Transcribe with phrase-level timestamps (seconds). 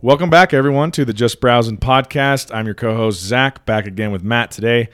[0.00, 2.54] Welcome back, everyone, to the Just Browsing podcast.
[2.54, 4.90] I'm your co-host Zach, back again with Matt today,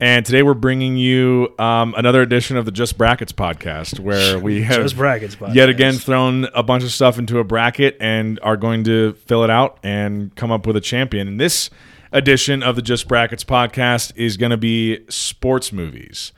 [0.00, 4.62] and today we're bringing you um, another edition of the Just Brackets podcast, where we
[4.62, 5.36] have Just brackets.
[5.36, 5.54] Podcast.
[5.54, 9.44] yet again thrown a bunch of stuff into a bracket and are going to fill
[9.44, 11.28] it out and come up with a champion.
[11.28, 11.68] And this
[12.10, 16.32] edition of the Just Brackets podcast is going to be sports movies.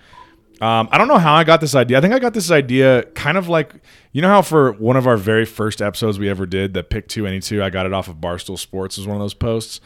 [0.61, 1.99] Um, I don't know how I got this idea.
[1.99, 3.73] I think I got this idea kind of like
[4.13, 7.09] you know how for one of our very first episodes we ever did, the pick
[7.09, 9.81] two any two, I got it off of Barstool Sports was one of those posts.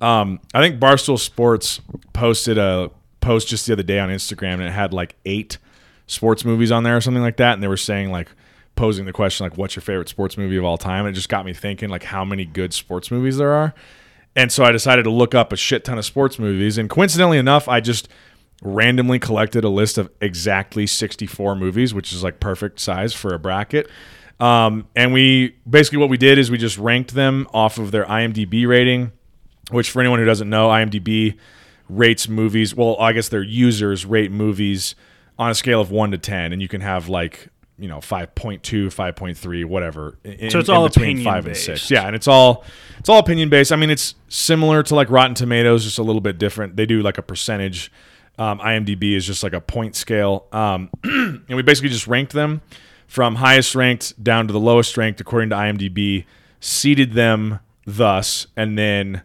[0.00, 1.80] Um, I think Barstool Sports
[2.12, 5.58] posted a post just the other day on Instagram and it had like eight
[6.06, 8.28] sports movies on there or something like that, and they were saying like
[8.76, 11.28] posing the question like, "What's your favorite sports movie of all time?" And it just
[11.28, 13.74] got me thinking like how many good sports movies there are.
[14.36, 17.38] And so I decided to look up a shit ton of sports movies, and coincidentally
[17.38, 18.08] enough, I just
[18.64, 23.38] randomly collected a list of exactly 64 movies, which is like perfect size for a
[23.38, 23.88] bracket.
[24.40, 28.04] Um, and we basically what we did is we just ranked them off of their
[28.06, 29.12] IMDb rating,
[29.70, 31.36] which for anyone who doesn't know, IMDb
[31.88, 32.74] rates movies.
[32.74, 34.96] Well, I guess their users rate movies
[35.38, 38.60] on a scale of one to 10, and you can have like you know 5.2
[38.62, 41.64] 5.3 whatever in, So it's all between opinion five and based.
[41.64, 42.62] six yeah and it's all
[43.00, 46.20] it's all opinion based i mean it's similar to like rotten tomatoes just a little
[46.20, 47.90] bit different they do like a percentage
[48.38, 52.60] um, imdb is just like a point scale um, and we basically just ranked them
[53.06, 56.24] from highest ranked down to the lowest ranked according to imdb
[56.60, 59.22] seeded them thus and then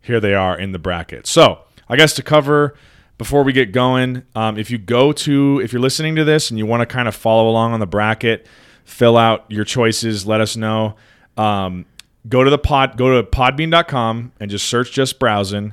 [0.00, 2.74] here they are in the bracket so i guess to cover
[3.22, 6.58] before we get going, um, if you go to, if you're listening to this and
[6.58, 8.48] you want to kind of follow along on the bracket,
[8.84, 10.96] fill out your choices, let us know.
[11.36, 11.86] Um,
[12.28, 15.72] go to the pod, go to podbean.com and just search just browsing.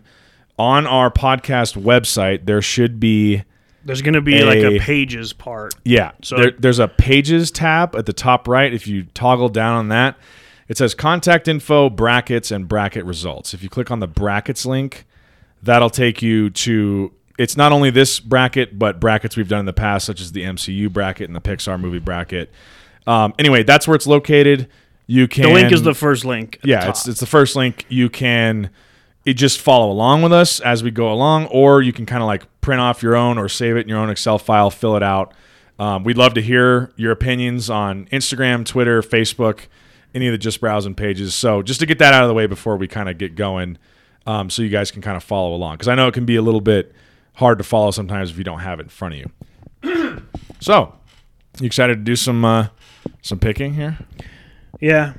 [0.59, 3.43] On our podcast website, there should be,
[3.85, 5.73] There's going to be like A- a pages part.
[5.85, 8.71] yeah, So- there, there's a pages tab at the top right.
[8.73, 10.17] If you toggle down on that,
[10.67, 13.53] it says contact info, brackets, and bracket results.
[13.55, 15.05] If you click on the brackets link,
[15.63, 19.73] that'll take you to it's not only this bracket but brackets we've done in the
[19.73, 22.49] past such as the mcu bracket and the pixar movie bracket
[23.07, 24.69] um, anyway that's where it's located
[25.05, 26.59] you can The link is the first link.
[26.63, 28.69] yeah it's, it's the first link you can
[29.25, 32.27] it just follow along with us as we go along or you can kind of
[32.27, 35.03] like print off your own or save it in your own excel file fill it
[35.03, 35.33] out
[35.77, 39.67] um, we'd love to hear your opinions on instagram twitter facebook
[40.13, 42.47] any of the just browsing pages so just to get that out of the way
[42.47, 43.77] before we kind of get going
[44.25, 46.35] um, so you guys can kind of follow along because i know it can be
[46.35, 46.93] a little bit
[47.35, 49.19] hard to follow sometimes if you don't have it in front of
[49.83, 50.21] you
[50.59, 50.93] so
[51.59, 52.67] you excited to do some uh,
[53.21, 53.97] some picking here
[54.79, 55.13] yeah.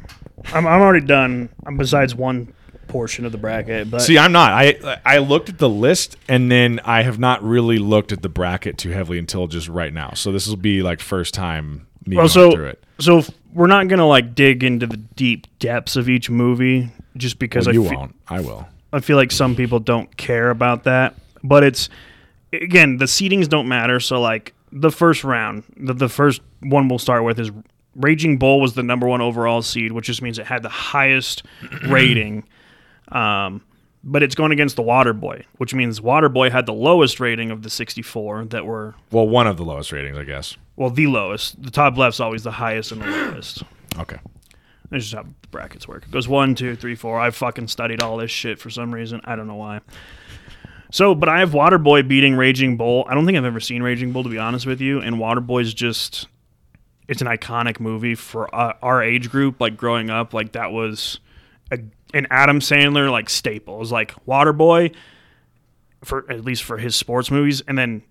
[0.52, 1.50] I'm, I'm already done.
[1.66, 2.52] I'm besides one
[2.90, 4.52] portion of the bracket, but See, I'm not.
[4.52, 8.28] I I looked at the list and then I have not really looked at the
[8.28, 10.12] bracket too heavily until just right now.
[10.14, 12.84] So this will be like first time me well, going so through it.
[12.98, 17.38] so if we're not gonna like dig into the deep depths of each movie just
[17.38, 18.16] because Well, I you fe- won't.
[18.28, 18.68] I will.
[18.92, 21.14] I feel like some people don't care about that,
[21.44, 21.88] but it's
[22.52, 24.00] again the seedings don't matter.
[24.00, 27.50] So like the first round, the, the first one we'll start with is
[27.96, 31.42] Raging Bull was the number one overall seed, which just means it had the highest
[31.88, 32.44] rating.
[33.12, 33.62] Um,
[34.02, 37.68] but it's going against the Waterboy, which means Waterboy had the lowest rating of the
[37.70, 40.56] 64 that were Well, one of the lowest ratings, I guess.
[40.76, 41.62] well the lowest.
[41.62, 43.62] The top left's always the highest and the lowest.
[43.98, 44.16] Okay.
[44.90, 46.04] That's just how the brackets work.
[46.04, 47.20] It goes one, two, three, four.
[47.20, 49.20] I've fucking studied all this shit for some reason.
[49.24, 49.80] I don't know why.
[50.92, 53.04] So, but I have Waterboy beating Raging Bull.
[53.08, 55.00] I don't think I've ever seen Raging Bull, to be honest with you.
[55.00, 56.26] And Waterboy's just,
[57.06, 59.60] it's an iconic movie for uh, our age group.
[59.60, 61.20] Like growing up, like that was
[61.70, 61.78] a,
[62.14, 63.78] an Adam Sandler like staple.
[63.78, 64.94] Was like Waterboy,
[66.04, 68.02] for at least for his sports movies, and then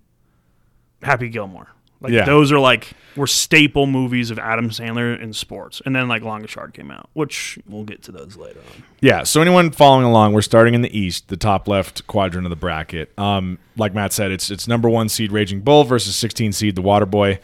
[1.01, 1.67] Happy Gilmore.
[2.01, 2.23] Like Yeah.
[2.23, 5.81] those are like were staple movies of Adam Sandler in sports.
[5.85, 8.83] And then like Longest Yard came out, which we'll get to those later on.
[9.01, 9.23] Yeah.
[9.23, 12.55] So anyone following along, we're starting in the East, the top left quadrant of the
[12.55, 13.11] bracket.
[13.19, 16.81] Um, like Matt said, it's it's number one seed Raging Bull versus 16 seed the
[16.81, 17.39] Waterboy.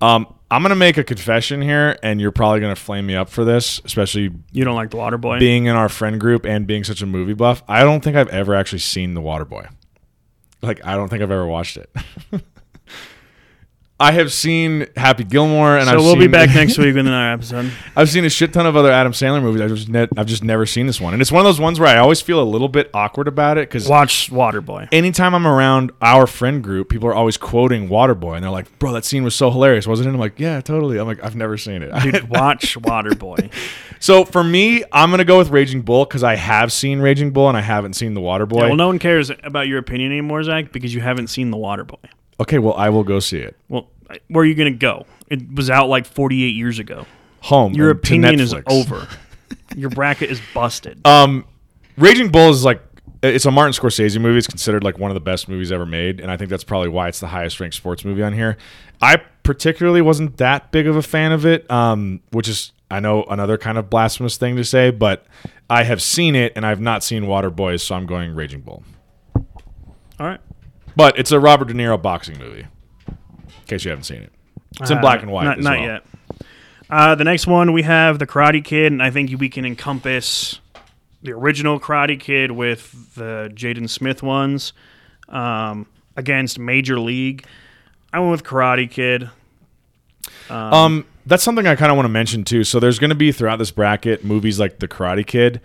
[0.00, 3.42] Um, I'm gonna make a confession here, and you're probably gonna flame me up for
[3.42, 5.38] this, especially You don't like the water boy?
[5.38, 8.28] being in our friend group and being such a movie buff, I don't think I've
[8.28, 9.70] ever actually seen The Waterboy.
[10.60, 11.90] Like, I don't think I've ever watched it.
[14.02, 17.32] I have seen Happy Gilmore, and so I've we'll be back next week with another
[17.34, 17.70] episode.
[17.94, 19.60] I've seen a shit ton of other Adam Sandler movies.
[19.60, 21.78] I've just, ne- I've just never seen this one, and it's one of those ones
[21.78, 24.88] where I always feel a little bit awkward about it because Watch Waterboy.
[24.90, 28.94] anytime I'm around our friend group, people are always quoting Waterboy, and they're like, "Bro,
[28.94, 31.56] that scene was so hilarious, wasn't it?" I'm like, "Yeah, totally." I'm like, "I've never
[31.56, 33.52] seen it." Dude, watch Waterboy.
[34.00, 37.46] so for me, I'm gonna go with Raging Bull because I have seen Raging Bull
[37.48, 38.56] and I haven't seen The Waterboy.
[38.62, 41.56] Yeah, well, no one cares about your opinion anymore, Zach, because you haven't seen the
[41.56, 41.98] Waterboy.
[42.40, 43.56] Okay, well, I will go see it.
[43.68, 43.91] Well, I-
[44.28, 45.06] where are you going to go?
[45.28, 47.06] It was out like 48 years ago.
[47.40, 47.72] Home.
[47.74, 49.08] Your opinion is over.
[49.74, 51.00] Your bracket is busted.
[51.06, 51.46] Um,
[51.98, 52.82] Raging Bull is like
[53.22, 54.38] it's a Martin Scorsese movie.
[54.38, 56.88] It's considered like one of the best movies ever made, and I think that's probably
[56.88, 58.56] why it's the highest ranked sports movie on here.
[59.00, 63.24] I particularly wasn't that big of a fan of it, um, which is I know
[63.24, 65.26] another kind of blasphemous thing to say, but
[65.70, 68.82] I have seen it and I've not seen Water Boys, so I'm going Raging Bull.
[69.34, 70.40] All right.
[70.94, 72.66] But it's a Robert De Niro boxing movie.
[73.72, 74.32] Case you haven't seen it,
[74.80, 75.44] it's in Uh, black and white.
[75.44, 75.88] Not, not well.
[75.88, 76.04] yet.
[76.90, 80.60] Uh, the next one we have the Karate Kid, and I think we can encompass
[81.22, 84.72] the original Karate Kid with the Jaden Smith ones
[85.30, 85.86] um,
[86.16, 87.46] against Major League.
[88.12, 89.30] I went with Karate Kid.
[90.50, 92.64] Um, that's something I kind of want to mention too.
[92.64, 95.60] So there's going to be throughout this bracket movies like The Karate Kid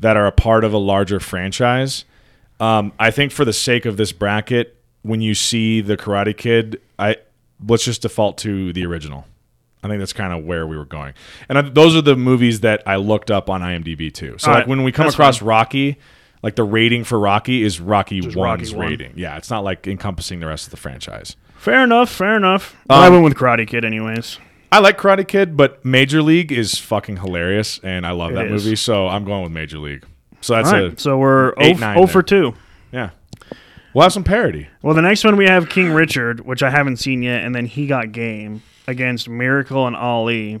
[0.00, 2.04] that are a part of a larger franchise.
[2.58, 6.80] Um, I think for the sake of this bracket, when you see The Karate Kid,
[6.98, 7.16] I
[7.66, 9.26] let's just default to the original.
[9.84, 11.14] I think that's kind of where we were going,
[11.48, 14.36] and I, those are the movies that I looked up on IMDb too.
[14.38, 15.98] So All like right, when we come across Rocky,
[16.42, 18.86] like the rating for Rocky is Rocky Just One's Rocky one.
[18.90, 19.12] rating.
[19.16, 21.34] Yeah, it's not like encompassing the rest of the franchise.
[21.56, 22.10] Fair enough.
[22.10, 22.76] Fair enough.
[22.86, 24.38] But I Um, went with Karate Kid, anyways.
[24.70, 28.46] I like Karate Kid, but Major League is fucking hilarious, and I love It that
[28.46, 28.64] is.
[28.64, 28.76] movie.
[28.76, 30.04] So I'm going with Major League.
[30.40, 30.96] So that's right.
[30.96, 32.52] a So we're eight, 0, nine 0 for there.
[33.92, 33.98] 2.
[33.98, 33.98] yeah.
[33.98, 34.68] We'll have some parody.
[34.82, 37.66] Well, the next one we have King Richard, which I haven't seen yet, and then
[37.66, 40.60] he got game against Miracle and Ali,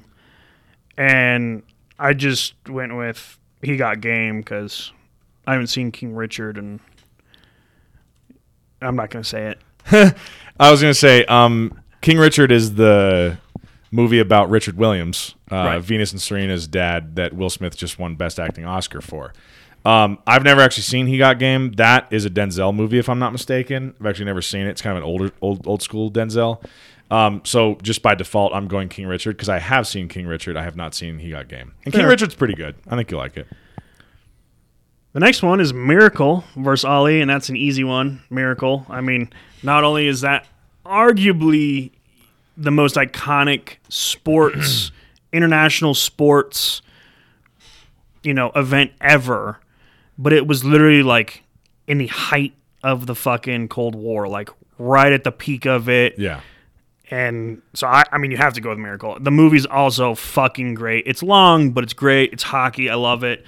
[0.96, 1.62] and
[1.98, 4.92] I just went with he got game because
[5.46, 6.80] I haven't seen King Richard, and
[8.80, 9.58] I'm not gonna say it.
[10.60, 13.38] I was gonna say, um, King Richard is the
[13.90, 15.78] movie about Richard Williams, uh, Right.
[15.82, 19.32] Venus and Serena's dad, that Will Smith just won Best Acting Oscar for.
[19.84, 21.72] Um, I've never actually seen He Got Game.
[21.72, 23.94] That is a Denzel movie, if I'm not mistaken.
[23.98, 24.70] I've actually never seen it.
[24.70, 26.64] It's kind of an older, old, old school Denzel.
[27.10, 30.56] Um, so just by default, I'm going King Richard because I have seen King Richard.
[30.56, 32.06] I have not seen He Got Game, and King.
[32.06, 32.74] Richard's pretty good.
[32.88, 33.46] I think you'll like it.
[35.12, 38.22] The next one is Miracle versus Ali, and that's an easy one.
[38.30, 38.86] Miracle.
[38.88, 39.30] I mean,
[39.62, 40.46] not only is that
[40.86, 41.90] arguably
[42.56, 44.90] the most iconic sports,
[45.32, 46.80] international sports,
[48.22, 49.58] you know, event ever,
[50.22, 51.42] but it was literally like
[51.88, 52.54] in the height
[52.84, 54.48] of the fucking Cold War, like
[54.78, 56.18] right at the peak of it.
[56.18, 56.40] Yeah.
[57.10, 59.18] And so I, I mean, you have to go with Miracle.
[59.20, 61.04] The movie's also fucking great.
[61.06, 62.32] It's long, but it's great.
[62.32, 62.88] It's hockey.
[62.88, 63.44] I love it.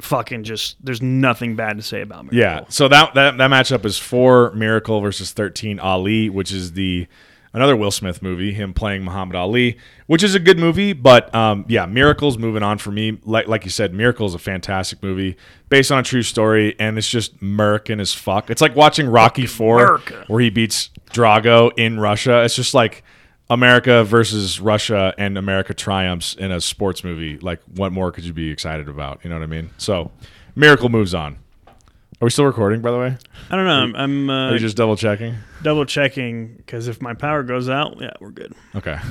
[0.00, 2.38] Fucking just, there's nothing bad to say about Miracle.
[2.38, 2.64] Yeah.
[2.68, 7.06] So that, that that matchup is four Miracle versus thirteen Ali, which is the
[7.54, 10.92] another Will Smith movie, him playing Muhammad Ali, which is a good movie.
[10.92, 13.18] But um, yeah, Miracle's moving on for me.
[13.24, 15.36] Like like you said, Miracle is a fantastic movie
[15.70, 18.50] based on a true story, and it's just American as fuck.
[18.50, 20.24] It's like watching Rocky Four, America.
[20.26, 22.42] where he beats Drago in Russia.
[22.44, 23.02] It's just like.
[23.50, 27.36] America versus Russia and America triumphs in a sports movie.
[27.36, 29.20] Like, what more could you be excited about?
[29.22, 29.68] You know what I mean?
[29.76, 30.10] So,
[30.56, 31.36] Miracle moves on.
[31.66, 33.18] Are we still recording, by the way?
[33.50, 33.72] I don't know.
[33.72, 35.34] I'm, I'm Are uh, you just double checking?
[35.64, 38.52] Double checking because if my power goes out, yeah, we're good.
[38.76, 38.98] Okay.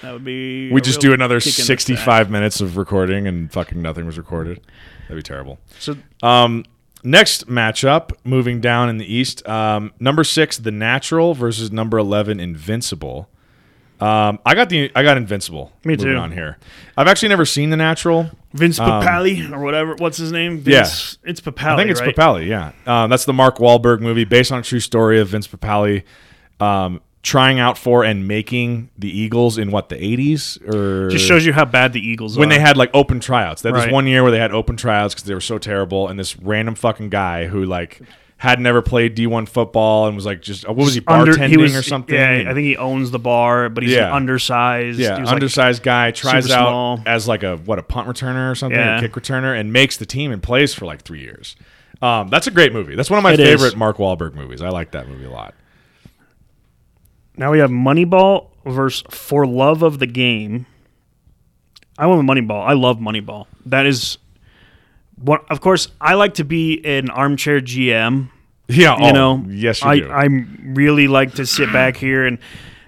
[0.00, 0.68] That would be.
[0.72, 4.18] We just do another kick in the 65 minutes of recording and fucking nothing was
[4.18, 4.60] recorded.
[5.02, 5.60] That'd be terrible.
[5.78, 5.94] So
[6.24, 6.64] Um,
[7.04, 12.40] next matchup, moving down in the East, um, number six, The Natural versus number 11,
[12.40, 13.28] Invincible.
[14.00, 15.70] Um, I got the I got Invincible.
[15.84, 16.16] Me too.
[16.16, 16.58] On here,
[16.96, 18.28] I've actually never seen The Natural.
[18.54, 19.94] Vince Um, Papale or whatever.
[19.98, 20.58] What's his name?
[20.58, 21.74] Vince, It's Papale.
[21.74, 22.14] I think it's right?
[22.14, 22.46] Papale.
[22.46, 26.02] Yeah, um, that's the Mark Wahlberg movie based on a true story of Vince Papale
[26.60, 31.46] um, trying out for and making the Eagles in what the 80s or Just shows
[31.46, 32.54] you how bad the Eagles when are.
[32.54, 33.62] they had like open tryouts.
[33.62, 33.84] That Right.
[33.84, 36.36] this one year where they had open tryouts because they were so terrible, and this
[36.38, 38.00] random fucking guy who like
[38.42, 41.56] had never played D1 football and was like just what was he Under- bartending he
[41.56, 42.12] was- or something?
[42.16, 44.12] Yeah, And- I think he owns the bar, but he's Yeah.
[44.12, 44.98] undersized.
[44.98, 47.00] yeah, He was like- undersized guy tries out small.
[47.06, 48.98] as like a what a punt returner or something, Yeah.
[48.98, 51.54] a kick returner, and makes the team and plays for like three years.
[52.02, 52.96] Um, that's a great movie.
[52.96, 53.46] That's one of my It is.
[53.48, 54.60] favorite Mark Wahlberg movies.
[54.60, 55.54] I like that movie a lot.
[57.36, 60.66] Now we have Moneyball versus For Love of the Game.
[61.96, 62.66] I went with Moneyball.
[62.66, 63.46] I love Moneyball.
[63.66, 64.18] That is
[65.22, 65.44] what.
[65.50, 68.30] Of course, I like to be an armchair GM.
[68.68, 70.10] Yeah, You oh, know, yes, you I do.
[70.10, 70.24] I
[70.64, 72.38] really like to sit back here and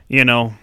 [0.09, 0.55] you know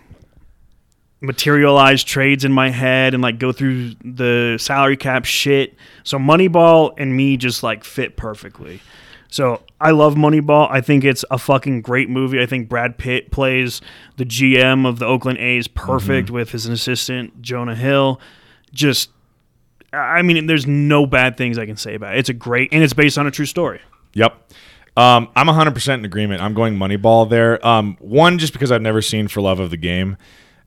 [1.22, 5.76] materialize trades in my head and like go through the salary cap shit.
[6.04, 8.82] So Moneyball and me just like fit perfectly.
[9.30, 10.68] So I love Moneyball.
[10.72, 12.42] I think it's a fucking great movie.
[12.42, 13.80] I think Brad Pitt plays
[14.18, 16.36] the GM of the Oakland A's perfect Mm-hmm.
[16.36, 18.20] with his assistant Jonah Hill.
[18.74, 19.12] Just
[19.94, 22.20] I mean, there's no bad things I can say about it.
[22.20, 23.82] It's a great and it's based on a true story.
[24.14, 24.52] Yep.
[24.98, 26.42] Um, I'm 100% in agreement.
[26.42, 27.66] I'm going Moneyball there.
[27.66, 30.18] Um, one, just because I've never seen For Love of the Game.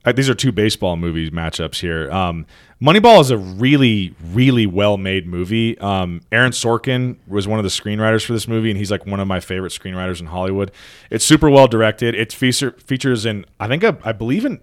[0.05, 2.11] uh, these are two baseball movie matchups here.
[2.11, 2.47] Um,
[2.83, 5.79] Moneyball is a really, really well made movie.
[5.79, 9.21] Um, Aaron Sorkin was one of the screenwriters for this movie, and he's like one
[9.21, 10.71] of my favorite screenwriters in Hollywood.
[11.11, 12.15] It's super well directed.
[12.15, 14.61] It feature, features in, I think, a, I believe in,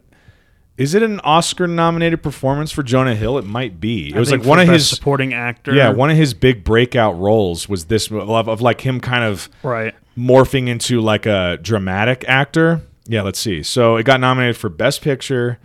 [0.77, 3.37] is it an Oscar nominated performance for Jonah Hill?
[3.37, 4.09] It might be.
[4.09, 5.73] It I was like one of his supporting actor.
[5.73, 9.49] yeah, one of his big breakout roles was this of, of like him kind of
[9.63, 9.93] right.
[10.17, 12.81] morphing into like a dramatic actor.
[13.05, 13.63] Yeah, let's see.
[13.63, 15.59] So it got nominated for Best Picture,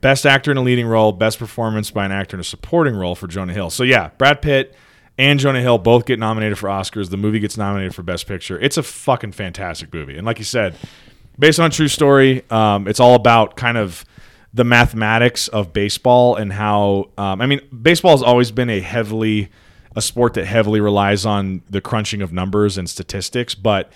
[0.00, 3.14] Best Actor in a Leading Role, Best Performance by an Actor in a Supporting Role
[3.14, 3.70] for Jonah Hill.
[3.70, 4.76] So yeah, Brad Pitt
[5.18, 7.08] and Jonah Hill both get nominated for Oscars.
[7.08, 8.60] The movie gets nominated for Best Picture.
[8.60, 10.16] It's a fucking fantastic movie.
[10.16, 10.76] And like you said,
[11.38, 14.04] based on a true story, um, it's all about kind of
[14.56, 19.50] the mathematics of baseball and how um, I mean, baseball has always been a heavily
[19.94, 23.92] a sport that heavily relies on the crunching of numbers and statistics, but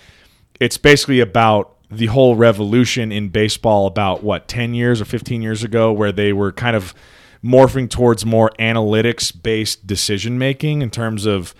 [0.59, 5.63] it's basically about the whole revolution in baseball about what 10 years or 15 years
[5.63, 6.93] ago where they were kind of
[7.43, 11.55] morphing towards more analytics based decision making in terms of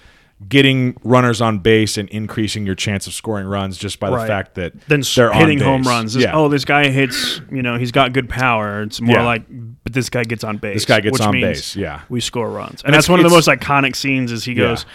[0.50, 4.56] getting runners on base and increasing your chance of scoring runs just by the fact
[4.56, 6.14] that Then they're on hitting home runs.
[6.14, 6.36] This- Yeah.
[6.36, 7.42] Oh, this guy hits.
[7.52, 8.82] You know, he's got good power.
[8.84, 9.26] It's more Yeah.
[9.26, 9.44] like,
[9.84, 10.76] but this guy gets on base.
[10.76, 12.02] This guy gets which on means base, yeah.
[12.10, 14.32] we score runs, and, And that's one of the most iconic scenes.
[14.32, 14.58] Is he Yeah.
[14.70, 14.86] goes,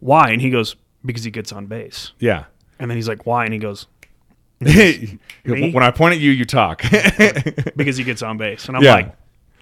[0.00, 2.44] "Why?" and he goes, "Because he gets on base." yeah.
[2.78, 3.86] And then he's like, "Why?" and he goes,
[4.60, 6.82] when I point at you, you talk.
[7.76, 8.94] "Because he gets on base." And I'm Yeah.
[8.94, 9.16] like,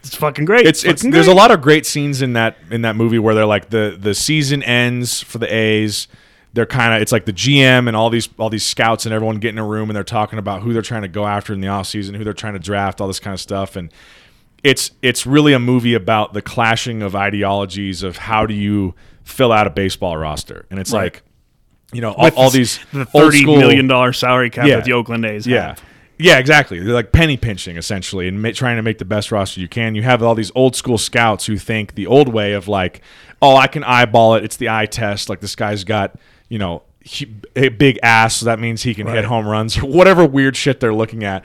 [0.05, 2.83] "It's fucking great." it's it's fucking there's a lot of great scenes in that in
[2.83, 6.09] that movie where they're like the the season ends for the A's.
[6.55, 9.37] They're kind of it's like the GM and all these all these scouts and everyone
[9.37, 11.61] get in a room and they're talking about who they're trying to go after in
[11.63, 13.91] the offseason, who they're trying to draft, all this kind of stuff and
[14.63, 18.95] it's it's really a movie about the clashing of ideologies of how do you
[19.25, 20.67] fill out a baseball roster.
[20.71, 21.05] And it's Right.
[21.15, 21.23] like
[21.93, 24.77] you know all, all these the thirty school, million dollar salary cap Yeah.
[24.77, 25.69] that the Oakland A's yeah.
[25.69, 25.83] have.
[26.23, 26.79] Yeah, exactly.
[26.81, 29.95] They're like penny pinching essentially and ma- trying to make the best roster you can.
[29.95, 33.01] You have all these old school scouts who think the old way of like,
[33.41, 34.45] oh, I can eyeball it.
[34.45, 35.29] It's the eye test.
[35.29, 36.15] Like this guy's got,
[36.49, 39.87] you know, he, a big ass, so that means he can hit home runs or
[39.87, 41.45] whatever weird shit they're looking at.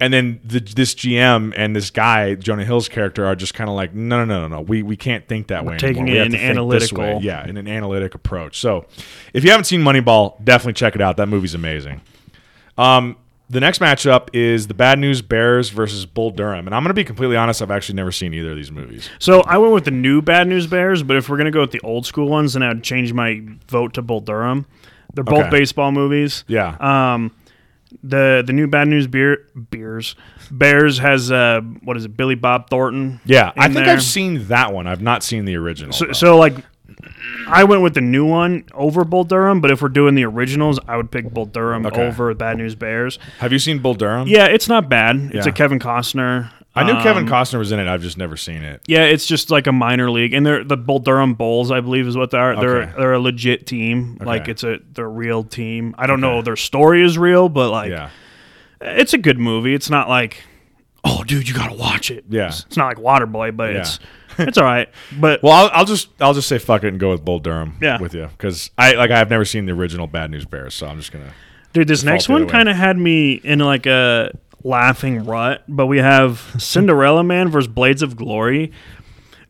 [0.00, 3.74] And then the, this GM and this guy, Jonah Hill's character, are just kind of
[3.74, 4.60] like, no, no, no, no, no.
[4.60, 5.76] We, we can't think that way.
[5.76, 6.12] taking anymore.
[6.12, 8.60] We it have in to think this way." analytical- Yeah, in an analytic approach.
[8.60, 8.84] So
[9.32, 11.16] if you haven't seen Moneyball, definitely check it out.
[11.16, 12.00] That movie's amazing.
[12.76, 13.16] Um,
[13.50, 16.94] the next matchup is the Bad News Bears versus Bull Durham, and I'm going to
[16.94, 17.62] be completely honest.
[17.62, 19.08] I've actually never seen either of these movies.
[19.18, 21.70] So I went with the new Bad News Bears, but if we're gonna go with
[21.72, 24.66] the old school ones, then I'd change my vote to Bull Durham.
[25.14, 25.50] They're both Okay.
[25.50, 26.44] baseball movies.
[26.46, 27.32] Yeah, Um,
[28.02, 30.14] the the new Bad News Beer Beers
[30.50, 33.18] Bears has uh what is it Billy Bob Thornton?
[33.24, 33.52] yeah.
[33.56, 33.94] I think there.
[33.94, 34.86] I've seen that one.
[34.86, 35.92] I've not seen the original.
[35.94, 36.54] So, so like,
[37.46, 40.78] I went with the new one over Bull Durham, but if we're doing the originals,
[40.86, 42.06] I would pick Bull Durham Okay.
[42.06, 43.18] over Bad News Bears.
[43.38, 44.28] have you seen Bull Durham?
[44.28, 45.16] Yeah, it's not bad.
[45.32, 45.50] It's Yeah.
[45.50, 46.50] a Kevin Costner.
[46.74, 47.88] I knew Um, Kevin Costner was in it.
[47.88, 48.82] I've just never seen it.
[48.86, 52.06] Yeah, it's just like a minor league, and they're the Bull Durham Bulls, I believe,
[52.06, 52.54] is what they are.
[52.54, 54.18] They're they're a legit team.
[54.20, 55.94] Like it's a they're a real team.
[55.98, 58.10] I don't know their story is real, but like Yeah,
[58.80, 59.74] it's a good movie.
[59.74, 60.44] It's not like,
[61.02, 62.26] oh, dude, you gotta watch it.
[62.28, 62.48] Yeah.
[62.48, 63.80] it's, it's not like Waterboy, but Yeah.
[63.80, 63.98] it's
[64.38, 64.88] it's all right.
[65.18, 67.76] But Well, I'll, I'll just I'll just say fuck it and go with Bull Durham.
[67.80, 68.00] Yeah.
[68.00, 70.96] with you because I like I've never seen the original Bad News Bears, so I'm
[70.98, 71.32] just gonna.
[71.72, 74.30] dude, this next one kind of had me in like a
[74.64, 75.62] laughing rut.
[75.68, 78.72] But we have Cinderella Man versus Blades of Glory.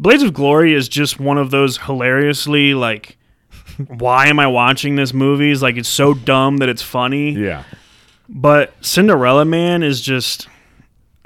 [0.00, 3.16] Blades of Glory is just one of those hilariously like.
[3.86, 5.62] Why am I watching this movies?
[5.62, 7.30] Like it's so dumb that it's funny.
[7.30, 7.62] Yeah,
[8.28, 10.48] But Cinderella Man is just,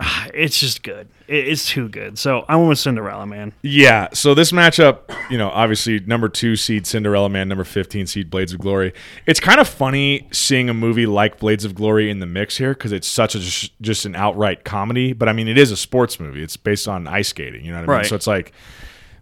[0.35, 1.09] it's just good.
[1.29, 2.19] It's too good.
[2.19, 3.53] So I went with Cinderella Man.
[3.63, 8.31] Yeah, so this matchup, you know, obviously number two seed Cinderella Man, number 15 seed
[8.31, 8.93] Blades of Glory.
[9.27, 12.75] It's kind of funny seeing a movie like Blades of Glory in the mix here
[12.75, 15.13] because it's such a just, just an outright comedy.
[15.13, 16.43] But I mean, it is a sports movie.
[16.43, 17.97] It's based on ice skating, you know what I mean?
[17.99, 18.07] Right.
[18.07, 18.53] So it's like,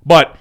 [0.04, 0.36] but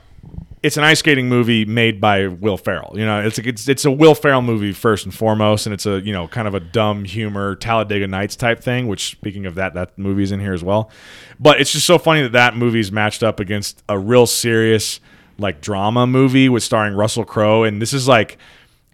[0.62, 2.94] it's an ice skating movie made by Will Ferrell.
[2.96, 5.86] You know, it's like it's it's a Will Ferrell movie first and foremost, and it's
[5.86, 8.88] a you know kind of a dumb humor Talladega Nights type thing.
[8.88, 10.92] Which speaking of that, that movie's in here as well.
[11.40, 15.00] But it's just so funny that that movie's matched up against a real serious
[15.38, 18.38] like drama movie with starring Russell Crowe, and this is like.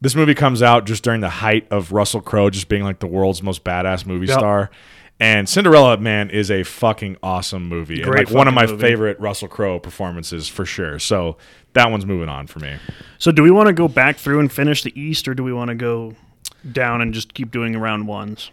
[0.02, 3.08] This movie comes out just during the height of Russell Crowe just being like the
[3.08, 4.38] world's most badass movie Yep.
[4.38, 4.70] star.
[5.20, 8.02] And Cinderella Man is a fucking awesome movie.
[8.02, 8.82] and like one of my movie.
[8.82, 11.00] favorite Russell Crowe performances for sure.
[11.00, 11.38] So
[11.74, 12.76] that one's moving on for me.
[13.18, 15.54] So do we want to go back through and finish the East, or do we
[15.54, 16.16] want to go
[16.70, 18.52] down and just keep doing round ones?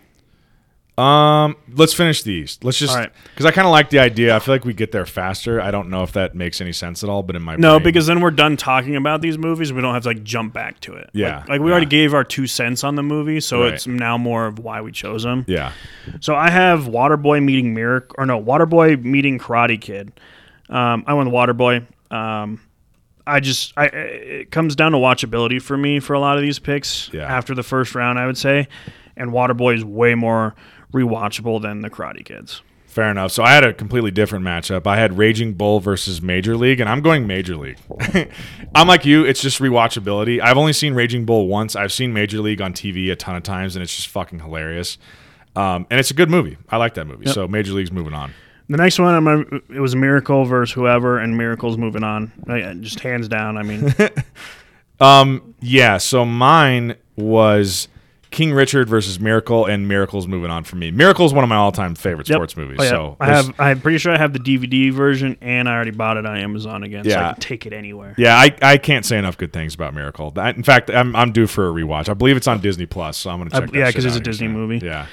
[0.99, 2.58] Um, let's finish these.
[2.62, 3.11] Let's just All right.
[3.32, 4.37] because I kind of like the idea.
[4.37, 5.58] I feel like we get there faster.
[5.61, 7.84] I don't know if that makes any sense at all, but in my No, brain-
[7.84, 9.72] because then we're done talking about these movies.
[9.72, 11.08] We don't have to like jump back to it.
[11.14, 11.72] Yeah, like, like we yeah.
[11.72, 13.72] already gave our two cents on the movie, so Right.
[13.72, 15.46] it's now more of why we chose them.
[15.49, 15.72] yeah,
[16.20, 20.12] So I have Waterboy meeting Miracle, or no, Waterboy meeting Karate Kid.
[20.68, 21.87] Um, I went Waterboy.
[22.11, 22.61] Um,
[23.26, 26.58] I just, I it comes down to watchability for me for a lot of these
[26.58, 27.08] picks.
[27.14, 27.22] Yeah.
[27.25, 28.68] After the first round, I would say,
[29.16, 30.54] and Waterboy is way more
[30.92, 32.62] rewatchable than the Karate Kids.
[32.87, 33.32] fair enough.
[33.32, 34.87] So I had a completely different matchup.
[34.87, 37.78] I had Raging Bull versus Major League, and I'm going Major League.
[38.75, 39.25] I'm like you.
[39.25, 40.40] It's just rewatchability.
[40.42, 41.75] I've only seen Raging Bull once.
[41.75, 44.99] I've seen Major League on TV a ton of times, and it's just fucking hilarious.
[45.56, 46.58] Um, and it's a good movie.
[46.68, 47.26] I like that movie.
[47.26, 48.32] So Major League's moving on.
[48.68, 52.32] The next one, I'm it was Miracle versus whoever, and Miracle's moving on,
[52.80, 53.56] just hands down.
[53.56, 53.94] I mean,
[55.00, 55.99] Um, yeah.
[55.99, 57.88] So mine was
[58.33, 60.91] King Richard versus Miracle, and Miracle's moving on for me.
[60.91, 62.37] Miracle's one of my all-time favorite Yep.
[62.37, 62.79] sports movies.
[62.81, 62.91] Oh, yeah.
[62.91, 63.55] So I have.
[63.61, 66.83] I'm pretty sure I have the DVD version, and I already bought it on Amazon
[66.83, 67.33] again, so I Yeah.
[67.35, 68.15] can take it anywhere.
[68.19, 70.33] Yeah, I, I can't say enough good things about Miracle.
[70.37, 72.09] In fact, I'm, I'm due for a rewatch.
[72.09, 73.71] I believe it's on Disney Plus, so I'm gonna I- check.
[73.71, 73.79] that out.
[73.79, 74.55] yeah, because it's a Disney soon.
[74.55, 74.85] movie.
[74.85, 75.07] Yeah,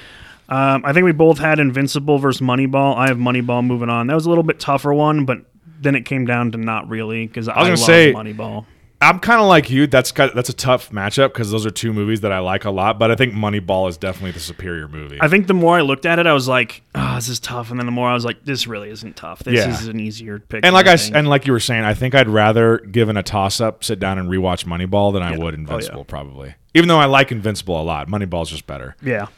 [0.48, 2.96] Um, I think we both had Invincible versus Moneyball.
[2.96, 4.08] I have Moneyball moving on.
[4.08, 5.38] That was a little bit tougher one, but
[5.80, 8.64] then it came down to not really because I, was gonna love say- Moneyball.
[9.02, 9.86] I'm kind of like you.
[9.86, 12.70] That's kind that's a tough matchup because those are two movies that I like a
[12.70, 12.98] lot.
[12.98, 15.16] But I think Moneyball is definitely the superior movie.
[15.22, 17.70] I think the more I looked at it, I was like, "Oh, this is tough,"
[17.70, 19.38] and then the more I was like, "This really isn't tough.
[19.42, 19.70] This Yeah.
[19.70, 22.14] is an easier pick." and like I, think." and like you were saying, I think
[22.14, 25.46] I'd rather given a toss up sit down and rewatch Moneyball than I would Oh,
[25.46, 25.54] yeah.
[25.54, 26.54] Invincible probably.
[26.74, 28.96] Even though I like Invincible a lot, Moneyball's just better.
[29.02, 29.28] Yeah.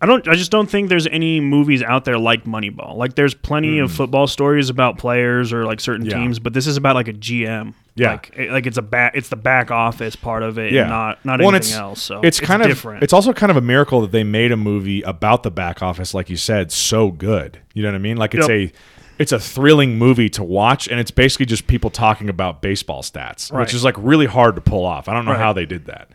[0.00, 2.96] I don't I just don't think there's any movies out there like Moneyball.
[2.96, 6.10] Like there's plenty of football stories about players or like certain Hmm.
[6.12, 6.18] Yeah.
[6.20, 7.74] teams, but this is about like a GM.
[7.98, 8.12] Yeah.
[8.12, 10.90] Like it, like it's a back it's the back office part of it Yeah, and
[10.90, 12.02] not not Well, anything it's, else.
[12.02, 13.02] So it's kind of different.
[13.02, 16.14] It's also kind of a miracle that they made a movie about the back office,
[16.14, 17.58] like you said, so good.
[17.74, 18.16] You know what I mean?
[18.16, 18.70] Like it's Yep.
[18.70, 18.72] a
[19.18, 23.50] it's a thrilling movie to watch, and it's basically just people talking about baseball stats,
[23.52, 23.60] Right.
[23.60, 25.08] which is like really hard to pull off.
[25.08, 25.40] I don't know Right.
[25.40, 26.08] how they did that.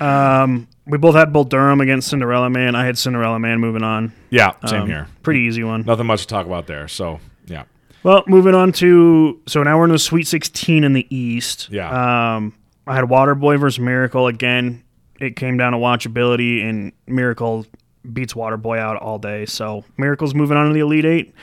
[0.00, 2.74] um we both had Bull Durham against Cinderella Man.
[2.74, 4.12] I had Cinderella Man moving on.
[4.30, 5.06] Yeah, same Um, here.
[5.22, 5.82] Pretty easy one.
[5.86, 6.88] Nothing much to talk about there.
[6.88, 7.62] So yeah,
[8.04, 11.68] Well, moving on to so now we're in the Sweet 16 in the East.
[11.70, 12.36] Yeah.
[12.36, 12.54] Um,
[12.86, 14.84] I had Waterboy versus Miracle again.
[15.20, 17.66] It came down to watchability, and Miracle
[18.12, 19.46] beats Waterboy out all day.
[19.46, 21.34] So Miracle's moving on to the Elite Eight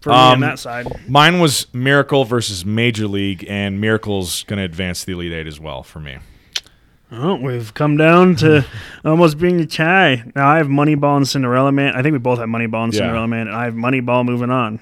[0.00, 0.86] for me on Um, that side.
[1.08, 5.60] mine was Miracle versus Major League, and Miracle's going to advance the Elite Eight as
[5.60, 6.16] well for me.
[7.12, 8.64] Oh, we've come down to
[9.04, 10.24] almost being a tie.
[10.34, 11.94] Now I have Moneyball and Cinderella Man.
[11.94, 13.00] I think we both have Moneyball and Yeah.
[13.00, 14.80] Cinderella Man, and I have Moneyball moving on.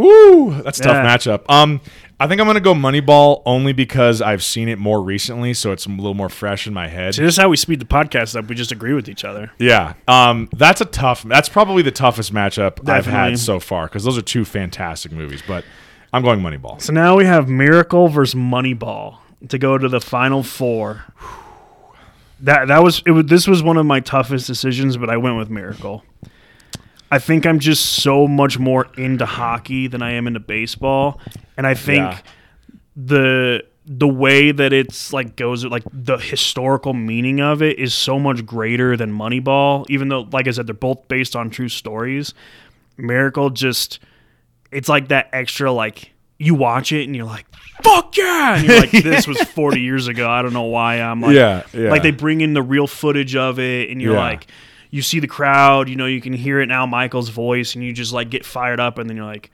[0.00, 1.16] Whoo, that's a tough Yeah.
[1.16, 1.40] matchup.
[1.48, 1.80] Um,
[2.18, 5.86] I think I'm gonna go Moneyball only because I've seen it more recently, so it's
[5.86, 7.14] a little more fresh in my head.
[7.14, 8.46] So this is how we speed the podcast up.
[8.48, 9.50] We just agree with each other.
[9.58, 11.22] Yeah, um, that's a tough.
[11.22, 15.42] That's probably the toughest matchup I've had so far because those are two fantastic movies.
[15.46, 15.64] But
[16.12, 16.80] I'm going Moneyball.
[16.82, 19.16] So now we have Miracle versus Moneyball
[19.48, 21.04] to go to the final four.
[22.42, 23.10] That that was it.
[23.10, 26.02] Was, this was one of my toughest decisions, but I went with Miracle.
[27.10, 31.20] I think I'm just so much more into hockey than I am into baseball,
[31.56, 32.18] and I think Yeah.
[32.96, 38.18] the the way that it's like goes like the historical meaning of it is so
[38.20, 39.84] much greater than Moneyball.
[39.88, 42.32] Even though, like I said, they're both based on true stories.
[42.96, 43.98] Miracle just
[44.70, 47.46] it's like that extra like you watch it and you're like
[47.82, 51.20] fuck yeah and you're like this was 40 years ago i don't know why i'm
[51.22, 51.90] like Yeah, yeah.
[51.90, 54.20] like they bring in the real footage of it and you're Yeah.
[54.20, 54.46] like
[54.90, 57.92] you see the crowd you know you can hear it now michael's voice and you
[57.92, 59.50] just like get fired up and then you're like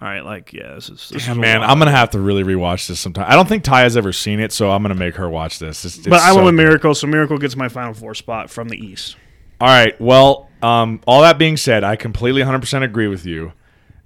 [0.00, 1.62] all right like yeah this is this Yeah, is man.
[1.62, 3.26] I'm gonna have to really rewatch this sometime.
[3.28, 5.84] I don't think Ty has ever seen it, so I'm gonna make her watch this.
[5.84, 8.48] It's, it's but i so went with miracle so miracle gets my final four spot
[8.48, 9.16] from the east
[9.60, 10.00] All right.
[10.00, 13.52] Well, um, all that being said, I completely 100% agree with you.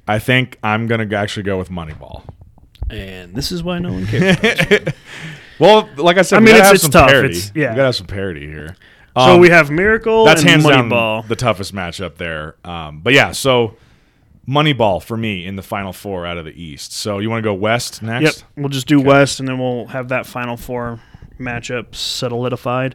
[0.08, 2.22] I think I'm gonna actually go with Moneyball.
[2.90, 4.36] and this is why no one cares
[5.58, 7.08] Well, like I said, I we mean, gotta it's- have it's tough.
[7.10, 7.28] parity.
[7.36, 7.70] It's- yeah.
[7.70, 8.76] we gotta have some parity here.
[9.16, 12.56] So Um, we have miracle that's and hands moneyball down the toughest matchup there.
[12.64, 13.76] Um, but yeah, so
[14.48, 16.92] Moneyball for me in the final four out of the East.
[16.92, 18.40] So you want to go West next?
[18.40, 21.00] Yep, we'll just do West, and then we'll have that final four
[21.38, 22.94] matchup solidified.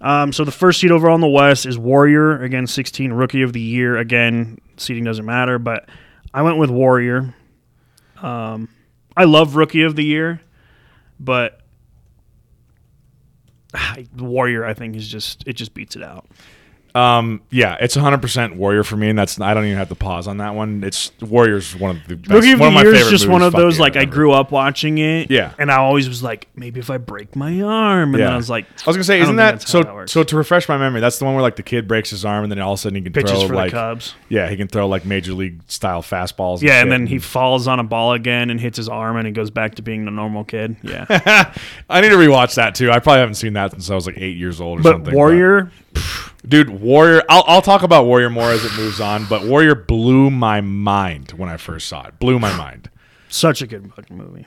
[0.00, 3.52] Um, so the first seed overall in the West is Warrior again, 16 Rookie of
[3.52, 3.96] the Year.
[3.96, 5.88] Again, seeding doesn't matter, but
[6.32, 7.34] I went with Warrior.
[8.22, 8.68] Um,
[9.16, 10.40] I love Rookie of the Year,
[11.18, 11.57] but
[14.16, 16.26] Warrior I think is just it just beats it out.
[16.98, 20.26] Um, yeah, it's 100% Warrior for me, and that's I don't even have to pause
[20.26, 20.82] on that one.
[20.82, 23.28] It's Warrior's one of the best, Rookie of one the of my Year is just
[23.28, 25.30] one of those like I grew up watching it.
[25.30, 25.54] Yeah.
[25.58, 28.50] and I always was like, maybe if I break my arm, and then I was
[28.50, 29.82] like, I was gonna say, isn't that so?
[29.82, 32.24] that so to refresh my memory, that's the one where like the kid breaks his
[32.24, 34.14] arm, and then all of a sudden he can pitches throw for like the Cubs.
[34.28, 36.62] yeah, he can throw like major league style fastballs.
[36.62, 36.82] Yeah, shit.
[36.82, 39.50] and then he falls on a ball again and hits his arm, and he goes
[39.50, 40.76] back to being the normal kid.
[40.82, 41.06] Yeah,
[41.88, 42.90] I need to rewatch that too.
[42.90, 45.14] I probably haven't seen that since I was like eight years old or but something.
[45.14, 45.70] Warrior,
[46.46, 47.22] dude, Warrior.
[47.28, 51.32] I'll, I'll talk about Warrior more as it moves on, but Warrior blew my mind
[51.32, 52.18] when I first saw it.
[52.18, 52.90] Blew my mind.
[53.28, 54.46] such a good fucking movie.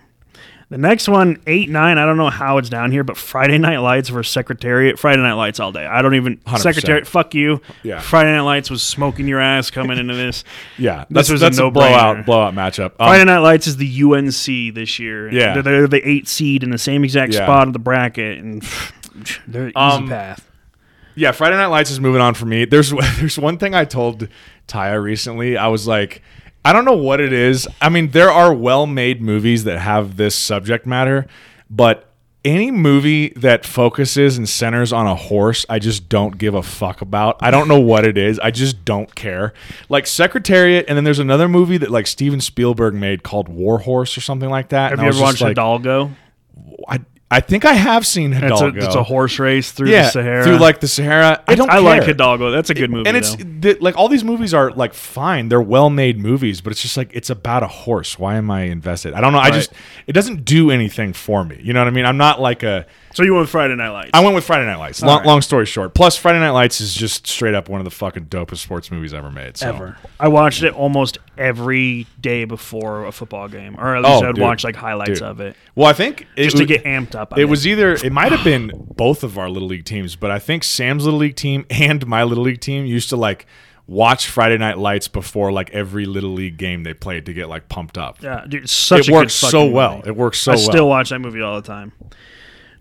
[0.70, 1.98] The next one, eight nine.
[1.98, 4.98] I don't know how it's down here, but Friday Night Lights versus Secretariat.
[4.98, 5.86] Friday Night Lights all day.
[5.86, 6.60] I don't even 100%.
[6.60, 7.06] Secretariat.
[7.06, 7.60] Fuck you.
[7.84, 8.00] Yeah.
[8.00, 10.46] Friday Night Lights was smoking your ass coming into this.
[10.78, 11.74] Yeah, This that's, was a that's a, no-brainer.
[11.74, 12.86] blowout blowout matchup.
[12.92, 15.30] Um, Friday Night Lights is the UNC this year.
[15.30, 15.56] Yeah.
[15.56, 17.44] they're, they're the eight seed in the same exact Yeah.
[17.44, 18.64] spot of the bracket, and
[19.48, 20.48] they're easy Um, path.
[21.22, 22.66] Yeah, Friday Night Lights is moving on for me.
[22.66, 24.28] There's there's one thing I told
[24.68, 25.56] Taya recently.
[25.56, 26.24] I was like,
[26.66, 27.68] I don't know what it is.
[27.80, 31.28] I mean, there are well-made movies that have this subject matter,
[31.70, 32.08] but
[32.44, 37.02] any movie that focuses and centers on a horse, I just don't give a fuck
[37.02, 37.38] about.
[37.40, 38.40] I don't know what it is.
[38.40, 39.54] I just don't care.
[39.90, 44.18] Like Secretariat, and then there's another movie that like Steven Spielberg made called War Horse
[44.18, 44.90] or something like that.
[44.90, 46.14] Have and you ever watched like, Hidalgo?
[46.88, 47.00] I,
[47.34, 48.86] I think I have seen It's a, Hidalgo.
[48.86, 50.44] it's a horse race through yeah, the Sahara.
[50.44, 51.42] through like the Sahara.
[51.48, 51.70] I don't.
[51.70, 52.04] I like.
[52.04, 52.52] Hidalgo.
[52.52, 53.08] That's a good movie.
[53.08, 56.82] and it's the, like all these movies are like fine they're well-made movies but it's
[56.82, 59.72] just like it's about a horse why am i invested i don't know i just
[60.08, 62.86] it doesn't do anything for me you know what i mean i'm not like a
[63.14, 64.12] so you went with Friday Night Lights.
[64.14, 65.26] i went with friday night lights long, right.
[65.28, 68.26] long story short plus friday night lights is just straight up one of the fucking
[68.26, 69.70] dopest sports movies ever made so.
[69.70, 69.98] ever.
[70.20, 74.30] I watched it almost every day before a football game, or at oh, least Oh,
[74.30, 74.42] I'd dude.
[74.42, 75.24] watch like highlights Dude.
[75.24, 77.34] of it well i think it, just to get amped up.
[77.34, 80.32] On it was either it might have been both of our little league teams but
[80.32, 83.46] i think sam's little league team and my little league team used to like
[83.88, 87.68] watch friday night lights before like every little league game they played to get like
[87.68, 90.10] pumped up yeah, dude, it's such it a works good so fucking well movie.
[90.10, 91.92] it works so I well still watch that movie all the time.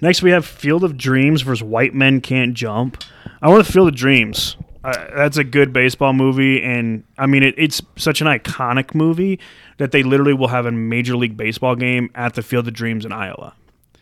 [0.01, 3.03] Next, we have Field of Dreams versus White Men Can't Jump.
[3.43, 4.57] I want to Field of Dreams.
[4.83, 9.39] Uh, that's a good baseball movie, and I mean, it, it's such an iconic movie
[9.77, 13.05] that they literally will have a Major League Baseball game at the Field of Dreams
[13.05, 13.55] in Iowa.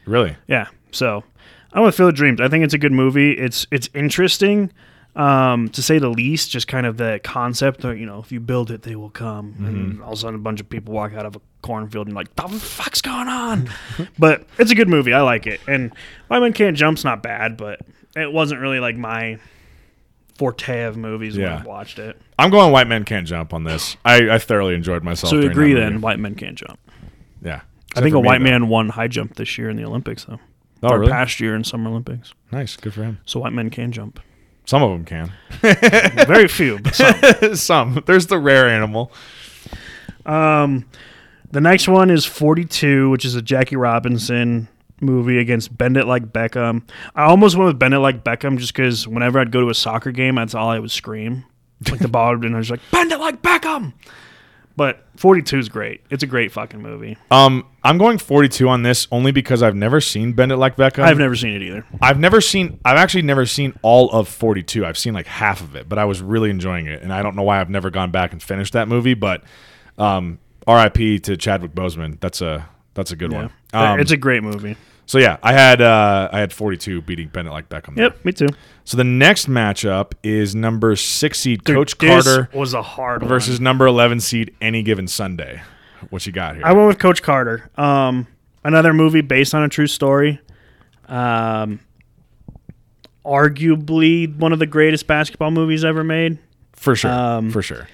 [0.07, 1.25] really Yeah, so
[1.73, 2.41] I want to Field of Dreams.
[2.41, 3.33] I think it's a good movie.
[3.33, 4.71] It's it's interesting,
[5.19, 6.51] um, to say the least.
[6.51, 9.55] Just kind of the concept, you know, if you build it, they will come.
[9.59, 12.17] And all of a sudden, a bunch of people walk out of a cornfield and
[12.17, 13.69] like, the fuck's going on?
[14.19, 15.13] but it's a good movie.
[15.13, 15.61] I like it.
[15.67, 15.93] And
[16.29, 17.81] White Men Can't Jump's not bad, but
[18.17, 19.39] it wasn't really like my
[20.39, 21.61] forte of movies when Yeah.
[21.63, 22.17] I watched it.
[22.39, 23.97] I'm going white men can't jump on this.
[24.05, 25.31] I, I thoroughly enjoyed myself.
[25.31, 26.01] So we agree then.
[26.01, 26.79] White Men Can't Jump.
[27.43, 27.63] Yeah.
[27.97, 28.45] I think a me, white though.
[28.45, 30.39] man won high jump this year in the Olympics, though.
[30.85, 31.11] Oh, or really?
[31.11, 32.33] past year in Summer Olympics.
[32.53, 32.77] Nice.
[32.77, 33.19] Good for him.
[33.27, 34.21] So white men can jump.
[34.69, 35.33] Some of them can.
[36.27, 37.55] Very few, but some.
[37.55, 38.03] Some.
[38.05, 39.11] There's the rare animal.
[40.27, 40.85] Um,
[41.51, 44.69] the next one is 42, which is a Jackie Robinson
[45.01, 46.83] movie against Bend It Like Beckham.
[47.15, 49.75] I almost went with Bend It Like Beckham just because whenever I'd go to a
[49.75, 51.47] soccer game, that's all I would scream.
[51.91, 53.95] Like the ball, and I was like, Bend It Like Beckham!
[54.79, 56.03] But 42 is great.
[56.09, 57.19] It's a great fucking movie.
[57.33, 61.03] Um, I'm going 42 on this only because I've never seen Bend It Like Beckham.
[61.03, 61.85] I've never seen it either.
[62.01, 62.79] I've never seen.
[62.85, 64.87] I've actually never seen all of 42.
[64.87, 67.35] I've seen like half of it, but I was really enjoying it, and I don't
[67.35, 69.15] know why I've never gone back and finished that movie.
[69.15, 69.43] But,
[69.99, 71.19] um, R.I.P.
[71.21, 72.21] to Chadwick Boseman.
[72.21, 73.39] That's a that's a good Yeah.
[73.39, 73.51] one.
[73.73, 74.77] Um, it's a great movie.
[75.09, 77.95] So yeah, I had uh, I had 42 beating Bend It Like Beckham.
[77.95, 78.05] there.
[78.05, 78.47] Yep, me too.
[78.85, 83.23] So the next matchup is number six seed Dude, Coach this Carter was a hard
[83.23, 83.29] one.
[83.31, 85.63] versus number 11 seed Any Given Sunday.
[86.11, 86.65] What you got here?
[86.67, 87.71] I went with Coach Carter.
[87.77, 88.27] Um,
[88.65, 90.41] another movie based on a true story.
[91.09, 91.81] Um,
[93.25, 96.39] arguably one of the greatest basketball movies ever made.
[96.75, 97.11] for sure.
[97.11, 97.89] um, for sure.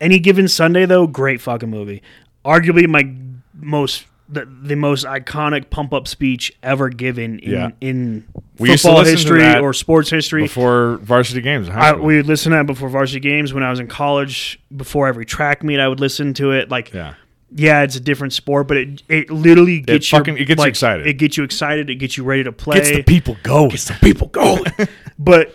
[0.00, 2.02] Any given Sunday, though, great fucking movie.
[2.44, 3.12] Arguably my
[3.54, 7.70] most the, the most iconic pump up speech ever given in Yeah.
[7.80, 8.26] in
[8.58, 10.42] We football history or sports history.
[10.42, 11.68] Before varsity games.
[11.68, 14.60] I, we would listen to that before varsity games when I was in college.
[14.74, 16.70] Before every track meet, I would listen to it.
[16.70, 17.14] Like yeah.
[17.54, 20.68] yeah, it's a different sport, but it it literally gets you fucking- it gets you
[20.68, 21.06] excited.
[21.06, 21.90] It gets you excited.
[21.90, 22.76] It gets you ready to play.
[22.76, 23.68] Gets the people going.
[23.70, 24.64] Gets the people going.
[25.18, 25.54] but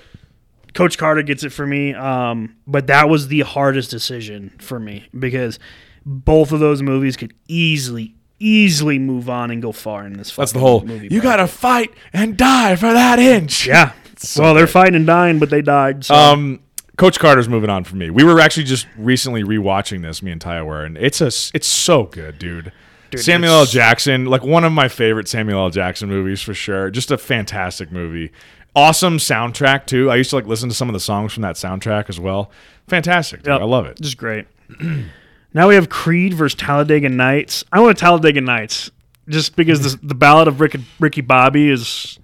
[0.75, 1.95] Coach Carter gets it for me.
[1.95, 5.57] Um, but that was the hardest decision for me because
[6.05, 10.35] both of those movies could easily, easily move on and go far in this.
[10.35, 10.81] That's the whole.
[10.81, 11.07] movie.
[11.11, 13.67] You got to fight and die for that inch.
[13.67, 13.93] yeah.
[14.17, 14.71] so well, they're good.
[14.71, 16.05] fighting and dying, but they died.
[16.05, 16.15] So.
[16.15, 16.59] Um,
[16.97, 18.09] Coach Carter's moving on for me.
[18.09, 21.67] We were actually just recently rewatching this, me and Taya were, and it's a it's
[21.67, 22.73] so good, dude.
[23.15, 23.65] Samuel L.
[23.65, 25.69] Jackson, like one of my favorite Samuel L.
[25.69, 26.91] Jackson movies for sure.
[26.91, 28.31] Just a fantastic movie.
[28.75, 30.11] Awesome soundtrack too.
[30.11, 32.51] I used to like listen to some of the songs from that soundtrack as well.
[32.87, 33.43] Fantastic.
[33.43, 33.53] dude.
[33.53, 33.61] Yep.
[33.61, 33.99] I love it.
[34.01, 34.45] Just great.
[35.53, 37.63] now we have Creed versus Talladega Nights.
[37.71, 38.91] I want Talladega Nights
[39.27, 42.19] just because the, the Ballad of Rick, Ricky Bobby is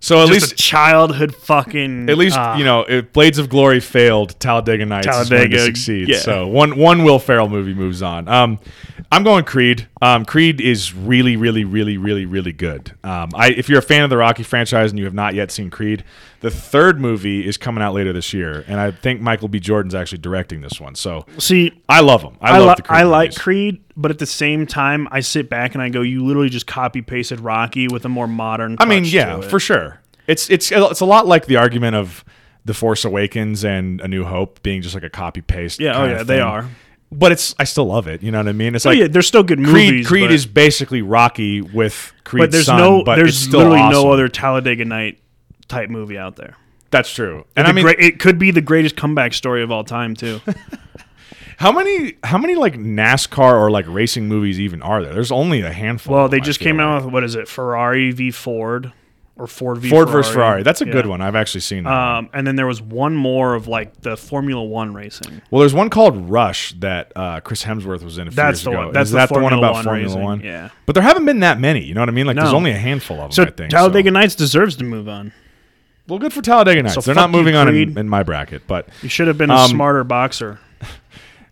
[0.00, 2.08] So at just least a childhood fucking.
[2.08, 5.48] At least ah, you know, if Blades of Glory failed, Talladega Nights is going to
[5.48, 6.08] Talladega, succeed.
[6.08, 6.18] yeah.
[6.18, 8.28] So one one Will Ferrell movie moves on.
[8.28, 8.58] Um,
[9.12, 9.86] I'm going Creed.
[10.02, 12.92] Um, Creed is really, really, really, really, really good.
[13.04, 15.50] Um, I if you're a fan of the Rocky franchise and you have not yet
[15.50, 16.04] seen Creed,
[16.40, 19.58] the third movie is coming out later this year, and I think Michael B.
[19.58, 20.94] Jordan's actually directing this one.
[20.94, 22.36] So See, I love him.
[22.40, 23.38] I, I, love the Creed I like movies.
[23.38, 26.66] Creed, but at the same time, I sit back and I go, "You literally just
[26.66, 30.00] copy pasted Rocky with a more modern." I mean, yeah, for sure.
[30.26, 32.24] It's it's it's a lot like the argument of
[32.64, 35.80] The Force Awakens and A New Hope being just like a copy paste.
[35.80, 36.68] yeah, oh yeah, they are.
[37.12, 38.22] But it's I still love it.
[38.22, 38.74] You know what I mean?
[38.74, 39.92] It's Oh like yeah, they're still good Creed.
[39.92, 40.06] movies.
[40.08, 42.42] Creed but, is basically Rocky with Creed.
[42.42, 44.02] but there's son, no, but there's literally awesome.
[44.02, 45.20] no other Talladega Night
[45.68, 46.56] type movie out there.
[46.90, 47.38] That's true.
[47.56, 50.14] And And I mean, great, it could be the greatest comeback story of all time
[50.14, 50.40] too.
[51.58, 55.12] how many how many like NASCAR or like racing movies even are there?
[55.14, 56.14] There's only a handful.
[56.14, 56.84] well, they just came like.
[56.86, 58.92] out with what is it, Ferrari v Ford,
[59.36, 60.22] or Ford v Ford Ferrari.
[60.22, 60.62] versus Ferrari.
[60.62, 61.20] That's a good one.
[61.20, 61.92] I've actually seen that.
[61.92, 65.42] Um, and then there was one more of like the Formula One racing.
[65.50, 68.64] Well, there's one called Rush that uh, Chris Hemsworth was in a few That's years
[68.64, 68.78] the ago.
[68.84, 68.92] one.
[68.92, 70.40] That's Is the that the one about One Formula racing, One?
[70.40, 70.70] yeah.
[70.86, 71.82] But there haven't been that many.
[71.84, 72.26] You know what I mean?
[72.26, 73.32] Like there's only a handful of them.
[73.32, 73.70] So I think.
[73.70, 74.12] Talladega so.
[74.12, 75.32] Nights deserves to move on.
[76.08, 76.94] Well, good for Talladega Nights.
[76.94, 79.54] So They're not moving on in, in my bracket, but You should have been a
[79.56, 80.58] Um, smarter boxer.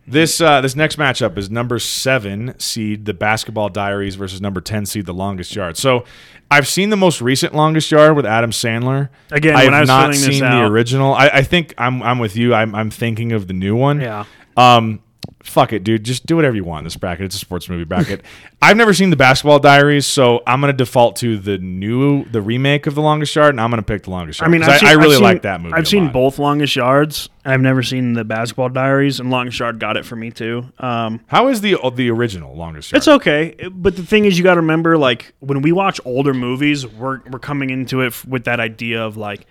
[0.06, 4.84] This uh, this next matchup is number seven seed the Basketball Diaries versus number ten
[4.84, 5.78] seed the Longest Yard.
[5.78, 6.04] So
[6.50, 9.08] I've seen the most recent Longest Yard with Adam Sandler.
[9.30, 11.14] Again, I have not seen the out- original.
[11.14, 12.52] I, I think I'm I'm with you.
[12.52, 14.02] I'm I'm thinking of the new one.
[14.02, 14.26] Yeah.
[14.58, 15.00] Um,
[15.42, 16.04] fuck it, dude.
[16.04, 17.26] Just do whatever you want in this bracket.
[17.26, 18.22] It's a sports movie bracket.
[18.62, 22.86] I've never seen the Basketball Diaries, so I'm gonna default to the new the remake
[22.86, 24.48] of the Longest Yard, and I'm gonna pick the Longest Yard.
[24.48, 25.74] I mean, I've seen, I, really like that movie.
[25.74, 26.12] I've seen lot.
[26.12, 27.28] both Longest Yards.
[27.44, 30.64] I've never seen the Basketball Diaries, and Longest Yard got it for me too.
[30.78, 32.98] Um, How is the the original Longest Yard?
[32.98, 36.32] it's okay, but the thing is, you got to remember, like when we watch older
[36.32, 39.46] movies, we're we're coming into it f- with that idea of like,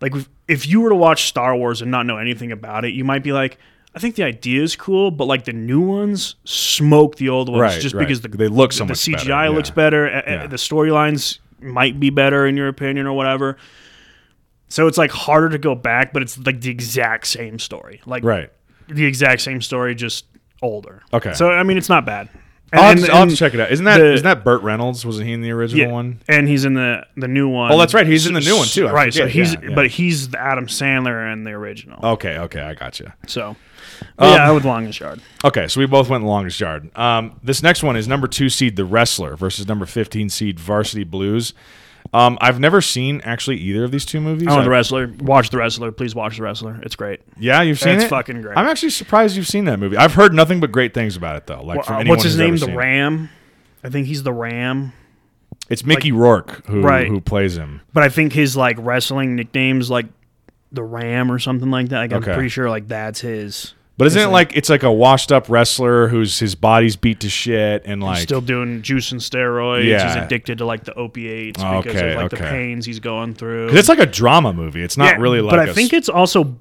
[0.00, 0.14] like
[0.48, 3.22] if you were to watch Star Wars and not know anything about it, you might
[3.22, 3.58] be like.
[3.96, 7.60] I think the idea is cool, but like the new ones smoke the old ones
[7.62, 8.02] Right, just right.
[8.02, 9.74] because the They look so the much CGI better, looks yeah.
[9.74, 10.46] better, Yeah.
[10.48, 13.56] the storylines might be better in your opinion or whatever.
[14.68, 18.00] So it's like harder to go back, but it's like the exact same story.
[18.04, 18.50] Like right.
[18.88, 20.26] the exact same story, just
[20.60, 21.02] older.
[21.12, 21.32] Okay.
[21.32, 22.28] So I mean, it's not bad.
[22.72, 23.70] I'll, And- I'll and check it out.
[23.70, 25.06] Isn't that the- not that Burt Reynolds?
[25.06, 26.18] Wasn't he in the original yeah, one?
[26.28, 27.70] and he's in the the new one.
[27.72, 28.88] Oh, that's right, he's in the new one, too.
[28.88, 29.14] I right.
[29.14, 29.74] So he's yeah, yeah.
[29.74, 32.04] but he's the Adam Sandler in the original.
[32.04, 33.10] Okay, okay, I got you.
[33.28, 33.54] So
[34.18, 35.20] Um, yeah, I would longest yard.
[35.44, 36.90] Okay, so we both went longest yard.
[36.96, 41.04] Um, this next one is number two seed The Wrestler versus number fifteen seed Varsity
[41.04, 41.54] Blues.
[42.14, 44.46] Um, I've never seen actually either of these two movies.
[44.48, 45.12] Oh, I- the wrestler.
[45.20, 45.90] Watch the wrestler.
[45.90, 46.78] Please watch the wrestler.
[46.82, 47.20] It's great.
[47.38, 48.08] yeah, you've seen It's it.
[48.08, 48.56] fucking great.
[48.56, 49.96] I'm actually surprised you've seen that movie.
[49.96, 51.62] I've heard nothing but great things about it though.
[51.62, 52.56] Like from Uh, what's his name?
[52.56, 52.72] The.
[52.74, 53.28] Ram.
[53.82, 54.92] I think he's the Ram.
[55.68, 57.08] It's Mickey Rourke who Right.
[57.08, 57.80] who plays him.
[57.92, 60.06] But I think his like wrestling nickname's like
[60.70, 61.98] the Ram or something like that.
[61.98, 63.74] Like I'm pretty sure like that's his.
[63.98, 67.30] But isn't it like it's like a washed up wrestler who's his body's beat to
[67.30, 69.84] shit and like He's still doing juice and steroids.
[69.84, 70.06] Yeah.
[70.06, 73.68] He's addicted to like the opiates because okay, of like the pains he's going through.
[73.70, 74.82] it's like a drama movie.
[74.82, 76.56] It's not Yeah, really like But I I think it's also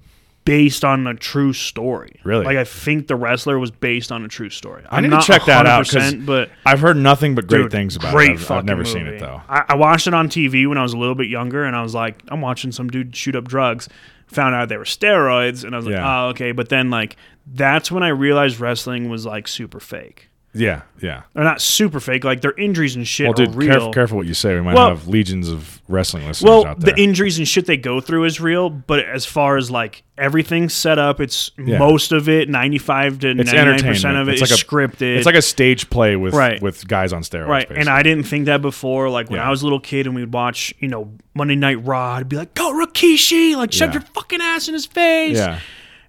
[0.45, 2.19] based on a true story.
[2.24, 2.45] Really?
[2.45, 4.84] Like I think the wrestler was based on a true story.
[4.89, 5.91] I I'm need to check that out
[6.26, 8.39] but I've heard nothing but great Dude, things about great it.
[8.39, 9.17] I've, I've never seen movie.
[9.17, 9.41] it though.
[9.50, 11.82] I, I watched it on TV when I was a little bit younger, and I
[11.82, 13.89] was like, I'm watching some dude shoot up drugs.
[14.28, 16.24] Found out they were steroids, and I was like, Yeah.
[16.26, 16.52] oh, okay.
[16.52, 20.30] But then, like, that's when I realized wrestling was like super fake.
[20.56, 21.24] Yeah, yeah.
[21.34, 23.70] They're not super fake, like their injuries and shit Well, are dude, real.
[23.70, 24.56] careful, careful what you say.
[24.56, 26.94] We might Well- have legions of wrestling listeners well, out there.
[26.96, 30.74] the injuries and shit they go through is real, but as far as like everything's
[30.74, 31.78] set up, it's Yeah.
[31.78, 35.18] most of it, 95 to it's 99% of it it's is like a, scripted.
[35.18, 36.62] It's like a stage play with Right.
[36.62, 37.48] with guys on steroids.
[37.48, 37.89] Right, and.
[37.89, 39.10] I didn't think that before.
[39.10, 39.48] Like when Yeah.
[39.48, 42.36] I was a little kid and we'd watch, you know, Monday Night Raw, I'd be
[42.38, 43.96] like, "Go Rikishi!" Like shove Yeah.
[43.96, 45.38] your fucking ass in his face.
[45.38, 45.60] yeah,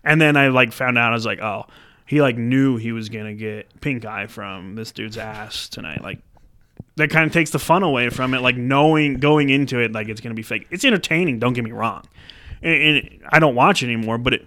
[0.05, 1.67] And then I like found out I was like, "Oh,
[2.07, 6.21] he like knew he was gonna get pink eye from this dude's ass tonight." Like
[6.97, 8.41] that kind of takes the fun away from it.
[8.41, 10.67] Like knowing going into it, like it's gonna be fake.
[10.71, 11.39] It's entertaining.
[11.39, 12.05] Don't get me wrong.
[12.63, 14.47] And, and I don't watch it anymore, but it.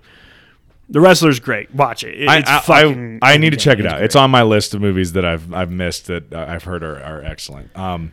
[0.91, 1.73] The wrestler's great.
[1.75, 2.27] Watch it.
[2.27, 3.19] I, I, fucking.
[3.21, 3.97] I, I need to check it out.
[3.97, 4.05] great.
[4.05, 6.99] It's on my list of movies that I've I've missed that uh, I've heard are,
[7.03, 7.77] are excellent.
[7.77, 8.11] Um,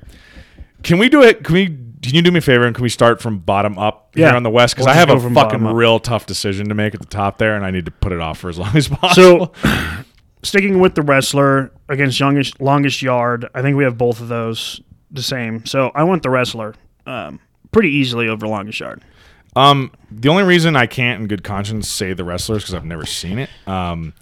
[0.82, 1.42] can we do it?
[1.42, 1.78] Can we?
[2.02, 4.28] Can you do me a favor and can we start from bottom up Yeah.
[4.28, 4.74] here on the west?
[4.74, 7.56] Because We'll I have a fucking real tough decision to make at the top there,
[7.56, 9.54] and I need to put it off for as long as possible.
[9.62, 10.04] So,
[10.42, 14.80] sticking with the wrestler against youngest, longest yard, I think we have both of those
[15.10, 15.64] the same.
[15.66, 16.74] So I want the wrestler.
[17.06, 17.40] Um,
[17.72, 19.02] pretty easily over Longest Yard.
[19.54, 23.06] Um, the only reason I can't, in good conscience, say the wrestlers because I've never
[23.06, 23.48] seen it.
[23.66, 24.12] Um,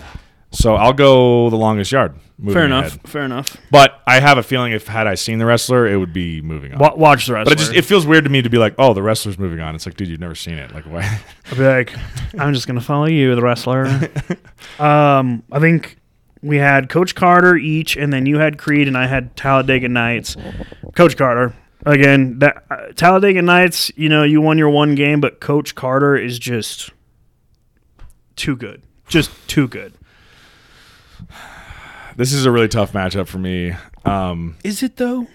[0.54, 2.14] so I'll go the longest yard.
[2.52, 2.86] Fair enough.
[2.86, 3.08] ahead.
[3.08, 3.56] Fair enough.
[3.70, 6.72] But I have a feeling if had I seen the wrestler, it would be moving
[6.72, 6.78] on.
[6.78, 7.44] Wa- watch the rest.
[7.44, 9.60] but it just it feels weird to me to be like, oh, the wrestler's moving
[9.60, 9.74] on.
[9.74, 10.74] It's like, dude, you've never seen it.
[10.74, 11.20] Like, why?
[11.50, 11.94] I'll be like,
[12.38, 13.86] I'm just gonna follow you, the wrestler.
[14.78, 15.96] um, I think
[16.42, 20.36] we had Coach Carter each, and then you had Creed, and I had Talladega Nights.
[20.96, 21.54] Coach Carter
[21.86, 22.40] again.
[22.40, 23.92] That uh, Talladega Nights.
[23.96, 26.90] You know, you won your one game, but Coach Carter is just
[28.34, 28.82] too good.
[29.06, 29.94] Just too good.
[32.16, 33.74] This is a really tough matchup for me.
[34.04, 35.26] Um, Is it though?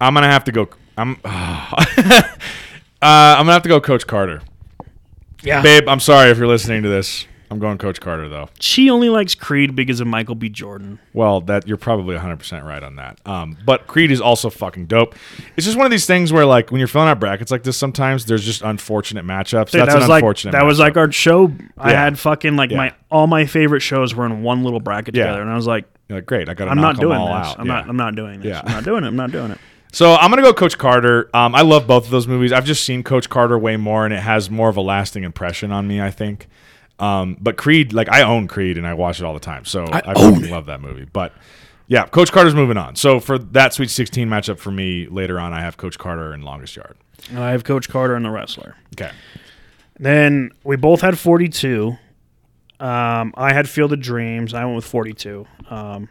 [0.00, 0.68] I'm gonna have to go.
[0.96, 1.18] I'm.
[1.24, 2.22] uh,
[3.02, 4.42] I'm gonna have to go, Coach Carter.
[5.42, 5.62] Yeah.
[5.62, 7.26] Babe, I'm sorry if you're listening to this.
[7.52, 8.48] I'm going Coach Carter though.
[8.58, 10.48] She only likes Creed because of Michael B.
[10.48, 10.98] Jordan.
[11.12, 13.20] Well, that you're probably 100% right on that.
[13.26, 15.14] Um, but Creed is also fucking dope.
[15.56, 17.76] It's just one of these things where, like, when you're filling out brackets like this,
[17.76, 19.70] sometimes there's just unfortunate matchups.
[19.70, 20.52] Dude, That's that was like unfortunate.
[20.52, 21.52] that was like our show.
[21.76, 22.78] I had fucking like Yeah.
[22.78, 25.24] my all my favorite shows were in one little bracket Yeah.
[25.26, 26.48] together, and I was like, like, great.
[26.48, 27.48] I got to I'm knock not them doing all this.
[27.48, 27.60] out.
[27.60, 27.72] I'm Yeah.
[27.74, 27.88] not.
[27.88, 28.48] I'm not doing this.
[28.48, 28.62] Yeah.
[28.64, 29.08] I'm not doing it.
[29.08, 29.58] I'm not doing it.
[29.94, 31.28] So I'm gonna go Coach Carter.
[31.34, 32.50] Um, I love both of those movies.
[32.50, 35.70] I've just seen Coach Carter way more, and it has more of a lasting impression
[35.70, 36.00] on me.
[36.00, 36.48] I think.
[37.02, 39.84] Um, but Creed, like I own Creed, and I watch it all the time, so
[39.90, 41.04] I, fucking love that movie.
[41.12, 41.32] But
[41.88, 42.94] yeah, Coach Carter's moving on.
[42.96, 46.44] So for that Sweet 16 matchup for me later on, I have Coach Carter and
[46.44, 46.96] Longest Yard.
[47.34, 48.76] I have Coach Carter and the wrestler.
[48.94, 49.10] Okay.
[49.98, 51.96] Then we both had 42.
[52.80, 54.54] Um, I had Field of Dreams.
[54.54, 55.46] I went with 42.
[55.70, 56.08] Um,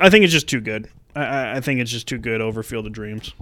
[0.00, 0.88] I think it's just too good.
[1.16, 3.34] I- I, I think it's just too good over Field of Dreams.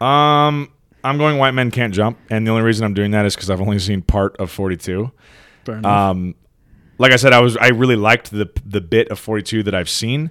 [0.00, 0.70] Um,
[1.06, 3.48] I'm going White Men Can't Jump, and the only reason I'm doing that is because
[3.48, 5.10] I've only seen part of 42.
[5.64, 6.10] Fair enough.
[6.10, 6.34] Um,
[6.98, 9.88] like I said, I was I really liked the the bit of 42 that I've
[9.88, 10.30] seen,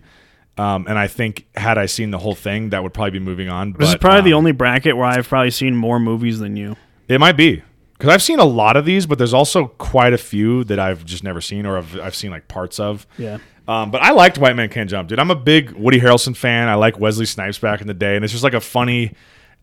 [0.57, 3.49] um, and I think had I seen the whole thing, that would probably be moving
[3.49, 3.73] on.
[3.73, 6.55] this is but, probably the um, only bracket where I've probably seen more movies than
[6.55, 6.75] you.
[7.07, 10.17] It might be because I've seen a lot of these, but there's also quite a
[10.17, 13.07] few that I've just never seen or I've, I've seen like parts of.
[13.17, 13.37] Yeah.
[13.67, 15.19] Um, but I liked White Man Can't Jump, dude.
[15.19, 16.67] I'm a big Woody Harrelson fan.
[16.67, 19.13] I like Wesley Snipes back in the day, and it's just like a funny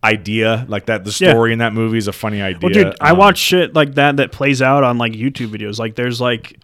[0.04, 1.04] idea, like that.
[1.04, 1.30] The Yeah.
[1.32, 2.58] story in that movie is a funny idea.
[2.62, 5.78] Well, dude, I Um, watch shit like that that plays out on like YouTube videos.
[5.78, 6.58] Like, there's like,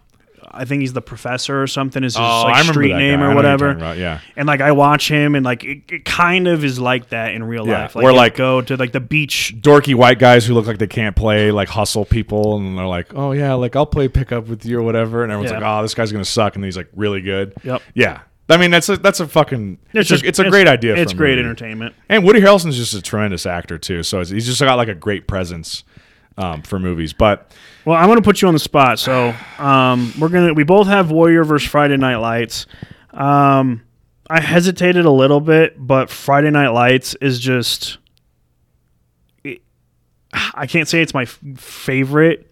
[0.51, 2.03] I think he's the professor or something.
[2.03, 3.25] Is his Oh, like street name guy.
[3.25, 3.69] Or know what you're talking whatever.
[3.71, 4.19] about, Yeah.
[4.35, 7.43] And like, I watch him, and like, it, it kind of is like that in
[7.43, 7.95] real Yeah, life.
[7.95, 9.53] Like, or, like- go to like the beach.
[9.61, 13.13] dorky white guys who look like they can't play, like hustle people, and they're like,
[13.15, 15.59] "Oh yeah, like I'll play pickup with you or whatever," and everyone's Yeah.
[15.59, 17.53] like, "Oh, this guy's gonna suck," and he's like really good.
[17.63, 17.81] Yep.
[17.93, 18.17] Yeah,
[18.49, 20.95] I mean that's a that's a fucking it's, just a, it's a great idea.
[20.95, 21.41] It's great movie.
[21.41, 21.95] entertainment.
[22.09, 24.01] and Woody Harrelson's just a tremendous actor too.
[24.03, 25.83] So it's, he's just got like a great presence
[26.37, 27.13] um, for movies.
[27.13, 27.53] But
[27.85, 28.97] Well, I'm gonna put you on the spot.
[28.97, 32.65] So, um, we're gonna we both have Warrior versus Friday Night Lights.
[33.13, 33.83] Um,
[34.29, 37.97] I hesitated a little bit, but Friday Night Lights is just.
[39.43, 39.61] it-
[40.33, 42.47] I can't say it's my f- favorite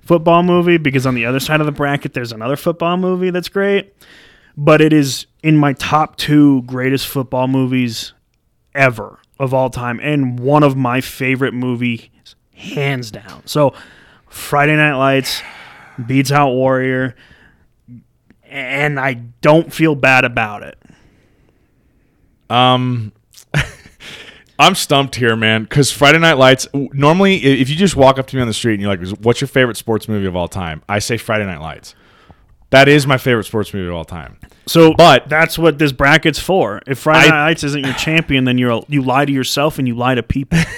[0.00, 3.48] football movie because on the other side of the bracket there's another football movie that's
[3.48, 3.92] great,
[4.60, 8.12] but it is in my top two greatest football movies
[8.74, 12.08] ever of all time and one of my favorite movies
[12.54, 13.40] hands down.
[13.46, 13.72] So
[14.26, 15.42] Friday Night Lights
[16.04, 17.14] beats out Warrior
[18.42, 20.78] and I don't feel bad about it.
[22.50, 23.12] um,
[24.58, 26.66] I'm stumped here, man, because Friday Night Lights.
[26.74, 29.40] Normally, if you just walk up to me on the street and you're like, "What's
[29.40, 31.94] your favorite sports movie of all time?" I say Friday Night Lights.
[32.70, 34.38] That is my favorite sports movie of all time.
[34.68, 36.80] So But- that's what this bracket's for.
[36.86, 39.78] If Friday I- Night Lights isn't your champion, then you're a, you lie to yourself
[39.78, 40.58] and you lie to people.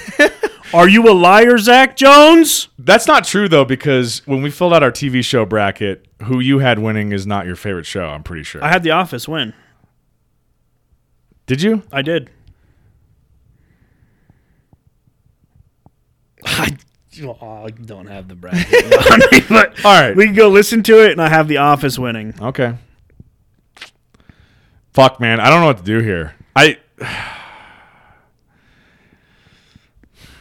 [0.72, 2.68] Are you a liar, Zach Jones?
[2.78, 6.60] That's not true though, because when we filled out our TV show bracket, who you
[6.60, 8.04] had winning is not your favorite show.
[8.06, 8.62] I'm pretty sure.
[8.62, 9.52] I had The Office win.
[11.46, 11.82] Did you?
[11.90, 12.30] I did.
[16.46, 16.76] I,
[17.24, 20.14] oh, I don't have the bracket, but All right.
[20.16, 22.34] we can go listen to it, and I have The Office winning.
[22.40, 22.74] Okay.
[24.92, 25.40] Fuck, man.
[25.40, 26.34] I don't know what to do here.
[26.56, 26.78] I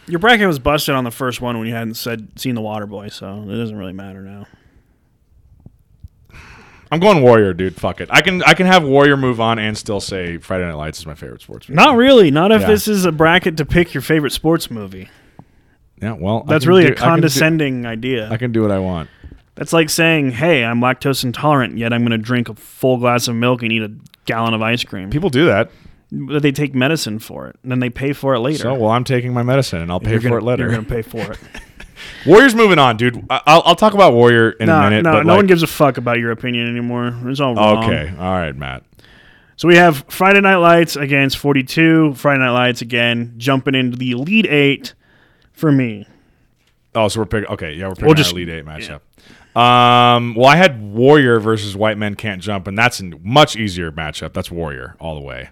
[0.08, 2.88] Your bracket was busted on the first one when you hadn't said seen The Water
[2.88, 4.48] Boy, so it doesn't really matter now.
[6.92, 7.76] I'm going Warrior, dude.
[7.76, 8.10] Fuck it.
[8.12, 11.06] I can I can have Warrior move on and still say Friday Night Lights is
[11.06, 11.76] my favorite sports movie.
[11.76, 12.32] Not really.
[12.32, 12.68] Not if Yeah.
[12.68, 15.10] this is a bracket to pick your favorite sports movie.
[16.02, 18.32] Yeah, well, That's really do- a I can do- condescending idea.
[18.32, 19.10] I can do what I want.
[19.54, 23.28] That's like saying, "Hey, I'm lactose intolerant, yet I'm going to drink a full glass
[23.28, 23.92] of milk and eat a
[24.30, 25.72] gallon of ice cream." People do that.
[26.12, 28.64] But they take medicine for it, and then they pay for it later.
[28.64, 30.64] So, well, I'm taking my medicine and I'll pay You're for gonna- it later.
[30.64, 31.38] You're going to pay for it.
[32.26, 33.24] Warrior's moving on, dude.
[33.30, 35.04] I- I'll, I'll talk about Warrior in a no, minute.
[35.04, 37.16] no, but no like- one gives a fuck about your opinion anymore.
[37.26, 37.84] It's all wrong.
[37.84, 38.84] Okay, all right, Matt.
[39.56, 42.16] So we have Friday Night Lights against 42.
[42.16, 44.96] Friday Night Lights again, jumping into the Elite Eight
[45.52, 46.08] for me.
[46.96, 47.50] Oh, so we're picking.
[47.52, 49.02] Okay, yeah, we're picking We'll our just- Elite Eight matchup.
[49.60, 53.92] Um, well, I had Warrior versus White Men Can't Jump, and that's a much easier
[53.92, 54.32] matchup.
[54.32, 55.50] That's Warrior all the way.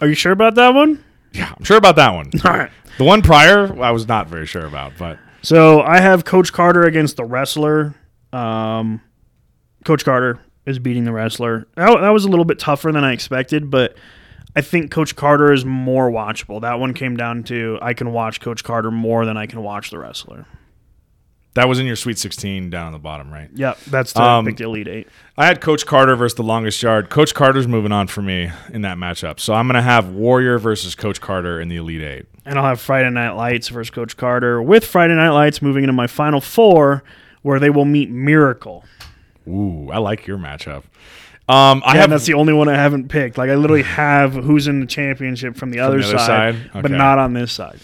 [0.00, 1.02] Are you sure about that one?
[1.32, 2.30] Yeah, I'm sure about that one.
[2.44, 2.70] All right.
[2.98, 6.82] The one prior, I was not very sure about, but So I have Coach Carter
[6.82, 7.94] against the wrestler.
[8.32, 9.00] Um,
[9.84, 11.66] Coach Carter is beating the wrestler.
[11.76, 13.96] That, that was a little bit tougher than I expected, but
[14.54, 16.60] I think Coach Carter is more watchable.
[16.60, 19.90] That one came down to I can watch Coach Carter more than I can watch
[19.90, 20.46] the wrestler.
[21.54, 23.48] That was in your Sweet 16 down on the bottom, right?
[23.54, 25.08] Yep, that's to Um, the Elite Eight.
[25.36, 27.10] I had Coach Carter versus the longest yard.
[27.10, 30.94] Coach Carter's moving on for me in that matchup, so I'm gonna have Warrior versus
[30.94, 32.26] Coach Carter in the Elite Eight.
[32.44, 35.92] And I'll have Friday Night Lights versus Coach Carter, with Friday Night Lights moving into
[35.92, 37.04] my final four,
[37.42, 38.84] where they will meet Miracle.
[39.48, 40.84] Ooh, I like your matchup.
[41.48, 43.36] Um, I Yeah, have that's the only one I haven't picked.
[43.36, 46.70] Like I literally have who's in the championship from the, other, the other side, side?
[46.72, 46.96] but Okay.
[46.96, 47.78] not on this side.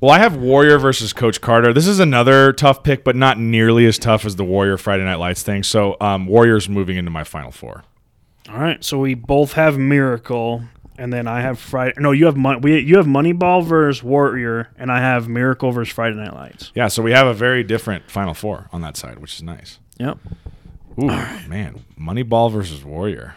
[0.00, 1.74] Well, I have Warrior versus Coach Carter.
[1.74, 5.16] This is another tough pick, but not nearly as tough as the Warrior Friday Night
[5.16, 5.62] Lights thing.
[5.62, 7.84] So, um, Warrior's moving into my final four.
[8.48, 10.62] All right, so we both have Miracle,
[10.96, 11.92] and then I have Friday.
[11.98, 15.92] No, you have Mon- we you have Moneyball versus Warrior, and I have Miracle versus
[15.92, 16.72] Friday Night Lights.
[16.74, 19.78] Yeah, so we have a very different final four on that side, which is nice.
[19.98, 20.16] Yep.
[20.98, 21.06] Ooh,
[21.46, 23.34] man, Moneyball versus Warrior.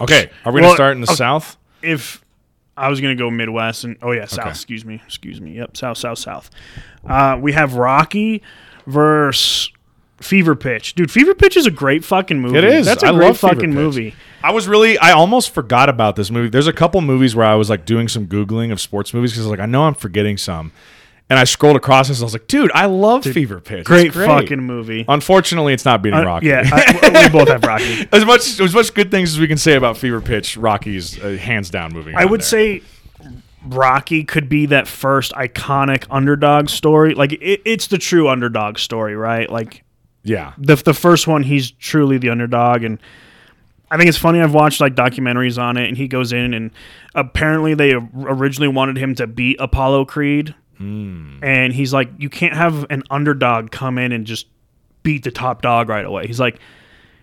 [0.00, 1.16] Okay, are we Well, gonna start in the okay.
[1.16, 1.56] South?
[1.82, 2.24] If
[2.78, 4.40] I was gonna go Midwest and oh yeah, South.
[4.40, 4.50] Okay.
[4.50, 5.02] Excuse me.
[5.06, 5.52] Excuse me.
[5.52, 5.76] Yep.
[5.76, 5.98] South.
[5.98, 6.18] South.
[6.18, 6.50] South.
[7.04, 8.42] Uh, we have Rocky
[8.86, 9.70] versus
[10.20, 10.94] Fever Pitch.
[10.94, 12.58] Dude, Fever Pitch is a great fucking movie.
[12.58, 12.86] It is.
[12.86, 14.14] That's a I great fucking movie.
[14.42, 16.48] I was really, I almost forgot about this movie.
[16.48, 19.46] There's a couple movies where I was like doing some googling of sports movies because
[19.46, 20.72] like, I know I'm forgetting some,
[21.30, 22.18] and I scrolled across this.
[22.18, 23.80] and I was like, dude, I love Fever Pitch.
[23.80, 25.04] It's Great, fucking movie.
[25.08, 26.46] Unfortunately, it's not beating Uh, Rocky.
[26.46, 28.08] yeah, I, we both have Rocky.
[28.12, 31.30] as much as much good things as we can say about Fever Pitch, Rocky's uh,
[31.40, 32.16] hands down moving.
[32.16, 32.46] I would there.
[32.46, 32.82] say
[33.64, 37.14] Rocky could be that first iconic underdog story.
[37.14, 39.50] Like it, it's the true underdog story, right?
[39.50, 39.84] Like
[40.22, 42.98] yeah, the the first one, he's truly the underdog, and
[43.90, 44.40] I think it's funny.
[44.40, 46.70] I've watched like documentaries on it, and he goes in, and
[47.14, 51.38] apparently they originally wanted him to beat Apollo Creed, Hmm.
[51.42, 54.46] and he's like, you can't have an underdog come in and just
[55.02, 56.26] beat the top dog right away.
[56.26, 56.60] He's like,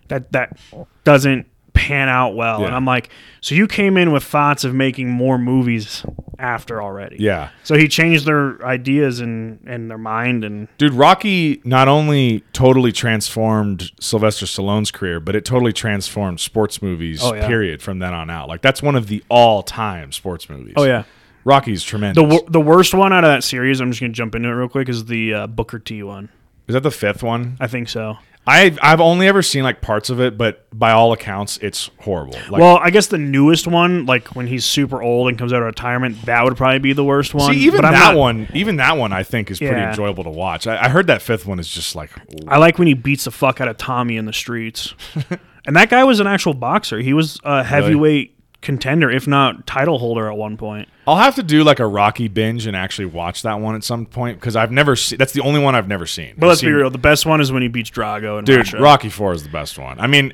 [0.10, 0.58] that that
[1.04, 3.10] doesn't pan out well, and I'm like,
[3.42, 6.06] so you came in with thoughts of making more movies
[6.40, 7.50] after already, yeah.
[7.64, 12.92] So he changed their ideas and and their mind, and Dude, Rocky not only totally
[12.92, 17.22] transformed Sylvester Stallone's career, but it totally transformed sports movies.
[17.24, 17.48] Oh, yeah.
[17.48, 17.82] Period.
[17.82, 20.74] From then on out, like that's one of the all-time sports movies.
[20.78, 21.04] oh yeah.
[21.46, 22.22] Rocky's tremendous.
[22.22, 24.54] The, wor- the worst one out of that series, I'm just gonna jump into it
[24.54, 26.30] real quick, is the uh, Booker T one.
[26.68, 27.56] Is that the fifth one?
[27.60, 28.18] I think so.
[28.48, 32.38] I I've only ever seen like parts of it, but by all accounts, it's horrible.
[32.50, 35.62] Like, well, I guess the newest one, like when he's super old and comes out
[35.62, 37.54] of retirement, that would probably be the worst one.
[37.54, 39.90] see, even but that not- one, even that one, I think is pretty Yeah.
[39.90, 40.68] enjoyable to watch.
[40.68, 42.12] I, I heard that fifth one is just like,
[42.48, 44.94] I like when he beats the fuck out of Tommy in the streets.
[45.66, 47.00] and that guy was an actual boxer.
[47.00, 48.35] He was a heavyweight
[48.66, 50.90] contender, if not title holder at one point.
[51.08, 54.06] I'll have to do like a Rocky binge and actually watch that one at some
[54.06, 55.18] point because I've never seen.
[55.18, 56.34] That's the only one I've never seen.
[56.38, 56.90] But I've let's be real.
[56.90, 58.40] The best one is when he beats Drago.
[58.40, 58.58] In dude.
[58.58, 58.80] Russia.
[58.82, 60.00] Rocky Four is the best one.
[60.00, 60.34] I mean,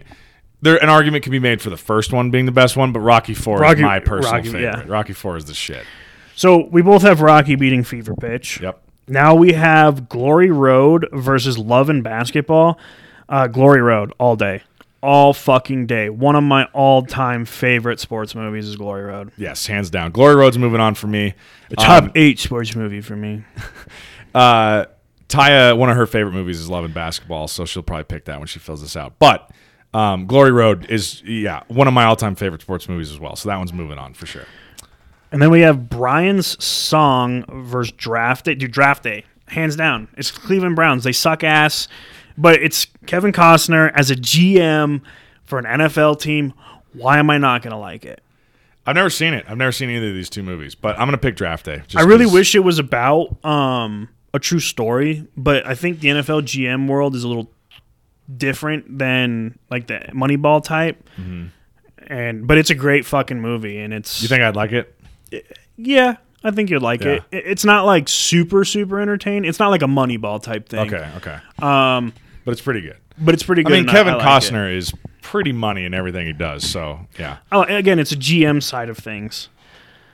[0.62, 3.02] there an argument can be made for the first one being the best one, but
[3.02, 4.62] Rocky Four Rocky- is my personal Rocky, favorite.
[4.64, 4.84] yeah.
[4.88, 5.86] Rocky Four is the shit.
[6.36, 8.62] So we both have Rocky beating Fever Pitch.
[8.62, 8.82] Yep.
[9.08, 12.80] Now we have Glory Road versus Love and Basketball.
[13.28, 14.62] Uh, Glory Road all day,
[15.02, 16.10] all fucking day.
[16.10, 19.32] One of my all-time favorite sports movies is Glory Road.
[19.38, 20.12] Yes, hands down.
[20.12, 21.34] Glory Road's moving on for me.
[21.78, 23.44] Top Um, eight sports movie for me.
[24.36, 24.86] uh,
[25.28, 28.38] Taya, one of her favorite movies is Love and Basketball, so she'll probably pick that
[28.40, 29.14] when she fills this out.
[29.18, 29.50] But
[29.94, 33.36] um, Glory Road is, yeah, one of my all-time favorite sports movies as well.
[33.36, 34.46] So that one's moving on for sure.
[35.32, 38.56] And then we have Brian's song versus Draft Day.
[38.56, 40.10] Dude, Draft Day, hands down.
[40.18, 41.06] It's Cleveland Browns.
[41.06, 41.88] They suck ass,
[42.42, 45.02] but it's Kevin Costner as a GM
[45.46, 46.54] for an NFL team.
[46.94, 48.22] Why am I not going to like it?
[48.86, 49.46] I've never seen it.
[49.48, 51.84] I've never seen either of these two movies, but I'm gonna pick Draft Day.
[51.88, 56.00] just I really 'cause- wish it was about um, a true story, but I think
[56.00, 57.52] the NFL GM world is a little
[58.36, 61.08] different than like the Moneyball type.
[62.08, 64.24] And but it's a great fucking movie, and it's Mm-hmm.
[64.24, 64.96] You think I'd like it?
[65.78, 67.12] yeah, I think you'd like Yeah.
[67.12, 67.24] it.
[67.32, 69.46] It- It's not like super super entertaining.
[69.48, 70.92] It's not like a Moneyball type thing.
[70.92, 72.14] Okay, okay, Um,
[72.46, 72.98] but it's pretty good.
[73.18, 73.74] but it's pretty good.
[73.74, 73.86] I good.
[73.88, 74.28] mean, and Kevin like it.
[74.54, 76.68] Costner is pretty money in everything he does.
[76.68, 79.50] So yeah, Oh, again, it's a GM side of things.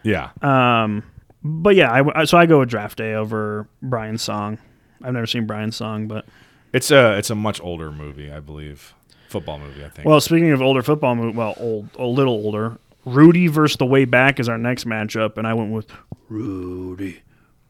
[0.04, 0.30] yeah.
[0.42, 1.04] Um,
[1.44, 4.58] but yeah, I, I- so I go with Draft Day over Brian's song.
[5.04, 6.26] I've never seen Brian's song, but
[6.74, 8.94] It's a it's a much older movie, I believe.
[9.30, 9.86] football movie.
[9.86, 10.08] I think.
[10.08, 12.78] Well, speaking of older football movie, well, old, a little older.
[13.06, 15.90] Rudy versus the Way Back is our next matchup, and I went with
[16.28, 17.22] Rudy.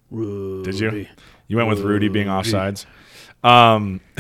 [0.10, 0.72] Rudy.
[0.72, 1.06] Did you?
[1.48, 2.86] You went with Rudy being offsides.
[3.44, 4.02] Um,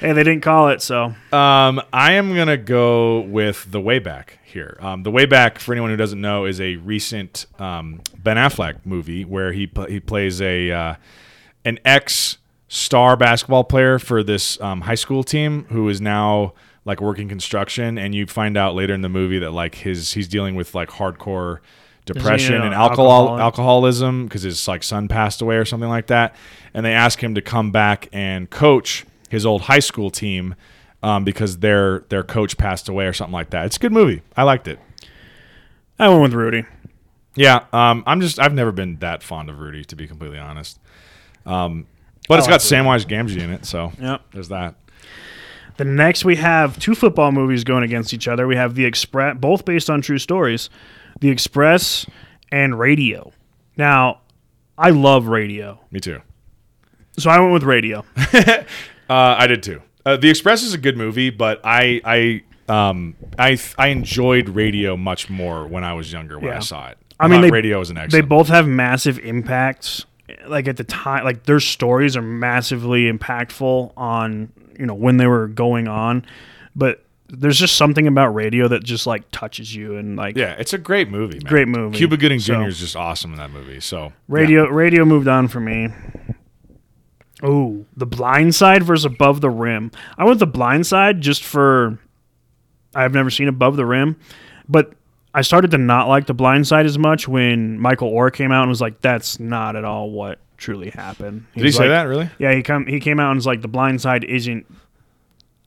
[0.00, 4.38] Hey, they didn't call it, so um, I am gonna go with the way back
[4.44, 4.78] here.
[4.80, 8.78] Um, the way back, for anyone who doesn't know, is a recent um, Ben Affleck
[8.84, 10.94] movie where he pl- he plays a uh,
[11.64, 12.38] an ex
[12.68, 16.54] star basketball player for this um, high school team who is now
[16.86, 20.28] like working construction, and you find out later in the movie that like his he's
[20.28, 21.58] dealing with like hardcore
[22.06, 23.40] depression and alcohol alcoholic?
[23.42, 26.34] alcoholism because his like son passed away or something like that,
[26.74, 30.54] and they ask him to come back and coach his old high school team
[31.02, 33.66] um, because their their coach passed away or something like that.
[33.66, 34.22] It's a good movie.
[34.36, 34.78] I liked it.
[35.98, 36.64] I went with Rudy.
[37.36, 40.78] Yeah, um, I'm just I've never been that fond of Rudy to be completely honest.
[41.46, 41.86] Um,
[42.28, 44.22] but it's I like got Samwise Gamgee in it, so Yep.
[44.32, 44.74] there's that.
[45.76, 48.46] The next we have two football movies going against each other.
[48.46, 50.68] We have The Express, both based on true stories.
[51.20, 52.06] The Express
[52.52, 53.32] and Radio.
[53.76, 54.20] Now,
[54.78, 56.20] I love Radio, Me too.
[57.18, 58.04] so I went with Radio.
[59.10, 59.82] Uh, I did too.
[60.06, 62.42] Uh, the Express is a good movie, but I I
[62.72, 66.98] um I I enjoyed Radio much more when I was younger when I saw it.
[67.18, 68.12] I mean, they- Radio was an excellent.
[68.12, 70.06] They both have massive impacts.
[70.46, 75.26] Like at the time, like their stories are massively impactful on you know when they
[75.26, 76.24] were going on,
[76.76, 77.02] but
[77.32, 80.78] there's just something about radio that just like touches you and like yeah, it's a
[80.78, 81.38] great movie.
[81.38, 81.44] Man.
[81.48, 81.96] Great movie.
[81.96, 82.52] Cuba Gooding Jr.
[82.54, 83.80] So- is just awesome in that movie.
[83.80, 84.66] So radio.
[84.68, 85.88] Radio moved on for me.
[87.42, 89.90] Oh, The Blind Side versus Above the Rim.
[90.18, 91.98] I went The Blind Side just for
[92.94, 94.16] I've never seen Above the Rim,
[94.68, 94.92] but
[95.32, 98.62] I started to not like The Blind Side as much when Michael Oher came out
[98.62, 102.02] and was like, "That's not at all what truly happened." Did he say like- that
[102.08, 102.28] really?
[102.38, 104.66] Yeah, he come he came out and was like, "The Blind Side isn't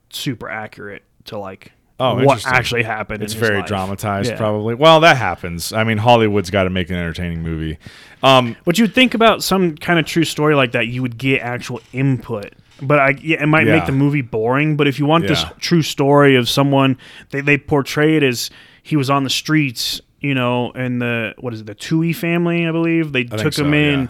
[0.10, 4.38] super accurate to like Oh, what actually happened." It's very life." dramatized, Yeah.
[4.38, 4.74] probably.
[4.76, 5.72] Well, that happens.
[5.72, 7.78] I mean, Hollywood's got to make an entertaining movie.
[8.24, 11.42] Um, But you'd think about some kind of true story like that, you would get
[11.42, 12.54] actual input.
[12.82, 13.76] But I, yeah, it might Yeah.
[13.78, 14.76] make the movie boring.
[14.76, 16.98] But if you want this true story of someone,
[17.30, 18.50] they, they portray it as
[18.82, 22.68] he was on the streets, you know, and the what is it, the Tuohy family,
[22.68, 23.12] I believe.
[23.12, 24.08] They think took so, him in yeah.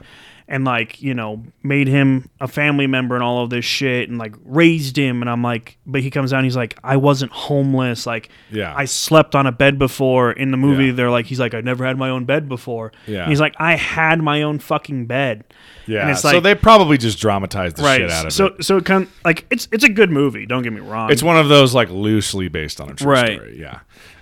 [0.48, 4.18] And like you know made him a family member and all of this shit and
[4.18, 5.22] like raised him.
[5.22, 8.30] And I'm like, but he comes out, and he's like, I wasn't homeless, like.
[8.52, 8.74] yeah.
[8.76, 10.32] I slept on a bed before.
[10.32, 10.92] In the movie, Yeah.
[10.94, 12.92] they're like, he's like, I never had my own bed before.
[13.08, 13.22] Yeah.
[13.22, 15.44] And he's like, I had my own fucking bed.
[15.86, 16.02] yeah.
[16.02, 18.02] and it's so like- they probably just dramatized the right.
[18.02, 18.64] shit out of so, it.
[18.66, 20.46] so it kind of, like it's it's a good movie.
[20.46, 21.12] Don't get me wrong.
[21.12, 23.36] It's one of those like loosely based on a true Right.
[23.38, 23.60] story.
[23.60, 23.80] Yeah.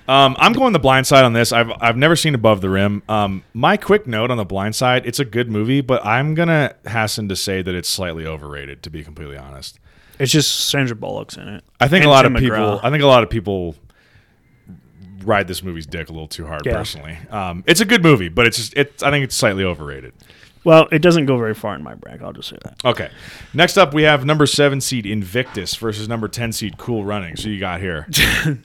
[0.07, 1.51] Um, I'm going the blind side on this.
[1.51, 3.03] I've I've never seen Above the Rim.
[3.07, 6.75] Um, my quick note on the blind side, it's a good movie, but I'm gonna
[6.87, 8.83] hasten to say that it's slightly overrated.
[8.83, 9.79] To be completely honest,
[10.19, 11.63] It's just Sandra Bullock's in it.
[11.79, 12.57] I think And a lot Tim of people.
[12.57, 12.79] McGraw.
[12.83, 13.75] I think a lot of people
[15.23, 16.65] ride this movie's dick a little too hard.
[16.65, 16.73] Yeah.
[16.73, 19.03] Personally, um, it's a good movie, but it's just it's.
[19.03, 20.13] I think it's slightly overrated.
[20.63, 22.21] Well, it doesn't go very far in my bracket.
[22.21, 22.75] I'll just say that.
[22.85, 23.09] Okay.
[23.53, 27.35] Next up, we have number seven seed Invictus versus number ten seed Cool Running.
[27.35, 28.07] So you got here.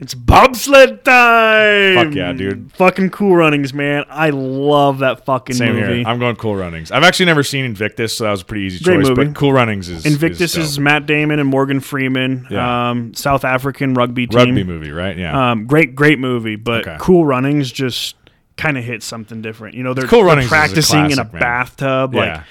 [0.00, 1.94] It's bobsled time.
[1.96, 2.70] Fuck yeah, dude.
[2.72, 4.04] Fucking cool runnings, man.
[4.08, 5.98] I love that fucking Same movie.
[5.98, 6.06] here.
[6.06, 6.92] I'm going Cool Runnings.
[6.92, 9.08] I've actually never seen Invictus, so that was a pretty easy Great choice.
[9.08, 9.24] movie.
[9.24, 10.84] But Cool Runnings is Invictus is, dope.
[10.84, 12.46] Matt Damon and Morgan Freeman.
[12.48, 12.90] Yeah.
[12.90, 14.36] Um, South African rugby team.
[14.36, 15.16] rugby movie, right?
[15.18, 15.50] Yeah.
[15.50, 16.96] Um, great, great movie, but Okay.
[17.00, 18.14] Cool Runnings just
[18.56, 19.74] kind of hits something different.
[19.74, 21.40] You know, they're, Cool they're Runnings a practicing in a man.
[21.40, 22.44] bathtub, yeah.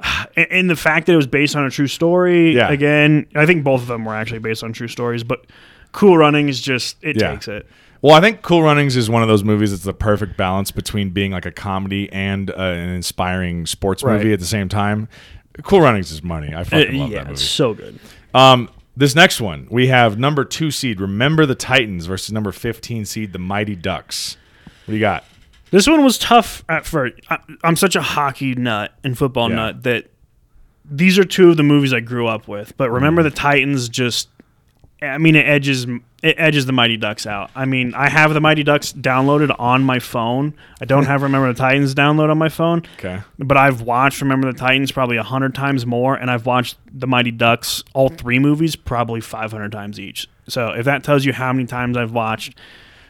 [0.00, 2.56] like, and, and the fact that it was based on a true story.
[2.56, 2.70] Yeah.
[2.70, 5.46] Again, I think both of them were actually based on true stories, but
[5.92, 7.32] Cool Runnings just it Yeah.
[7.32, 7.66] takes it.
[8.02, 11.10] well, I think Cool Runnings is one of those movies that's the perfect balance between
[11.10, 14.14] being like a comedy and uh, an inspiring sports Right.
[14.18, 15.08] movie at the same time.
[15.62, 16.54] Cool Runnings is money.
[16.54, 17.32] I fucking Uh, love yeah, that movie.
[17.34, 17.98] it's so good.
[18.34, 23.04] Um, this next one, we have number two seed Remember the Titans versus number 15
[23.04, 24.36] seed The Mighty Ducks.
[24.84, 25.24] What do you got?
[25.70, 27.14] This one was tough at first.
[27.28, 29.56] I, I'm such a hockey nut and football Yeah.
[29.56, 30.06] nut that
[30.90, 32.76] these are two of the movies I grew up with.
[32.76, 33.28] But remember, Mm-hmm.
[33.30, 34.28] the Titans just.
[35.00, 35.86] I mean, it edges
[36.22, 37.50] it edges the Mighty Ducks out.
[37.54, 40.54] I mean, I have the Mighty Ducks downloaded on my phone.
[40.80, 43.20] I don't have Remember the Titans download on my phone, Okay.
[43.38, 47.06] but I've watched Remember the Titans probably a hundred times more, and I've watched the
[47.06, 50.26] Mighty Ducks all three movies probably five hundred times each.
[50.48, 52.58] So if that tells you how many times I've watched,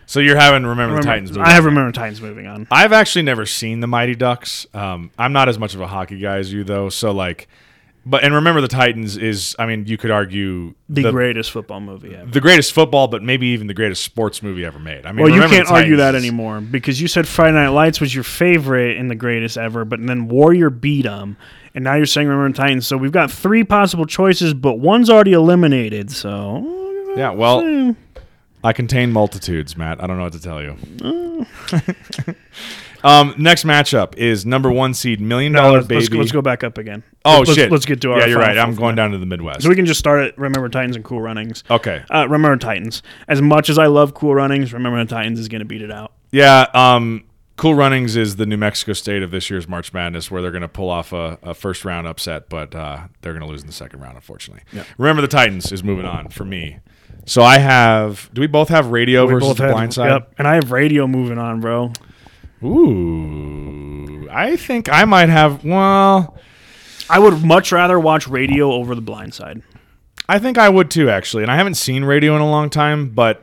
[0.05, 1.43] So you're having Remember, Remember- the Titans movie.
[1.43, 2.67] I have Remember the Titans moving on.
[2.71, 4.67] I've actually never seen the Mighty Ducks.
[4.75, 6.89] Um, I'm not as much of a hockey guy as you, though.
[6.91, 7.47] So like,
[8.09, 12.15] but and remember the Titans is, I mean, you could argue The, greatest football movie
[12.15, 12.31] ever.
[12.31, 15.05] the greatest football, but maybe even the greatest sports movie ever made.
[15.05, 18.15] I mean, Well, you can't argue that anymore because you said Friday Night Lights was
[18.15, 21.37] your favorite and the greatest ever, but then Warrior beat them,
[21.75, 22.87] and now you're saying Remember the Titans.
[22.87, 26.11] So we've got three possible choices, but one's already eliminated.
[26.11, 27.95] So Yeah, well,
[28.65, 30.03] I contain multitudes, Matt.
[30.03, 30.77] I don't know what to tell you.
[31.05, 32.33] Uh.
[33.09, 36.01] um, next matchup is number one seed Million No, let's, Baby.
[36.01, 37.03] let's, let's go back up again.
[37.25, 37.71] oh let's, shit!
[37.73, 38.21] Let's get to our.
[38.21, 38.59] Yeah, you're right.
[38.59, 39.63] I'm going down to the Midwest.
[39.63, 41.65] So we can just start at Remember Titans and Cool Runnings.
[41.71, 42.05] okay.
[42.11, 43.03] Uh, Remember Titans.
[43.27, 46.13] As much as I love Cool Runnings, Remember Titans is going to beat it out.
[46.31, 46.67] Yeah.
[46.75, 47.25] Um,
[47.57, 50.63] cool Runnings is the New Mexico State of this year's March Madness, where they're going
[50.63, 53.67] to pull off a, a first round upset, but uh, they're going to lose in
[53.67, 54.63] the second round, unfortunately.
[54.99, 56.79] Remember the Titans is moving on for me.
[57.25, 58.31] So I have.
[58.33, 60.11] Do we both have radio We versus both the had- blind side?
[60.11, 60.35] Yep.
[60.39, 61.93] And I have radio moving on, bro.
[62.63, 65.65] Ooh, I think I might have.
[65.65, 66.37] Well,
[67.11, 69.63] I would much rather watch radio over the blind side.
[70.29, 71.43] I think I would too, actually.
[71.43, 73.43] And I haven't seen Radio in a long time, but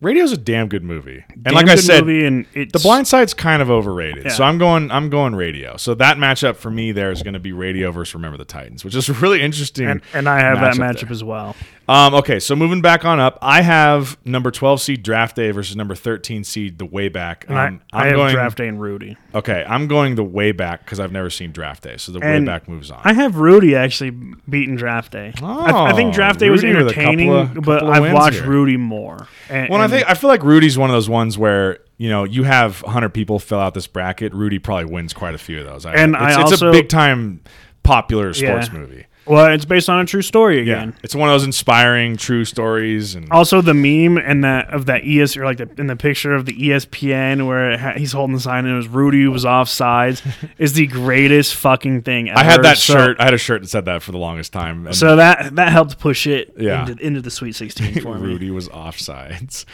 [0.00, 1.24] Radio's a damn good movie.
[1.32, 4.30] And Damn like I said, movie and it's, The Blind Side's kind of overrated, Yeah.
[4.32, 4.90] so I'm going.
[4.90, 5.76] I'm going radio.
[5.76, 8.84] So that matchup for me there is going to be radio versus Remember the Titans,
[8.84, 9.86] which is really interesting.
[9.86, 11.12] and, and I have that matchup matchup there.
[11.12, 11.54] as well.
[11.88, 15.76] Um, okay, so moving back on up, I have number 12 seed Draft Day versus
[15.76, 17.44] number 13 seed The Way Back.
[17.48, 17.68] Um, I, I
[18.02, 18.32] I'm have going.
[18.34, 19.16] Draft Day and Rudy.
[19.32, 22.44] Okay, I'm going The Way Back because I've never seen Draft Day, so The Way
[22.44, 23.02] Back moves on.
[23.04, 25.32] I have Rudy actually beating Draft Day.
[25.40, 28.12] I, I think Oh, Draft Day was Rudy a entertaining, couple of- but couple I've
[28.12, 28.48] watched here.
[28.48, 29.28] Rudy more.
[29.48, 32.24] And, Well, I think I feel like Rudy's one of those ones where you know
[32.24, 34.34] you have 100 people fill out this bracket.
[34.34, 35.86] Rudy probably wins quite a few of those.
[35.86, 37.42] I, And it's, I it's a big time
[37.84, 38.78] popular sports Yeah.
[38.80, 39.06] movie.
[39.26, 40.90] Well, it's based on a true story again.
[40.90, 43.14] Yeah, it's one of those inspiring true stories.
[43.14, 46.34] And Also, the meme and that of that ES or like the, in the picture
[46.34, 49.44] of the ESPN where it ha- he's holding the sign and it was Rudy was
[49.44, 50.22] offsides
[50.58, 52.30] is the greatest fucking thing.
[52.30, 52.38] Ever.
[52.38, 53.16] I had that So- shirt.
[53.20, 54.86] I had a shirt that said that for the longest time.
[54.86, 56.86] And So that that helped push it Yeah.
[56.88, 58.26] into, into the Sweet 16 for me.
[58.26, 59.64] Rudy was offsides.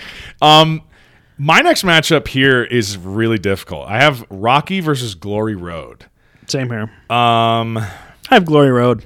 [0.41, 0.83] Um,
[1.39, 3.89] my next matchup here is really difficult.
[3.89, 6.07] I have Rocky versus Glory Road.
[6.47, 6.91] Same here.
[7.11, 9.05] Um, I have Glory Road.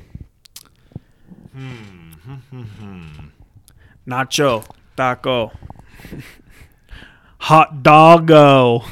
[4.06, 4.64] Nacho,
[4.96, 5.52] taco,
[7.38, 8.82] hot doggo.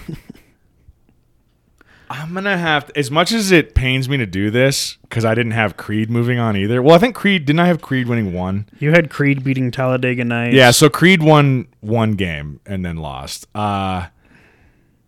[2.11, 5.35] I'm gonna have to, as much as it pains me to do this because I
[5.35, 6.83] didn't have Creed moving on either.
[6.83, 8.69] Well, I think Creed didn't I have Creed winning one.
[8.79, 10.55] You had Creed beating Talladega Nights.
[10.55, 13.47] Yeah, so Creed won one game and then lost.
[13.55, 14.07] Uh,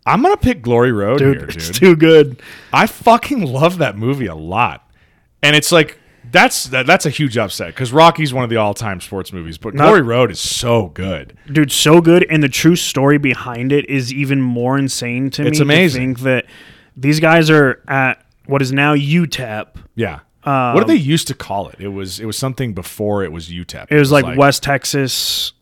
[0.05, 1.75] I'm gonna pick Glory Road dude, here, it's dude.
[1.75, 2.43] too good.
[2.73, 4.89] I fucking love that movie a lot,
[5.43, 5.99] and it's like
[6.31, 9.59] that's that, that's a huge upset because Rocky's one of the all time sports movies,
[9.59, 11.37] but Not- Glory Road is so good.
[11.51, 15.49] Dude, so good, and the true story behind it is even more insane to me.
[15.49, 16.15] It's to amazing.
[16.17, 16.47] think that
[16.97, 19.67] these guys are at what is now UTEP.
[19.95, 20.21] Yeah.
[20.45, 21.77] what did they used to call it?
[21.81, 23.81] It was it was something before it was UTEP.
[23.83, 25.53] Um, It was like, West Texas.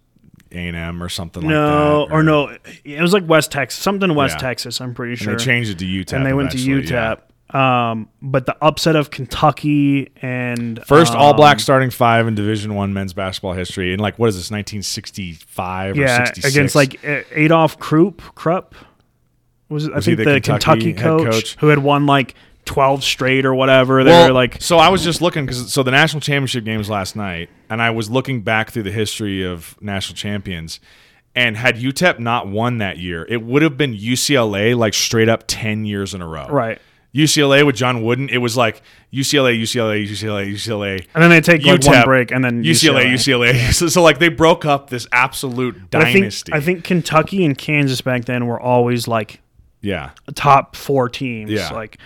[0.52, 2.12] A and M or something No, like that.
[2.12, 4.48] No, or no, it was like West Texas, something West Yeah.
[4.48, 4.80] Texas.
[4.80, 5.36] I'm pretty And sure.
[5.36, 6.12] they changed it to UTEP.
[6.12, 7.14] and they went to eventually, yeah.
[7.55, 12.74] Um, but the upset of Kentucky and First all um, black starting five in Division
[12.74, 13.92] One men's basketball history.
[13.92, 16.52] In like what is this, 1965 or yeah, 66?
[16.52, 18.20] against like Adolf Krupp.
[18.34, 18.74] Krupp
[19.68, 19.92] was it?
[19.94, 21.57] I think the the, Kentucky Kentucky, coach, coach?
[21.61, 22.34] who had won like
[22.64, 24.02] 12 straight or whatever.
[24.02, 26.90] They well, were like, so I was just looking because so the national championship games
[26.90, 30.80] last night, and I was looking back through the history of national champions.
[31.36, 35.42] And had UTEP not won that year, it would have been UCLA like straight up
[35.48, 36.46] 10 years in a row.
[36.46, 36.80] right.
[37.14, 41.64] UCLA with John Wooden, it was like UCLA, UCLA, UCLA, UCLA, And then they take
[41.64, 43.54] like UTEP, one break and then UCLA, UCLA.
[43.72, 46.52] So, so like they broke up this absolute But I think, dynasty.
[46.52, 49.40] I think Kentucky and Kansas back then were always like
[49.80, 50.10] yeah.
[50.34, 51.52] top four teams.
[51.52, 51.70] Yeah.
[51.70, 51.98] Like,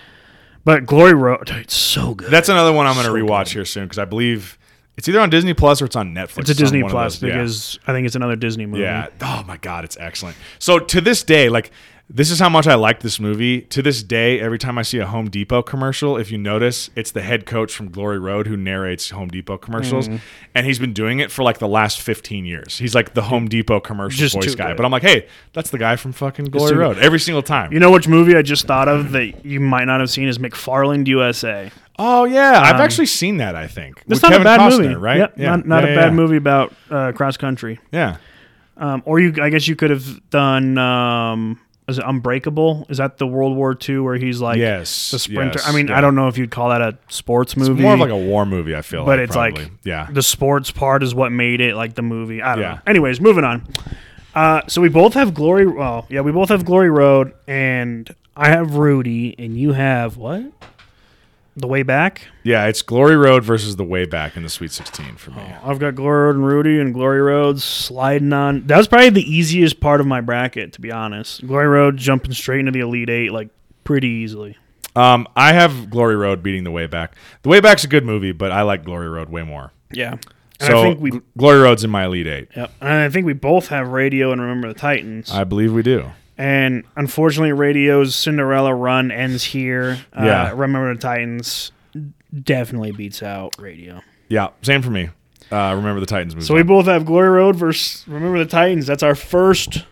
[0.65, 2.31] but Glory Road, dude, it's so good.
[2.31, 4.59] That's another one I'm going to So rewatch here soon because I believe
[4.99, 6.41] it's either on Disney Plus or it's on Netflix.
[6.41, 7.29] it's a Disney Plus those.
[7.29, 7.37] Yeah.
[7.37, 8.83] because I think it's another Disney movie.
[8.83, 9.09] Yeah.
[9.23, 10.37] Oh my god, it's excellent.
[10.59, 11.71] So to this day, like
[12.11, 13.61] this is how much I like this movie.
[13.63, 17.11] To this day, every time I see a Home Depot commercial, if you notice, it's
[17.11, 20.17] the head coach from Glory Road who narrates Home Depot commercials, Mm-hmm.
[20.55, 22.79] and he's been doing it for like the last 15 years.
[22.79, 24.69] He's like the Home Depot commercial Just voice guy.
[24.69, 24.79] good.
[24.79, 27.73] But I'm like, hey, that's the guy from fucking Glory Road every single time.
[27.75, 30.39] You know which movie I just thought of that you might not have seen is
[30.39, 31.71] McFarland USA.
[31.99, 33.55] oh yeah, I've Um, actually seen that.
[33.55, 35.19] I think It's not Kevin a bad Costner, movie, right?
[35.19, 36.11] Yep, not, not Yeah, a yeah, bad yeah.
[36.15, 37.81] movie about uh, cross country.
[37.93, 38.17] Yeah.
[38.79, 40.79] Um, or you, I guess you could have done.
[40.79, 42.87] Um, is it Unbreakable?
[42.91, 45.11] Is that the World War II where he's like yes.
[45.11, 45.59] the sprinter?
[45.59, 45.97] yes, I mean, yeah.
[45.97, 47.73] I don't know if you'd call that a sports movie.
[47.73, 48.77] It's more of like a war movie.
[48.77, 49.63] I feel, but like, it's probably.
[49.65, 50.07] like yeah.
[50.11, 52.43] the sports part is what made it like the movie.
[52.43, 52.75] I don't Yeah.
[52.75, 52.81] know.
[52.87, 53.67] Anyways, moving on.
[54.35, 55.67] Uh, so we both have Glory.
[55.67, 60.43] Well, yeah, we both have Glory Road, and I have Rudy, and you have what?
[61.61, 62.29] The Way Back.
[62.43, 65.43] Yeah, it's Glory Road versus the Way Back in the Sweet 16 for me.
[65.63, 68.67] I've got Glory Road and Rudy, and Glory Road sliding on.
[68.67, 71.47] That was probably the easiest part of my bracket, to be honest.
[71.47, 73.49] Glory Road jumping straight into the Elite Eight like
[73.85, 74.57] pretty easily.
[74.97, 77.15] Um, I have Glory Road beating the Way Back.
[77.43, 79.73] The Way Back's a good movie, but I like Glory Road way more.
[79.93, 80.13] Yeah.
[80.13, 80.23] And
[80.61, 82.49] I so think we- Glory Road's in my elite eight.
[82.57, 82.73] Yep.
[82.81, 85.31] And I think we both have Radio and Remember the Titans.
[85.31, 86.11] I believe we do.
[86.39, 89.99] And unfortunately, Radio's Cinderella run ends here.
[90.19, 90.51] Uh, Yeah.
[90.55, 91.73] Remember the Titans
[92.43, 94.01] definitely beats out Radio.
[94.29, 95.11] Yeah, same for me.
[95.51, 96.47] Uh, remember the Titans movie.
[96.47, 98.87] So we both have Glory Road versus Remember the Titans.
[98.87, 99.85] That's our first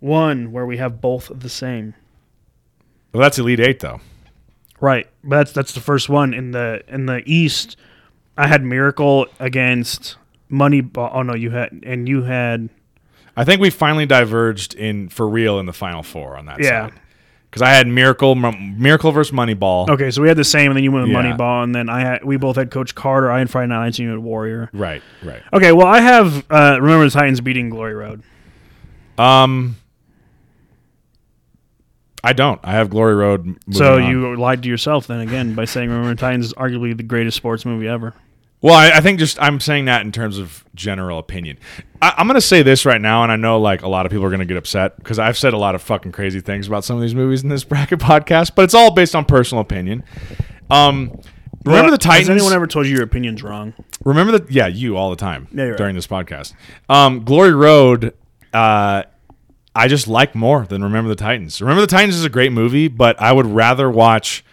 [0.00, 1.94] one where we have both the same.
[3.12, 4.00] well, that's elite eight though.
[4.80, 5.08] Right.
[5.24, 7.76] But that's that's the first one in the in the East.
[8.36, 10.16] I had Miracle against
[10.48, 11.10] Moneyball.
[11.12, 12.68] Oh no, you had and you had
[13.40, 16.88] I think we finally diverged in for real in the final four on that Yeah.
[16.88, 16.94] side.
[17.48, 19.88] Because I had Miracle, M- Miracle versus Moneyball.
[19.88, 20.10] okay.
[20.10, 21.22] So we had the same, and then you went with Yeah.
[21.22, 23.30] Moneyball, and then I had we both had Coach Carter.
[23.30, 24.68] I had Friday Night Lights, and you had Warrior.
[24.74, 25.40] Right, right.
[25.52, 25.72] Okay.
[25.72, 28.22] Well, I have uh, Remember the Titans beating Glory Road.
[29.16, 29.76] Um,
[32.22, 32.60] I don't.
[32.64, 33.46] I have Glory Road.
[33.46, 34.10] moving So on.
[34.10, 37.36] you lied to yourself then again by saying Remember the Titans is arguably the greatest
[37.36, 38.12] sports movie ever.
[38.60, 41.58] Well, I, I think just I'm saying that in terms of general opinion.
[42.02, 44.10] I, I'm going to say this right now, and I know like a lot of
[44.10, 46.66] people are going to get upset because I've said a lot of fucking crazy things
[46.66, 49.62] about some of these movies in this bracket podcast, but it's all based on personal
[49.62, 50.02] opinion.
[50.70, 51.20] Um,
[51.64, 52.28] remember the Titans?
[52.28, 53.74] Has anyone ever told you your opinion's wrong?
[54.04, 54.50] Remember that?
[54.50, 56.54] Yeah, you all the time Yeah, during this podcast.
[56.88, 58.14] Um, Glory Road,
[58.52, 59.04] uh,
[59.74, 61.60] I just like more than Remember the Titans.
[61.60, 64.44] Remember the Titans is a great movie, but I would rather watch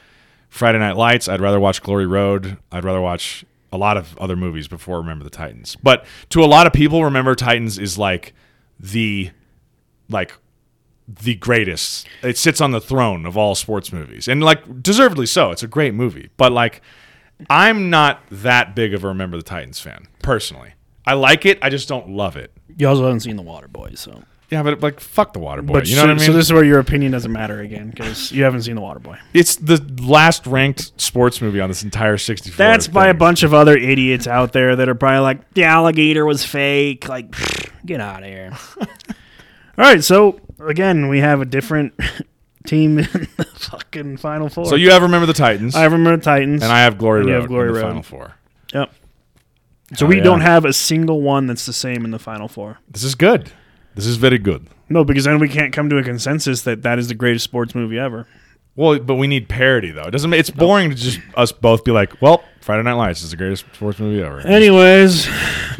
[0.50, 1.28] Friday Night Lights.
[1.28, 2.58] I'd rather watch Glory Road.
[2.72, 3.44] I'd rather watch
[3.76, 5.76] a lot of other movies before Remember the Titans.
[5.76, 8.34] But to a lot of people, Remember Titans is like
[8.80, 9.32] the
[10.10, 10.34] like
[11.08, 12.08] the greatest.
[12.24, 15.52] It sits on the throne of all sports movies, and like deservedly so.
[15.52, 16.82] It's a great movie, but like
[17.50, 20.74] I'm not that big of a Remember the Titans fan personally.
[21.06, 22.52] I like it, I just don't love it.
[22.78, 24.24] You also haven't seen The Water Boy, so.
[24.52, 25.74] Yeah, but like fuck the Water Boy.
[25.74, 26.26] But you know so, what I mean?
[26.28, 29.00] so this is where your opinion doesn't matter again because you haven't seen The Water
[29.00, 29.18] Boy.
[29.34, 32.56] it's the last ranked sports movie on this entire 64.
[32.58, 36.26] That's by a bunch of other idiots out there that are probably like, the alligator
[36.26, 37.08] was fake.
[37.10, 37.34] Like,
[37.86, 38.52] get out of here.
[38.80, 38.88] All
[39.84, 41.94] right, so again, we have a different
[42.68, 43.06] team in
[43.38, 44.66] the fucking Final Four.
[44.68, 46.62] So you have Remember the Titans, I have remember the Titans.
[46.64, 47.88] and I have Glory and you have Glory in the Road.
[47.88, 48.36] final four.
[48.74, 48.90] Yep.
[48.94, 50.24] Oh, so Hell we yeah.
[50.24, 52.80] don't have a single one that's the same in the Final Four.
[52.90, 53.52] This is good.
[53.96, 54.68] This is very good.
[54.90, 57.74] No, because then we can't come to a consensus that that is the greatest sports
[57.74, 58.28] movie ever.
[58.76, 60.04] Well, but we need parody though.
[60.04, 60.34] It doesn't.
[60.34, 63.66] It's boring to just us both be like, "Well, Friday Night Lights is the greatest
[63.74, 65.30] sports movie ever," Anyways,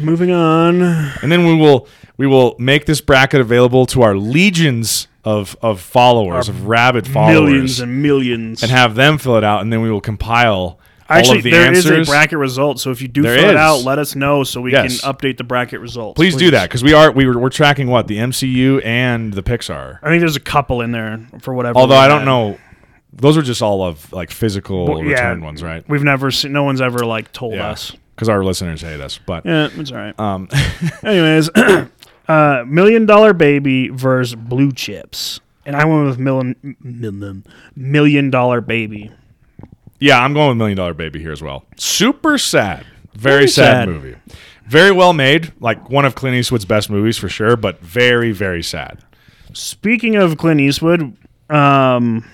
[0.00, 0.80] moving on.
[0.82, 1.86] and then we will
[2.16, 7.42] we will make this bracket available to our legions of of followers, of rabid followers,
[7.50, 8.62] Millions and millions.
[8.62, 11.72] and have them fill it out, and then we will compile Actually, of the there
[11.72, 12.08] is answers.
[12.08, 12.80] a bracket result.
[12.80, 13.56] So if you do There fill it is.
[13.56, 15.00] out, let us know so we Yes.
[15.00, 16.16] can update the bracket results.
[16.16, 19.42] Please, do that because we are we were, we're tracking what the MCU and the
[19.42, 19.98] Pixar.
[20.02, 21.78] I think there's a couple in there for whatever.
[21.78, 22.24] Although I don't had.
[22.26, 22.58] know,
[23.12, 25.10] those are just all of like physical Well, yeah.
[25.12, 25.88] return ones, right?
[25.88, 26.52] We've never seen.
[26.52, 27.92] No one's ever like told Yeah, us.
[28.14, 29.18] because our listeners hate us.
[29.24, 30.18] But Yeah, it's all right.
[30.20, 30.48] um,
[31.04, 31.48] Anyways,
[32.28, 37.44] uh, Million Dollar Baby versus Blue Chips, and I went with million million
[37.76, 39.12] million Dollar Baby.
[40.00, 41.64] Yeah, I'm going with Million Dollar Baby here as well.
[41.76, 42.84] Super sad,
[43.14, 43.88] very, Very sad, sad.
[43.88, 44.16] movie.
[44.66, 48.62] Very well made, like one of Clint Eastwood's best movies for sure, but very very
[48.62, 48.98] sad.
[49.52, 51.16] Speaking of Clint Eastwood,
[51.48, 52.24] um,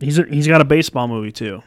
[0.00, 1.62] he's a, he's got a baseball movie too.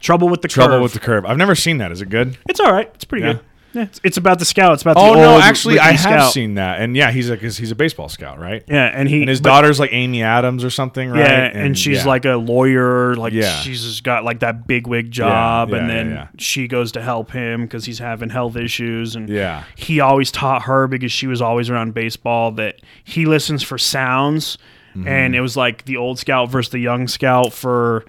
[0.00, 0.54] Trouble with the curve.
[0.54, 0.82] Trouble Curve.
[0.82, 1.24] with the Curve.
[1.26, 1.90] I've never seen that.
[1.90, 2.38] Is it good?
[2.48, 2.88] It's all right.
[2.94, 3.32] It's pretty Yeah.
[3.34, 3.42] good.
[3.76, 4.72] It's, it's about the scout.
[4.72, 6.32] It's about the Oh no, actually, I have scout.
[6.32, 8.64] seen that, and yeah, he's like he's a baseball scout, right?
[8.66, 11.20] Yeah, and he And his but- daughter's like Amy Adams or something, right?
[11.20, 12.06] Yeah, and, she's yeah.
[12.06, 13.14] like a lawyer.
[13.16, 13.54] Like Yeah.
[13.60, 17.62] she's got like that big wig job, yeah, and then she goes to help him
[17.62, 21.70] because he's having health issues, and yeah, he always taught her because she was always
[21.70, 24.58] around baseball that he listens for sounds,
[24.96, 25.08] Mm-hmm.
[25.08, 28.06] and it was like the old scout versus the young scout for.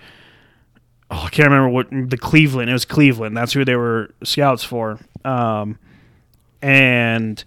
[1.10, 2.70] Oh, I can't remember what the Cleveland.
[2.70, 3.36] It was Cleveland.
[3.36, 5.00] That's who they were scouts for.
[5.28, 5.78] Um,
[6.62, 7.44] and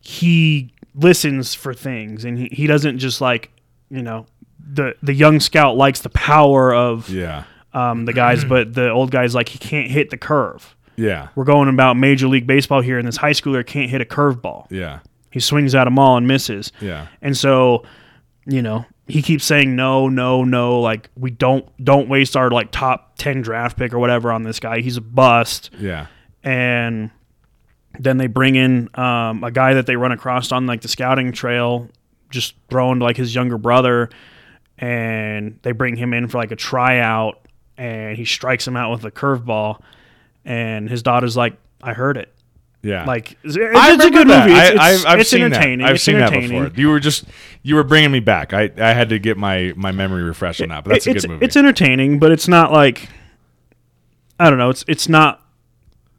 [0.00, 3.50] he listens for things, and he, he doesn't just like
[3.90, 4.26] you know
[4.66, 9.10] the the young scout likes the power of yeah, um, the guys, but the old
[9.10, 10.74] guy's like he can't hit the curve.
[10.96, 14.04] yeah, We're going about Major League Baseball here, and this high schooler can't hit a
[14.06, 14.66] curveball.
[14.70, 16.72] yeah, He swings at them all and misses.
[16.80, 17.08] yeah.
[17.20, 17.84] And so,
[18.46, 20.80] you know, he keeps saying no, no, no.
[20.80, 24.60] Like we don't don't waste our like top ten draft pick or whatever on this
[24.60, 24.80] guy.
[24.80, 25.70] He's a bust.
[25.78, 26.06] Yeah.
[26.42, 27.10] And
[27.98, 31.32] then they bring in um, a guy that they run across on like the scouting
[31.32, 31.88] trail,
[32.30, 34.10] just throwing to like his younger brother,
[34.78, 39.04] and they bring him in for like a tryout, and he strikes him out with
[39.04, 39.80] a curveball,
[40.44, 42.34] and his daughter's like, "I heard it."
[42.84, 43.04] Yeah.
[43.06, 44.46] Like it's, it's a good that.
[44.46, 44.58] movie.
[44.58, 45.78] It's, I, I've, I've it's seen entertaining.
[45.78, 45.88] that.
[45.88, 46.70] I've it's seen that before.
[46.76, 47.24] You were just
[47.62, 48.52] you were bringing me back.
[48.52, 50.84] I, I had to get my, my memory refreshed on that.
[50.84, 51.44] But that's a good movie.
[51.46, 53.08] It's entertaining, but it's not like
[54.38, 54.68] I don't know.
[54.68, 55.43] It's it's not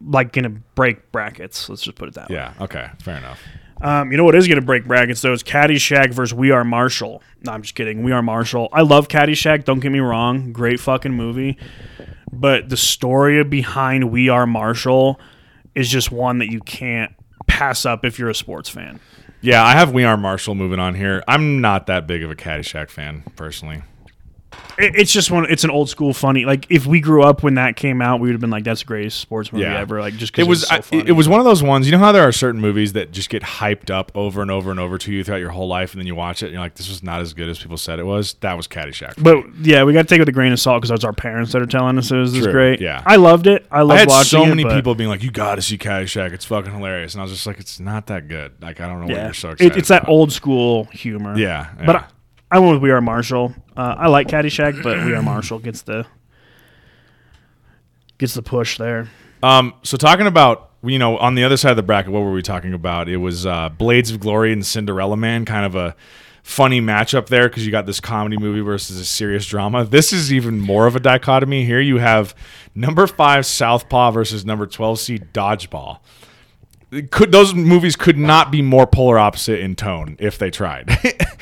[0.02, 1.70] like gonna break brackets.
[1.70, 2.36] Let's just put it that way.
[2.36, 2.54] Yeah.
[2.60, 2.90] Okay.
[3.02, 3.42] Fair enough.
[3.82, 7.22] Um, you know what is gonna break brackets though is Caddyshack versus We Are Marshall.
[7.44, 8.04] No, I'm just kidding.
[8.04, 8.70] We Are Marshall.
[8.72, 9.66] I love Caddyshack.
[9.66, 10.54] Don't get me wrong.
[10.54, 11.58] Great fucking movie.
[12.32, 15.20] But the story behind We Are Marshall
[15.74, 17.14] is just one that you can't
[17.48, 19.00] pass up if you're a sports fan.
[19.42, 21.24] Yeah, I have We Are Marshall moving on here.
[21.28, 23.84] I'm not that big of a Caddyshack fan personally.
[24.78, 25.46] It, it's just one.
[25.50, 26.46] It's an old school funny.
[26.46, 28.82] Like if we grew up when that came out, we would have been like, "That's
[28.82, 29.80] the greatest sports movie Yeah.
[29.80, 31.04] ever." Like just 'cause It was so I- funny.
[31.08, 31.86] it was one of those ones.
[31.88, 34.72] You know how there are certain movies that just get hyped up over and over
[34.72, 36.62] and over to you throughout your whole life, and then you watch it and you're
[36.62, 39.14] like, "This was not as good as people said it was." That was Caddyshack.
[39.18, 41.14] But yeah, we got to take it with a grain of salt because that's our
[41.14, 42.82] parents that are telling us it was this True, great.
[42.82, 43.02] yeah.
[43.06, 43.66] I loved it.
[43.72, 45.62] I loved I had watching so it, many but- people being like, "You got to
[45.62, 46.34] see Caddyshack.
[46.34, 49.00] It's fucking hilarious," and I was just like, "It's not that good." Like I don't
[49.02, 49.78] know what Yeah, you're so It- excited.
[49.78, 50.12] it's that about.
[50.12, 51.38] old school humor.
[51.38, 52.00] Yeah, but yeah.
[52.02, 52.04] I,
[52.52, 53.54] I went with We Are Marshall.
[53.76, 56.06] Uh, I like Caddyshack, but We Are Marshall gets the
[58.18, 59.10] gets the push there.
[59.44, 62.32] Um, so talking about you know on the other side of the bracket, what were
[62.32, 63.10] we talking about?
[63.10, 65.96] It was uh, Blades of Glory and Cinderella Man, kind of a
[66.44, 69.84] funny matchup there because you got this comedy movie versus a serious drama.
[69.84, 71.66] This is even more of a dichotomy.
[71.66, 72.36] Here you have
[72.76, 76.00] number five Southpaw versus number twelve seed Dodgeball.
[77.12, 80.90] Could those movies could not be more polar opposite in tone if they tried.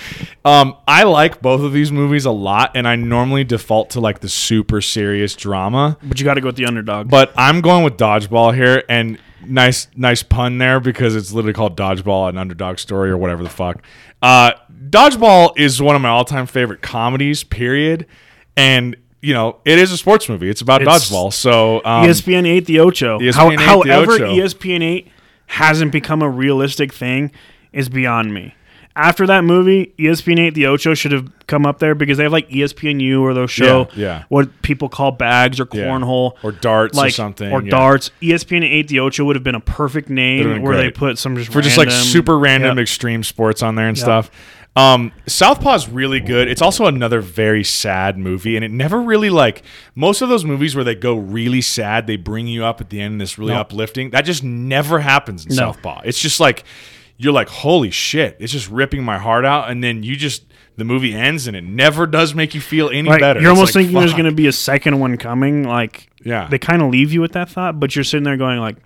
[0.45, 4.20] um, I like both of these movies a lot, and I normally default to like
[4.20, 5.97] the super serious drama.
[6.04, 7.10] But you got to go with the underdog.
[7.10, 11.78] But I'm going with dodgeball here, and nice, nice pun there because it's literally called
[11.78, 13.84] dodgeball, an underdog story or whatever the fuck.
[14.22, 14.51] Uh,
[14.89, 17.43] dodgeball is one of my all-time favorite comedies.
[17.43, 18.08] Period,
[18.56, 20.49] and you know it is a sports movie.
[20.49, 21.34] It's about It's- dodgeball.
[21.34, 23.20] So um, ESPN eight the Ocho.
[23.20, 24.36] ESPN How- 8 the however, Ocho.
[24.36, 25.10] ESPN eight
[25.48, 27.32] hasn't become a realistic thing
[27.72, 28.56] is beyond me.
[28.96, 32.32] After that movie, ESPN eight the Ocho should have come up there because they have
[32.32, 34.24] like E ESPNU or those show Yeah, yeah.
[34.30, 35.86] what people call bags or Yeah.
[35.86, 37.72] cornhole or darts like or something or yeah.
[37.72, 38.12] darts.
[38.22, 41.36] ESPN eight the Ocho would have been a perfect name been where they put some
[41.36, 42.84] just for just like super random Yep.
[42.84, 44.30] extreme sports on there and stuff.
[44.76, 46.47] Um, Southpaw's really good.
[46.47, 49.61] It's also another very sad movie, and it never really like
[49.93, 52.99] most of those movies where they go really sad, they bring you up at the
[52.99, 53.59] end, this really No.
[53.59, 54.09] uplifting.
[54.09, 55.55] That just never happens in No.
[55.57, 56.01] Southpaw.
[56.05, 56.63] It's just like
[57.17, 60.45] you're like, holy shit, it's just ripping my heart out, and then you just
[60.76, 63.39] the movie ends, and it never does make you feel any Right, better.
[63.39, 64.17] You're It's almost like, thinking there's fuck.
[64.21, 65.65] going to be a second one coming.
[65.67, 66.47] Like Yeah.
[66.49, 68.78] they kind of leave you with that thought, but you're sitting there going like,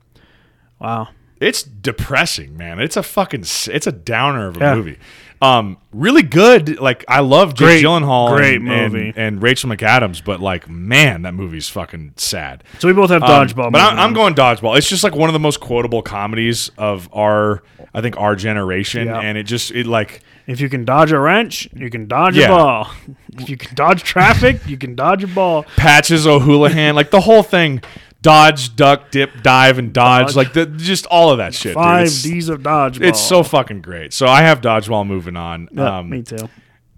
[0.81, 1.07] "Wow,
[1.39, 2.79] It's depressing, man.
[2.79, 4.75] It's a fucking s- it's a downer of a Yeah.
[4.75, 4.97] movie.
[5.41, 6.79] Um, really good.
[6.79, 9.13] Like I love Jake Great- Gyllenhaal, great and, and- movie.
[9.15, 12.63] and, Rachel McAdams, but like, man, that movie's fucking sad.
[12.79, 13.71] So we both have Um, dodgeball.
[13.71, 14.13] but I'm, moving I'm on.
[14.13, 14.77] going dodgeball.
[14.77, 17.61] It's just like one of the most quotable comedies of our,
[17.93, 19.19] I think, our generation, Yeah.
[19.19, 22.45] and it just it like If you can dodge a wrench, you can dodge Yeah.
[22.45, 22.91] a ball.
[23.39, 25.63] If you can dodge traffic, you can dodge a ball.
[25.75, 27.81] Patches O'Houlihan, like the whole thing,
[28.27, 30.35] dodge, duck, dip, dive, and dodge, Dodge.
[30.35, 31.69] like the just all of that shit.
[31.69, 31.75] dude.
[31.75, 33.01] Five D's of dodgeball.
[33.07, 34.13] It's so fucking great.
[34.13, 35.69] So I have dodgeball moving on.
[35.71, 36.49] Yeah, um, me too.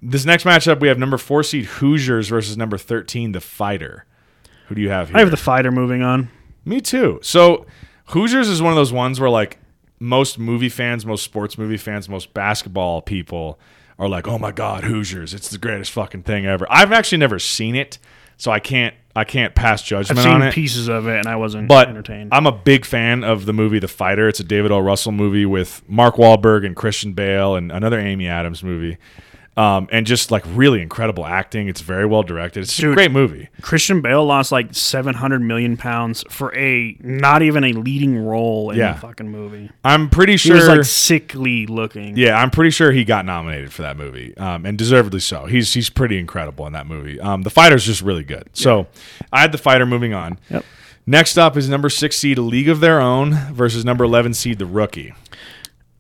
[0.01, 4.05] This next matchup, we have number four seed Hoosiers versus number thirteen, the Fighter.
[4.67, 5.17] Who do you have here?
[5.17, 6.29] I have the fighter moving on.
[6.63, 7.19] Me too.
[7.23, 7.65] So
[8.05, 9.57] Hoosiers is one of those ones where like
[9.99, 13.59] most movie fans, most sports movie fans, most basketball people
[13.97, 15.33] are like, "Oh my god, Hoosiers!
[15.33, 17.99] It's the greatest fucking thing ever." I've actually never seen it,
[18.37, 20.53] so I can't I can't pass judgment I've seen on it.
[20.53, 22.29] pieces of it and I wasn't But entertained.
[22.33, 24.27] I'm a big fan of the movie The Fighter.
[24.27, 24.79] It's a David O.
[24.79, 28.97] Russell movie with Mark Wahlberg and Christian Bale and another Amy Adams movie.
[29.59, 31.67] Um, and just like really incredible acting.
[31.67, 32.61] It's very well directed.
[32.61, 33.49] It's just a great movie.
[33.61, 38.77] Christian Bale lost like 700 million pounds for a not even a leading role in
[38.77, 38.93] Yeah.
[38.93, 39.69] the fucking movie.
[39.83, 40.55] I'm pretty sure.
[40.55, 42.15] He was like sickly looking.
[42.15, 45.45] yeah, I'm pretty sure he got nominated for that movie, um, and deservedly so.
[45.45, 47.19] He's he's pretty incredible in that movie.
[47.19, 48.49] Um, the fighter's just really good.
[48.53, 48.87] So
[49.33, 50.39] I had the fighter moving on.
[50.49, 50.63] Yep.
[51.05, 54.57] Next up is number six seed A League of Their Own versus number eleven seed
[54.59, 55.13] The Rookie.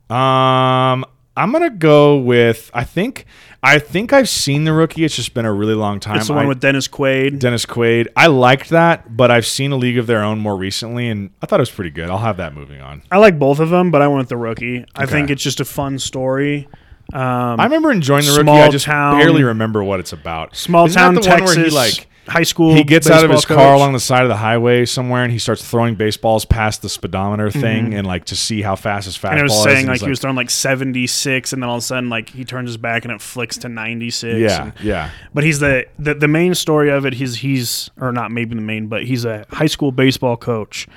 [0.09, 1.03] Um,
[1.39, 3.25] I'm gonna go with I think
[3.63, 5.03] I think I've seen The Rookie.
[5.03, 6.17] It's just been a really long time.
[6.17, 7.39] It's the one I- with Dennis Quaid.
[7.39, 8.07] Dennis Quaid.
[8.15, 11.45] I liked that, but I've seen A League of Their Own more recently, and I
[11.45, 12.09] thought it was pretty good.
[12.09, 13.01] I'll have that moving on.
[13.11, 14.85] I like both of them, but I went with the rookie.
[14.95, 15.11] I Okay.
[15.11, 16.67] think it's just a fun story.
[17.11, 18.51] Um, I remember enjoying The Rookie.
[18.51, 20.55] I just town- barely remember what it's about.
[20.55, 22.73] small Isn't town that the one Texas, where he like high school.
[22.75, 25.31] he gets out of his baseball car along the side of the highway somewhere and
[25.31, 29.17] he starts throwing baseballs past the speedometer thing and like to see how fast his
[29.17, 29.31] fastball Mm-hmm.
[29.31, 29.63] and it was is.
[29.63, 32.29] saying like he's he was throwing like 76 and then all of a sudden like
[32.29, 35.85] he turns his back and it flicks to 96 yeah, and- yeah, but he's the,
[35.97, 39.25] the the main story of it he's he's or not maybe the main but he's
[39.25, 40.87] a high school baseball coach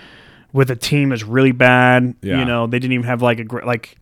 [0.53, 2.39] with a team that's really bad Yeah.
[2.39, 3.97] you know they didn't even have like a like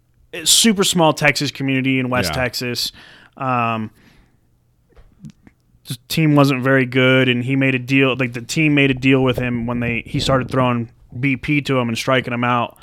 [0.45, 2.43] super small texas community in west Yeah.
[2.43, 2.93] texas
[3.37, 3.91] um
[6.09, 9.23] team wasn't very good and he made a deal like the team made a deal
[9.23, 12.79] with him when they he started throwing BP to him and striking him out.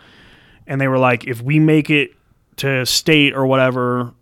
[0.65, 2.11] And they were like, if we make it
[2.57, 4.13] to state or whatever,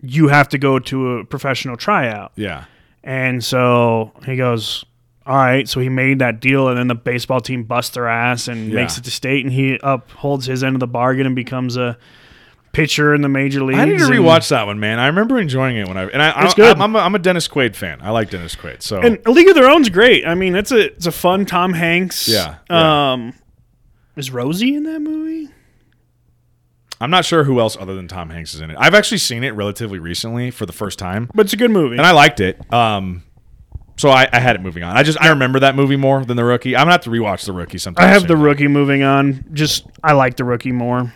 [0.00, 2.32] you have to go to a professional tryout.
[2.34, 2.64] Yeah.
[3.04, 4.84] And so he goes,
[5.26, 5.68] all right.
[5.68, 8.74] So he made that deal, and then the baseball team busts their ass and Yeah.
[8.76, 11.98] makes it to state, and he upholds his end of the bargain and becomes a
[12.72, 13.78] pitcher in the major leagues.
[13.78, 14.98] I need to rewatch that one, man.
[14.98, 16.78] I remember enjoying it when I and I, I, good.
[16.78, 18.00] I'm, a, I'm a Dennis Quaid fan.
[18.02, 18.82] I like Dennis Quaid.
[18.82, 20.26] So And League of Their Own's great.
[20.26, 22.28] I mean, it's a it's a fun Tom Hanks.
[22.28, 23.12] Yeah, yeah.
[23.12, 23.34] Um,
[24.16, 25.48] is Rosie in that movie?
[27.00, 28.76] I'm not sure who else other than Tom Hanks is in it.
[28.78, 31.96] I've actually seen it relatively recently for the first time, But it's a good movie.
[31.96, 32.60] and I liked it.
[32.72, 33.24] Um,
[33.96, 34.96] so I, I had it moving on.
[34.96, 36.76] I just I remember that movie more than the rookie.
[36.76, 38.04] I'm gonna have to rewatch the rookie sometime.
[38.04, 38.28] I have soon.
[38.28, 39.44] the rookie moving on.
[39.52, 41.12] Just I like the rookie more.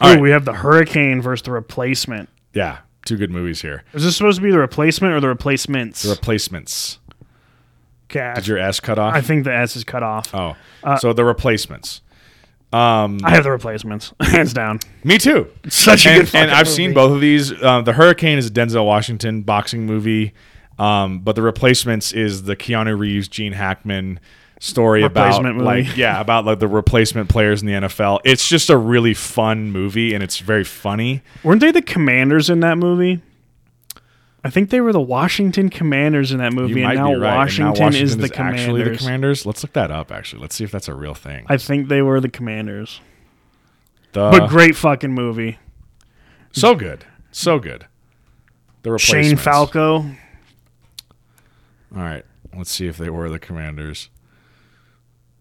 [0.00, 0.20] All oh, right.
[0.20, 2.28] we have the Hurricane versus the Replacement.
[2.52, 3.84] Yeah, two good movies here.
[3.94, 6.02] Is this supposed to be the replacement or the replacements?
[6.02, 6.98] The replacements.
[8.08, 8.36] Cat.
[8.36, 9.14] Did your S cut off?
[9.14, 10.34] I think the S is cut off.
[10.34, 10.54] oh,
[10.98, 12.02] so the replacements.
[12.72, 14.80] Um, I have the replacements, hands down.
[15.02, 15.50] me too.
[15.68, 16.76] Such a and, good and I've movie.
[16.76, 17.52] seen both of these.
[17.52, 20.34] Uh, the Hurricane is a Denzel Washington boxing movie,
[20.78, 24.20] um, but the Replacements is the Keanu Reeves, Gene Hackman
[24.58, 25.60] story about movie.
[25.60, 28.20] like yeah about like the replacement players in the NFL.
[28.24, 31.22] It's just a really fun movie and it's very funny.
[31.44, 33.20] Weren't they the commanders in that movie?
[34.46, 37.14] I think they were the Washington Commanders in that movie, and now, right.
[37.14, 38.60] and Washington, now Washington is the Commanders.
[38.60, 39.44] actually the Commanders.
[39.44, 40.12] Let's look that up.
[40.12, 41.46] Actually, let's see if that's a real thing.
[41.48, 43.00] I think they were the Commanders.
[44.12, 45.58] The, But great fucking movie.
[46.52, 47.86] so good, so good.
[48.82, 49.36] The Shane.
[49.36, 49.96] Falco.
[49.96, 50.14] All
[51.90, 52.24] right,
[52.56, 54.10] let's see if they were the Commanders.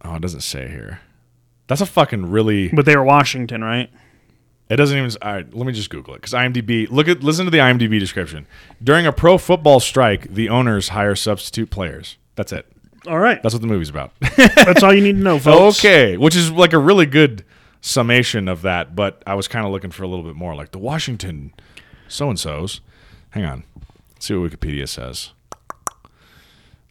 [0.06, 1.00] Oh, it doesn't say here.
[1.68, 2.68] That's a fucking really.
[2.70, 3.90] But they were Washington, right?
[4.70, 5.12] It doesn't even.
[5.22, 6.90] All right, let me just Google it because IMDb.
[6.90, 8.48] Look at listen to the IMDb description.
[8.84, 12.18] During a pro football strike, the owners hire substitute players.
[12.36, 12.68] That's it.
[13.08, 13.42] All right.
[13.42, 14.12] That's what the movie's about.
[14.38, 15.80] That's all you need to know, folks.
[15.80, 17.46] okay, which is like a really good
[17.82, 18.96] summation of that.
[18.96, 21.54] But I was kind of looking for a little bit more, like the Washington
[22.08, 22.82] so and so's.
[23.32, 23.64] Hang on,
[24.14, 25.32] Let's see what Wikipedia says.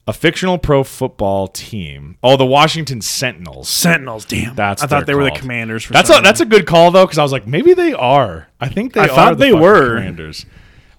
[0.07, 2.19] A fictional pro football team.
[2.23, 3.71] Oh, the Washington Sentinels.
[3.71, 4.55] Sentinels, damn.
[4.55, 5.41] That's I thought they're were the called.
[5.41, 5.85] Commanders.
[5.85, 8.49] For That's a that's a good call though, because I was like, maybe they are.
[8.61, 9.09] I think they I are.
[9.09, 9.95] thought the they fucking were.
[9.97, 10.45] Commanders.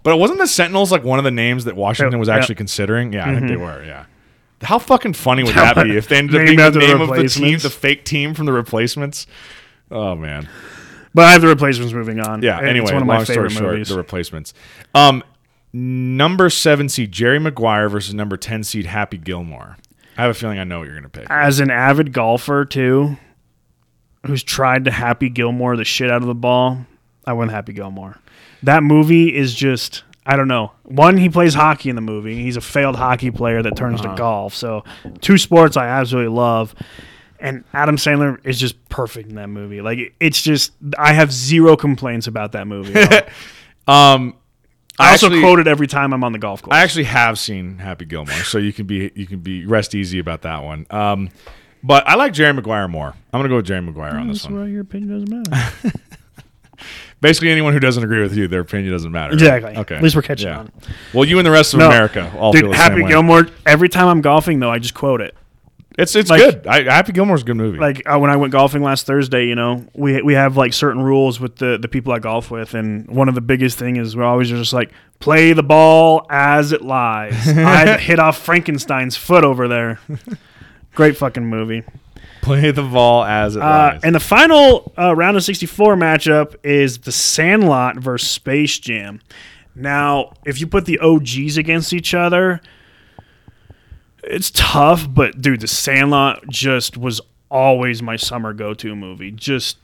[0.01, 2.37] But it wasn't the Sentinels like one of the names that Washington was Yep.
[2.37, 3.13] actually considering.
[3.13, 3.83] Yeah, I think they were.
[3.83, 4.05] Yeah.
[4.61, 6.87] How fucking funny would that be if they ended up Named being the after the
[6.87, 7.63] name of the team, replacements.
[7.63, 9.27] the fake team from the replacements?
[9.91, 10.49] Oh man.
[11.13, 12.41] But I have the replacements moving on.
[12.41, 12.57] Yeah.
[12.59, 13.89] It's Anyway, one of my long story favorite short, movies.
[13.89, 14.53] the replacements.
[14.95, 15.23] Um,
[15.75, 19.77] number seven seed Jerry Maguire versus number ten seed Happy Gilmore.
[20.17, 21.27] I have a feeling I know what you're gonna pick.
[21.29, 23.17] As an avid golfer too,
[24.25, 26.85] who's tried to Happy Gilmore the shit out of the ball,
[27.25, 28.17] I went Happy Gilmore.
[28.63, 30.71] That movie is just I don't know.
[30.83, 32.41] One, he plays hockey in the movie.
[32.41, 34.15] He's a failed hockey player that turns Uh-huh.
[34.15, 34.55] to golf.
[34.55, 34.83] So
[35.21, 36.73] two sports I absolutely love.
[37.39, 39.81] And Adam Sandler is just perfect in that movie.
[39.81, 42.95] Like it's just I have zero complaints about that movie.
[43.87, 44.33] Um,
[44.99, 46.73] I also actually- quote it every time I'm on the golf course.
[46.75, 50.19] I actually have seen Happy Gilmore, so you can be you can be rest easy
[50.19, 50.85] about that one.
[50.89, 51.29] Um,
[51.83, 53.09] but I like Jerry Maguire more.
[53.33, 54.59] I'm gonna go with Jerry Maguire on this one.
[54.61, 55.91] why your opinion doesn't matter.
[57.21, 59.31] Basically, anyone who doesn't agree with you, their opinion doesn't matter.
[59.31, 59.41] right?
[59.41, 59.77] Exactly.
[59.77, 59.95] Okay.
[59.95, 60.59] At least we're catching Yeah.
[60.59, 60.71] on.
[61.13, 61.87] Well, you and the rest of No.
[61.87, 63.09] America all Dude, feel the Happy same way.
[63.09, 63.47] Gilmore.
[63.65, 65.33] Every time I'm golfing, though, I just quote it.
[65.97, 66.67] It's it's like- good.
[66.67, 67.77] I, Happy Gilmore's a good movie.
[67.79, 71.01] Like uh, when I went golfing last Thursday, you know, we we have like certain
[71.01, 74.15] rules with the the people I golf with, and one of the biggest thing is
[74.15, 77.33] we're always just like play the ball as it lies.
[77.47, 79.99] I hit off Frankenstein's foot over there.
[80.93, 81.83] Great fucking movie.
[82.41, 84.01] Play the ball as it Uh, lies.
[84.03, 89.19] and the final uh, round of 64 matchup is the Sandlot versus Space Jam.
[89.75, 92.61] Now, if you put the OGs against each other,
[94.27, 99.31] it's tough, but dude, the Sandlot just was always my summer go-to movie.
[99.31, 99.77] Just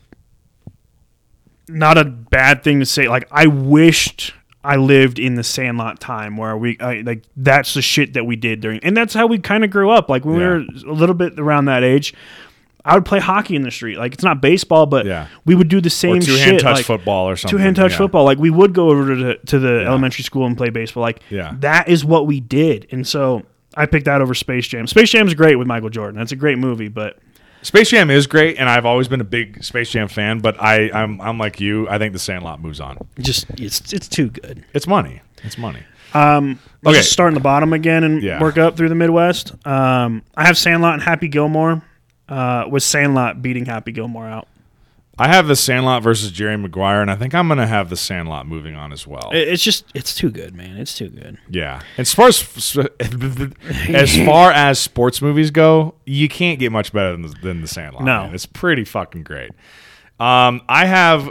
[1.67, 3.07] not a bad thing to say.
[3.07, 4.33] Like I wished
[4.63, 8.35] I lived in the Sandlot time where we I, like that's the shit that we
[8.35, 10.09] did during, and that's how we kind of grew up.
[10.09, 10.57] Like when Yeah.
[10.57, 12.13] we were a little bit around that age,
[12.83, 13.97] I would play hockey in the street.
[13.97, 15.27] Like it's not baseball, but Yeah.
[15.45, 16.39] we would do the same two shit.
[16.45, 17.57] hand touch like, football or something.
[17.57, 17.97] Two hand touch yeah.
[17.97, 18.25] football.
[18.25, 21.01] Like we would go over to the, to the elementary school and play baseball.
[21.01, 21.55] Like Yeah.
[21.59, 23.43] that is what we did, and so.
[23.75, 24.87] I picked that over Space Jam.
[24.87, 26.17] Space Jam's great with Michael Jordan.
[26.19, 27.19] That's a great movie, but
[27.61, 30.39] Space Jam is great, and I've always been a big Space Jam fan.
[30.39, 31.87] But I, I'm, I'm like you.
[31.89, 32.97] I think the Sandlot moves on.
[33.19, 34.63] just it's it's too good.
[34.73, 35.21] It's money.
[35.43, 35.79] It's money.
[36.13, 36.99] Um, let's Okay.
[37.03, 38.41] just start in the bottom again and Yeah.
[38.41, 39.53] work up through the Midwest.
[39.65, 41.81] Um, I have Sandlot and Happy Gilmore.
[42.27, 44.47] Uh, with Sandlot beating Happy Gilmore out.
[45.21, 48.47] I have the Sandlot versus Jerry Maguire, and I think I'm gonna have the Sandlot
[48.47, 49.29] moving on as well.
[49.33, 50.77] It- It's just it's too good, man.
[50.77, 51.37] It's too good.
[51.49, 51.81] yeah.
[51.97, 52.41] As far as
[53.89, 57.67] as far as sports movies go, you can't get much better than the, than the
[57.67, 58.03] Sandlot.
[58.03, 58.23] No.
[58.25, 58.33] man.
[58.33, 59.51] it's pretty fucking great.
[60.19, 61.29] Um, I have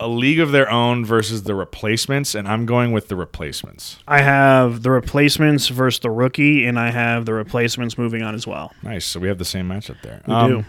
[0.00, 3.98] a League of Their Own versus the Replacements, and I'm going with the Replacements.
[4.06, 8.46] I have the replacements versus the rookie, and I have the replacements moving on as
[8.46, 8.72] well.
[8.84, 9.04] Nice.
[9.04, 10.22] So we have the same matchup there.
[10.26, 10.64] We Um, do.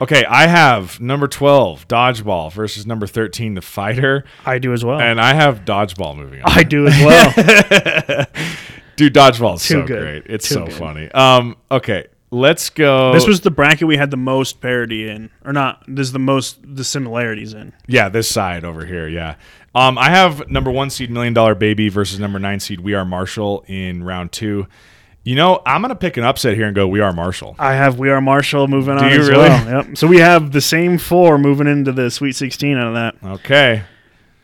[0.00, 4.24] Okay, I have number 12, Dodgeball, versus number 13, The Fighter.
[4.46, 5.00] I do as well.
[5.00, 6.52] And I have Dodgeball moving on.
[6.52, 7.30] I do as well.
[8.96, 10.00] Dude, Dodgeball is Too so good.
[10.00, 10.22] great.
[10.26, 10.74] It's Too so good.
[10.74, 11.10] funny.
[11.10, 13.12] Um, okay, let's go.
[13.12, 15.82] this was the bracket we had the most parity in, or not?
[15.88, 17.72] This is the most the similarities in.
[17.88, 19.08] yeah, this side over here.
[19.08, 19.34] Yeah.
[19.74, 23.04] Um, I have number one seed Million Dollar Baby versus number nine seed We Are
[23.04, 24.66] Marshall in round two.
[25.24, 27.54] You know, I'm gonna pick an upset here and go We Are Marshall.
[27.58, 29.48] I have We Are Marshall moving on you as really?
[29.48, 29.84] well.
[29.84, 29.98] Yep.
[29.98, 33.14] So we have the same four moving into the Sweet 16 out of that.
[33.40, 33.82] Okay.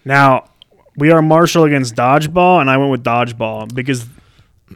[0.05, 0.51] Now,
[0.97, 4.07] we are Marshall against Dodgeball, and I went with Dodgeball because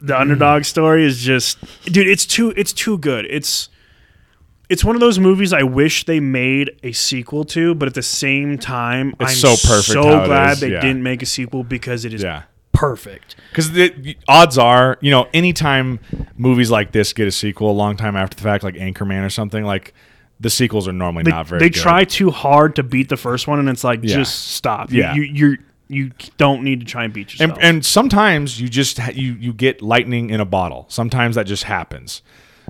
[0.01, 0.21] the Hmm.
[0.21, 2.07] underdog story is just, dude.
[2.07, 3.27] It's too, it's too good.
[3.29, 3.69] It's,
[4.67, 8.01] it's one of those movies I wish they made a sequel to, but at the
[8.01, 10.81] same time, It's I'm so perfect So how it glad is, they yeah.
[10.81, 12.43] didn't make a sequel because it is Yeah.
[12.71, 13.35] Perfect.
[13.49, 15.99] Because the odds are, you know, anytime
[16.37, 19.29] movies like this get a sequel a long time after the fact, like Anchorman or
[19.29, 19.93] something, like
[20.39, 21.81] the sequels are normally They, not very they good.
[21.81, 24.15] try too hard to beat the first one, and it's like Yeah.
[24.17, 24.91] just stop.
[24.91, 25.13] You- Yeah.
[25.15, 25.57] you you
[25.91, 27.53] you don't need to try and beat yourself.
[27.57, 30.85] and, and sometimes you just ha- you you get lightning in a bottle.
[30.87, 32.21] Sometimes that just happens.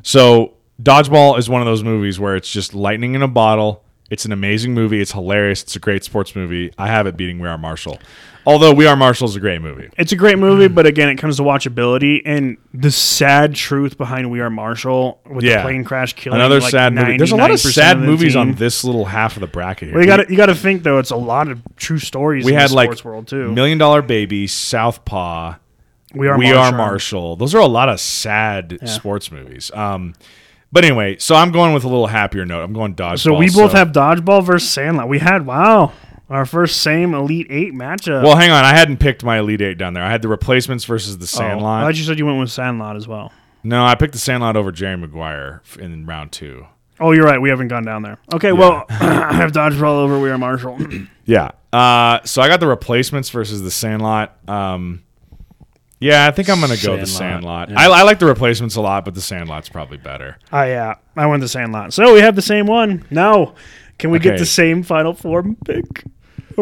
[0.03, 3.83] So Dodgeball is one of those movies where it's just lightning in a bottle.
[4.09, 5.01] It's an amazing movie.
[5.01, 5.61] It's hilarious.
[5.63, 6.71] It's a great sports movie.
[6.77, 7.99] I have it beating We Are Marshall.
[8.45, 9.89] Although We Are Marshall is a great movie.
[9.97, 14.31] It's a great movie, but again, it comes to watchability and the sad truth behind
[14.31, 15.57] We Are Marshall with Yeah.
[15.57, 16.39] the plane crash killing.
[16.39, 17.17] Another like sad movie.
[17.17, 18.41] There's a lot of 99% sad the movies team.
[18.41, 19.93] on this little half of the bracket here.
[19.95, 20.97] Well, you got you got to think though.
[20.99, 22.45] It's a lot of true stories.
[22.45, 23.51] we in had the like sports world too.
[23.51, 25.55] Million Dollar Baby, Southpaw,
[26.15, 26.61] we are we Marshall.
[26.63, 27.35] are Marshall.
[27.35, 29.69] Those are a lot of sad sports movies.
[29.73, 30.13] Um,
[30.71, 32.63] but anyway, so I'm going with a little happier note.
[32.63, 33.19] I'm going dodgeball.
[33.19, 35.07] So we both have dodgeball versus Sandlot.
[35.09, 35.91] We had wow
[36.29, 38.23] our first same Elite Eight matchup.
[38.23, 38.63] Well, hang on.
[38.65, 40.03] I hadn't picked my elite eight down there.
[40.03, 41.83] I had the replacements versus the Oh, Sandlot.
[41.83, 43.31] I thought you said you went with Sandlot as well.
[43.63, 46.65] no, I picked the Sandlot over Jerry Maguire in round two.
[46.99, 47.41] Oh, you're right.
[47.41, 48.17] We haven't gone down there.
[48.33, 50.77] Okay, well, I have dodgeball over We Are Marshall.
[51.25, 51.51] Yeah.
[51.71, 54.35] Uh, so I got the replacements versus the Sandlot.
[54.49, 55.03] Um,
[55.99, 57.71] yeah, I think I'm gonna go the Sandlot, Sandlot.
[57.91, 60.37] I, I like the replacements a lot, but the Sandlot's probably better.
[60.51, 61.93] Oh yeah, I went the Sandlot.
[61.93, 63.05] So we have the same one.
[63.11, 63.53] Now,
[63.99, 64.29] can we Okay.
[64.31, 66.03] get the same Final Four pick, or will 'Cause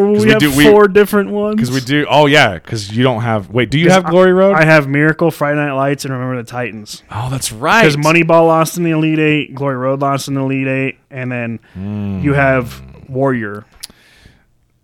[0.06, 1.56] we, we have do- we- four different ones?
[1.56, 2.06] Because we do.
[2.10, 3.50] Oh yeah, because you don't have.
[3.50, 4.54] Wait, do you have Glory Road?
[4.56, 7.04] I have Miracle, Friday Night Lights, and Remember the Titans.
[7.12, 7.82] oh, that's right.
[7.84, 11.32] Because Moneyball lost in the Elite Eight, Glory Road lost in the Elite Eight, and
[11.32, 12.20] then Hmm.
[12.22, 13.66] you have Warrior.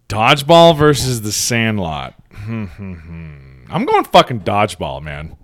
[0.10, 2.14] Dodgeball versus the Sandlot.
[2.34, 3.32] Hmm, hmm, hmm.
[3.70, 5.36] I'm going fucking dodgeball, man.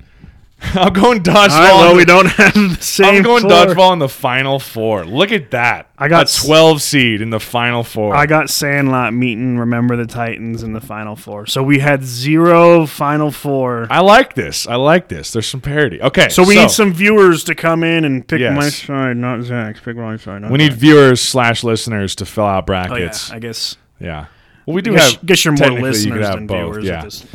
[0.73, 1.49] I'm going dodgeball.
[1.51, 3.15] All right, well, we don't have the same.
[3.17, 3.51] I'm going four.
[3.51, 5.05] dodgeball in the final four.
[5.05, 5.89] Look at that.
[5.97, 8.13] I got a 12 seed in the final four.
[8.15, 11.45] I got Sandlot meeting Remember the Titans in the Final Four.
[11.47, 13.87] So we had zero Final Four.
[13.89, 14.67] I like this.
[14.67, 15.31] I like this.
[15.31, 16.01] There's some parity.
[16.01, 18.55] Okay, So we need some viewers to come in and pick Yes.
[18.55, 19.79] my side, not Zach's.
[19.81, 20.49] Pick my side.
[20.49, 23.31] We need viewers slash listeners to fill out Oh yeah, brackets.
[23.31, 23.75] I guess.
[23.99, 24.25] yeah.
[24.65, 25.25] Well, we do guess, have.
[25.25, 27.25] guess you're more you listeners have than both, viewers.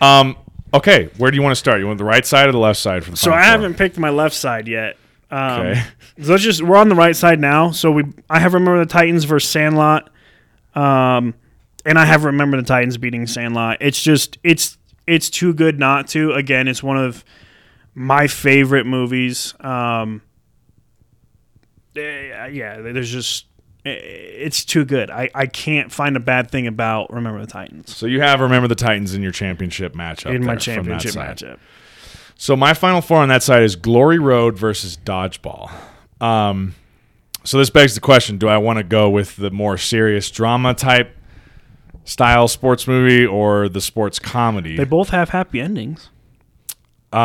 [0.00, 0.20] Yeah.
[0.20, 0.36] Um.
[0.74, 1.10] Okay.
[1.16, 1.80] Where do you want to start?
[1.80, 3.98] You want the right side or the left side for the So I haven't picked
[3.98, 4.96] my left side yet.
[5.30, 5.82] Um, Okay.
[6.22, 7.70] so let's just we're on the right side now.
[7.70, 10.10] So we I have remember the Titans versus Sandlot,
[10.74, 11.34] um,
[11.84, 13.78] and I have remember the Titans beating Sandlot.
[13.80, 16.32] It's just it's it's too good not to.
[16.32, 17.24] Again, it's one of
[17.94, 19.54] my favorite movies.
[19.60, 20.22] Um,
[21.96, 23.46] eh, yeah, there's just
[23.88, 25.10] it's too good.
[25.10, 28.68] I, I can't find a bad thing about remember the Titans So you have remember
[28.68, 30.34] the Titans in your championship matchup.
[30.34, 31.58] in my there from that championship matchup.
[32.36, 35.70] So my final four on that side is Glory Road versus Dodgeball.
[36.20, 36.74] Um,
[37.44, 40.74] so this begs the question: Do I want to go with the more serious drama
[40.74, 41.16] type
[42.04, 44.76] style sports movie or the sports comedy?
[44.76, 46.10] They both have happy endings.
[47.10, 47.18] Um,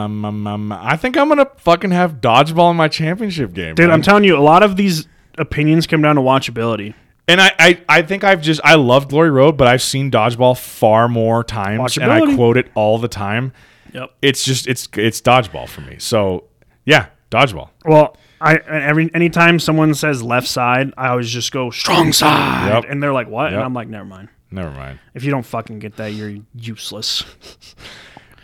[0.00, 3.86] um, um, um, I think I'm gonna fucking have Dodgeball in my championship game, Dude,
[3.86, 3.94] man.
[3.94, 5.06] I'm telling you, a lot of these
[5.38, 6.94] opinions come down to watchability.
[7.28, 10.58] and I, I, I think I've just I love Glory Road, but I've seen Dodgeball
[10.58, 12.36] far more times, and I Watchability.
[12.36, 13.52] quote it all the time.
[13.92, 14.10] Yep.
[14.22, 15.96] It's just it's it's Dodgeball for me.
[15.98, 16.44] So
[16.84, 17.70] yeah, Dodgeball.
[17.84, 22.84] Well, I every anytime someone says left side, I always just go strong side, Yep.
[22.90, 23.64] and they're like, "What?" And Yep.
[23.64, 24.28] I'm like, "Never mind.
[24.54, 25.00] Never mind.
[25.14, 27.24] If you don't fucking get that, you're useless."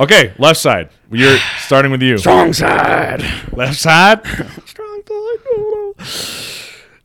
[0.01, 0.91] Okay, left side.
[1.11, 2.19] You're starting with you.
[2.19, 3.23] Strong side.
[3.53, 4.27] Left side.
[4.66, 5.95] Strong side.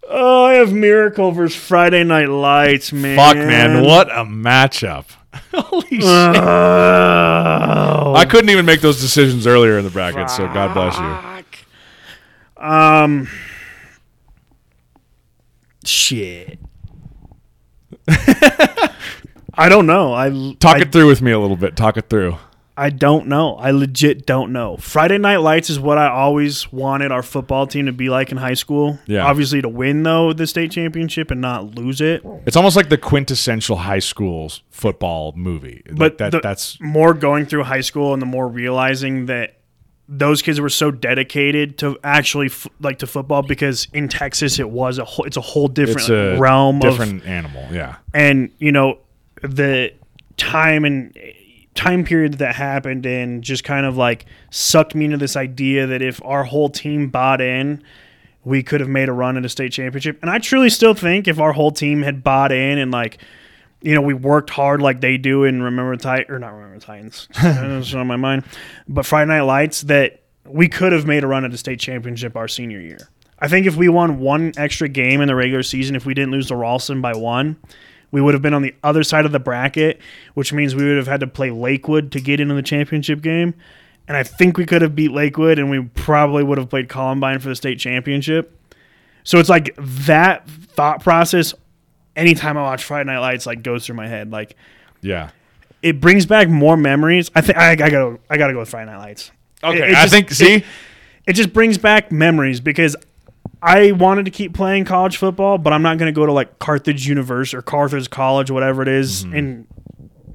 [0.09, 3.15] Oh, I have Miracle versus Friday Night Lights, man.
[3.15, 5.05] Fuck, man, what a matchup!
[5.53, 6.03] Holy shit!
[6.03, 8.13] Oh.
[8.15, 12.65] I couldn't even make those decisions earlier in the bracket, so God bless you.
[12.65, 13.27] Um,
[15.85, 16.57] Shit.
[19.57, 20.13] I don't know.
[20.13, 20.29] I
[20.59, 21.75] Talk I, it through with me a little bit.
[21.75, 22.37] Talk it through.
[22.77, 23.55] I don't know.
[23.55, 24.75] I legit don't know.
[24.77, 28.37] Friday Night Lights is what I always wanted our football team to be like in
[28.37, 28.99] high school.
[29.05, 29.25] Yeah.
[29.25, 32.21] Obviously to win though the state championship and not lose it.
[32.45, 35.83] It's almost like the quintessential high school football movie.
[35.87, 39.57] Like But that, the- that's more going through high school and the more realizing that
[40.07, 44.69] those kids were so dedicated to actually f- like to football because in Texas it
[44.69, 47.65] was a whole, it's a whole different it's a realm of different animal.
[47.71, 48.99] Yeah, and you know
[49.47, 49.93] the
[50.37, 51.17] time and
[51.75, 56.01] time period that happened and just kind of like sucked me into this idea that
[56.01, 57.83] if our whole team bought in
[58.45, 60.17] we could have made a run at a state championship.
[60.21, 63.19] And i truly still think if our whole team had bought in and like
[63.81, 67.27] you know we worked hard like they do in remember Titan or not remember titans.
[67.37, 68.45] It's on my mind.
[68.87, 72.35] But friday night lights that we could have made a run at a state championship
[72.37, 73.09] our senior year.
[73.37, 76.31] I think if we won one extra game in the regular season if we didn't
[76.31, 77.57] lose to ralston by one
[78.15, 79.99] we would have been on the other side of the bracket,
[80.35, 83.53] which means we would have had to play Lakewood to get into the championship game.
[84.07, 87.39] And I think we could have beat Lakewood, and we probably would have played Columbine
[87.39, 88.57] for the state championship.
[89.25, 91.53] So it's like that thought process.
[92.15, 94.31] Anytime I watch Friday Night Lights, like goes through my head.
[94.31, 94.55] Like
[95.01, 95.31] yeah.
[95.81, 97.29] it brings back more memories.
[97.35, 99.31] I think I, I gotta I gotta go with Friday Night Lights.
[99.61, 100.31] Okay, It- it I just- think.
[100.31, 100.63] See,
[101.27, 102.95] It just brings back memories because
[103.67, 106.59] I wanted to keep playing college football, but I'm not going to go to like
[106.59, 109.35] Carthage University or Carthage College, whatever it is, Mm-hmm.
[109.35, 109.67] in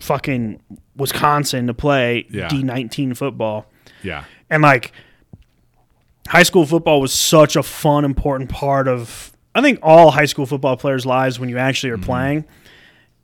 [0.01, 0.61] fucking
[0.97, 2.49] Wisconsin to play Yeah.
[2.49, 3.67] D19 football.
[4.03, 4.93] yeah, And like
[6.29, 10.47] high school football was such a fun, important part of I think all high school
[10.47, 12.05] football players' lives when you actually are Mm-hmm.
[12.05, 12.45] playing.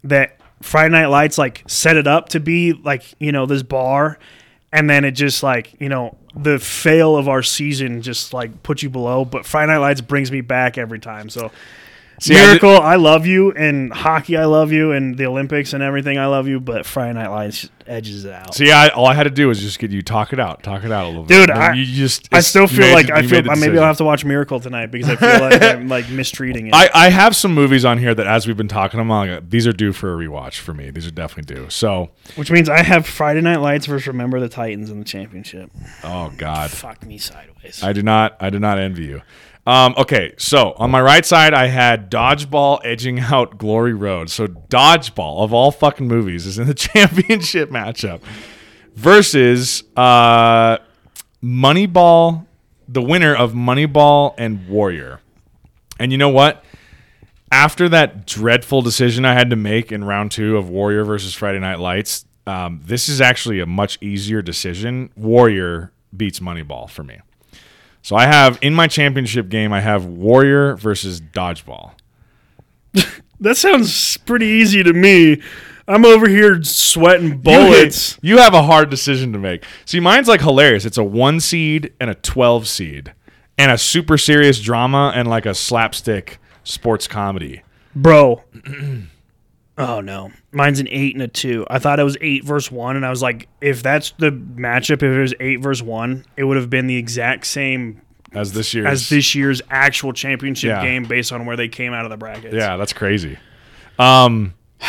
[0.04, 4.18] That Friday Night Lights like set it up to be like you know this bar,
[4.72, 8.82] and then it just like you know the fail of our season just like put
[8.82, 9.24] you below.
[9.24, 11.28] But Friday Night Lights brings me back every time.
[11.28, 11.50] So.
[12.18, 15.82] See, I Miracle, I, love you, and hockey, I love you, and the Olympics and
[15.82, 16.60] everything, I love you.
[16.60, 18.54] But Friday Night Lights edges it out.
[18.54, 18.72] see.
[18.72, 20.90] I, all I had to do was just get you talk it out, talk it
[20.90, 21.54] out a little Dude, bit.
[21.54, 23.78] But I- you just, I still feel like you I feel maybe.
[23.78, 26.74] I'll have to watch Miracle tonight because I feel like I'm like mistreating it.
[26.74, 29.66] I, I have some movies on here that, as we've been talking about, like, these
[29.66, 30.90] are due for a rewatch for me.
[30.90, 31.68] These are definitely due.
[31.68, 35.70] So, Which means I have Friday Night Lights versus Remember the Titans in the championship.
[36.02, 37.82] oh god, Fuck me sideways.
[37.82, 39.20] I do not, I do not envy you.
[39.66, 44.30] Um, okay, so on my right side, I had Dodgeball edging out Glory Road.
[44.30, 48.20] So Dodgeball of all fucking movies is in the championship matchup
[48.94, 50.78] versus uh,
[51.42, 52.46] Moneyball,
[52.88, 55.20] the winner of Moneyball and Warrior.
[55.98, 56.64] And you know what?
[57.50, 61.58] After that dreadful decision I had to make in round two of Warrior versus Friday
[61.58, 65.10] Night Lights, um, this is actually a much easier decision.
[65.16, 67.18] Warrior beats Moneyball for me.
[68.06, 71.90] So I have in my championship game, I have Warrior versus Dodgeball.
[73.38, 75.42] That sounds pretty easy to me.
[75.86, 78.18] I'm over here sweating bullets.
[78.22, 79.62] You, you have a hard decision to make.
[79.84, 80.86] See, mine's like hilarious.
[80.86, 83.12] It's a one seed and a 12 seed,
[83.58, 87.60] and a super serious drama and like a slapstick sports comedy.
[87.94, 88.42] Bro.
[89.78, 90.32] oh no.
[90.52, 91.66] Mine's an eight and a two.
[91.68, 94.94] I thought it was eight versus one, and I was like, if that's the matchup,
[94.94, 98.00] if it was eight versus one, it would have been the exact same
[98.32, 98.86] As this year's.
[98.86, 100.82] as this year's actual championship Yeah.
[100.82, 102.54] game based on where they came out of the brackets.
[102.54, 103.38] Yeah, that's crazy.
[103.98, 104.54] Um,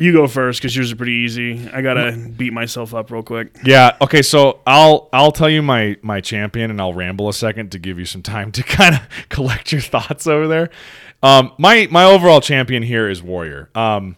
[0.00, 1.68] You go first because yours are pretty easy.
[1.72, 3.56] I gotta beat myself up real quick.
[3.62, 3.96] yeah.
[4.00, 7.78] Okay, so I'll I'll tell you my my champion, and I'll ramble a second to
[7.78, 10.70] give you some time to kind of collect your thoughts over there.
[11.22, 13.70] Um, my my overall champion here is Warrior.
[13.74, 14.16] Um,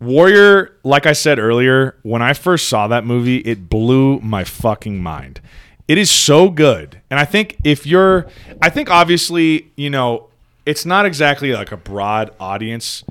[0.00, 5.02] Warrior, like I said earlier, when I first saw that movie, it blew my fucking
[5.02, 5.40] mind.
[5.88, 7.00] It is so good.
[7.10, 8.26] And I think if you're
[8.62, 10.28] I think obviously, you know,
[10.66, 13.04] it's not exactly like a broad audience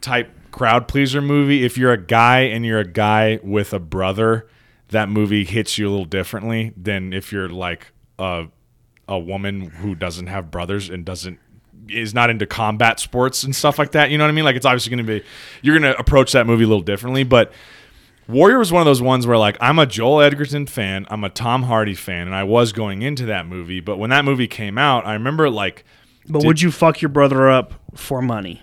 [0.00, 1.64] type crowd pleaser movie.
[1.64, 4.46] If you're a guy and you're a guy with a brother,
[4.88, 8.46] that movie hits you a little differently than if you're like a
[9.08, 11.38] a woman who doesn't have brothers and doesn't
[11.90, 14.10] is not into combat sports and stuff like that.
[14.10, 14.44] You know what I mean?
[14.44, 15.24] Like it's obviously going to be
[15.62, 17.52] you're going to approach that movie a little differently, but
[18.28, 21.30] Warrior was one of those ones where like I'm a Joel Edgerton fan, I'm a
[21.30, 24.76] Tom Hardy fan, and I was going into that movie, but when that movie came
[24.76, 25.84] out, I remember like
[26.28, 28.62] But Did- would you fuck your brother up for money?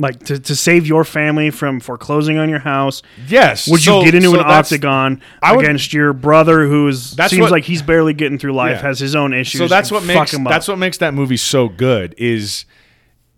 [0.00, 3.02] Like to, to save your family from foreclosing on your house?
[3.28, 7.10] yes, Would so- you get into so an octagon would- against your brother who is
[7.28, 8.82] seems what- like he's barely getting through life, Yeah.
[8.88, 9.60] has his own issues?
[9.60, 12.64] So that's what makes that's what makes that movie so good is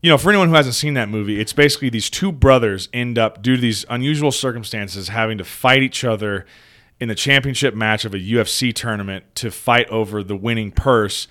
[0.02, 3.18] you know, for anyone who hasn't seen that movie, it's basically these two brothers end
[3.18, 6.44] up, due to these unusual circumstances, having to fight each other
[6.98, 11.28] in the championship match of a UFC tournament to fight over the winning purse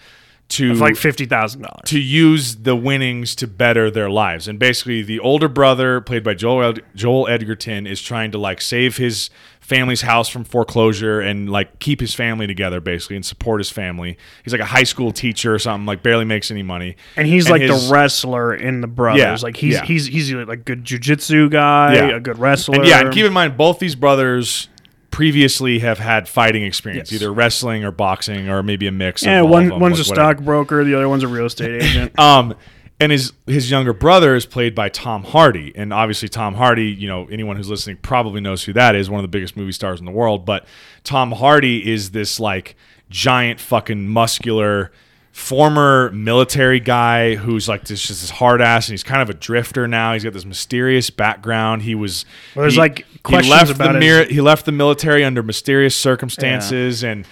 [0.52, 1.82] to like fifty thousand dollars.
[1.86, 4.48] to use the winnings to better their lives.
[4.48, 8.62] And basically, the older brother, played by Joel Ed- Joel Edgerton, is trying to like
[8.62, 9.30] save his
[9.62, 14.18] family's house from foreclosure and like keep his family together, basically, and support his family.
[14.44, 16.98] He's like a high school teacher or something, like barely makes any money.
[17.16, 19.22] And he's And like his- the wrestler in the brothers.
[19.22, 19.86] Yeah, like he's yeah.
[19.86, 22.18] he's he's like a good jujitsu guy, Yeah.
[22.18, 22.80] a good wrestler.
[22.80, 24.68] And yeah, and keep in mind, both these brothers
[25.12, 27.22] previously have had fighting experience, Yes.
[27.22, 29.24] either wrestling or boxing or maybe a mix.
[29.24, 32.18] yeah, one them, one's like a stockbroker, the other one's a real estate agent.
[32.18, 32.56] Um,
[33.00, 37.08] and his his younger brother is played by Tom Hardy, and obviously Tom Hardy, you
[37.08, 40.00] know, anyone who's listening probably knows who that is, one of the biggest movie stars
[40.00, 40.46] in the world.
[40.46, 40.66] But
[41.04, 42.76] Tom Hardy is this like
[43.10, 44.92] giant fucking muscular
[45.32, 49.34] former military guy who's like this just this hard ass and he's kind of a
[49.34, 50.14] drifter now.
[50.14, 51.84] He's got this mysterious background.
[51.84, 52.26] He was
[52.56, 55.42] Well, there's, he- like, he questions left about the mir- he left the military under
[55.42, 57.26] mysterious circumstances and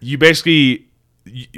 [0.00, 0.86] you basically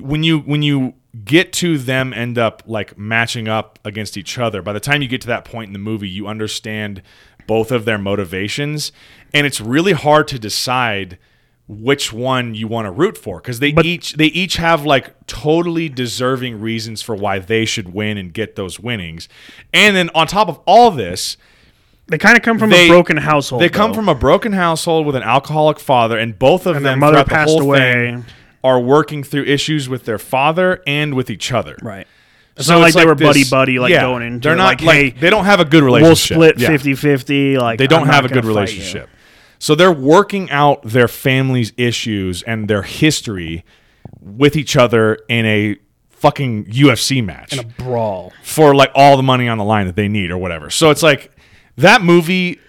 [0.00, 0.94] when you when you
[1.24, 5.08] get to them end up like matching up against each other by the time you
[5.08, 7.00] get to that point in the movie you understand
[7.46, 8.90] both of their motivations
[9.32, 11.18] and it's really hard to decide
[11.66, 15.88] which one you want to root for because they each they each have like totally
[15.88, 19.28] deserving reasons for why they should win and get those winnings
[19.72, 21.38] and then on top of all this
[22.06, 23.62] they kind of come from They- a broken household.
[23.62, 23.94] they come though.
[23.96, 27.24] from a broken household with an alcoholic father, and both of And them mother the
[27.24, 27.78] passed whole away.
[27.78, 28.24] thing
[28.62, 31.76] are working through issues with their father and with each other.
[31.82, 32.06] right.
[32.58, 34.64] It's So not like it's they were buddy buddy like yeah, going into They're not
[34.64, 36.58] like, like, hey, they don't have a good relationship we'll relationship.
[36.58, 37.54] split Yeah.
[37.56, 39.06] 50-50 like They don't I'm have a good you.
[39.64, 43.64] So they're working out their family's issues and their history
[44.20, 45.76] with each other in a
[46.10, 48.34] fucking UFC match In a Brawl.
[48.42, 50.68] for like all the money on the line that they need or whatever.
[50.68, 51.34] So it's like
[51.78, 52.60] that movie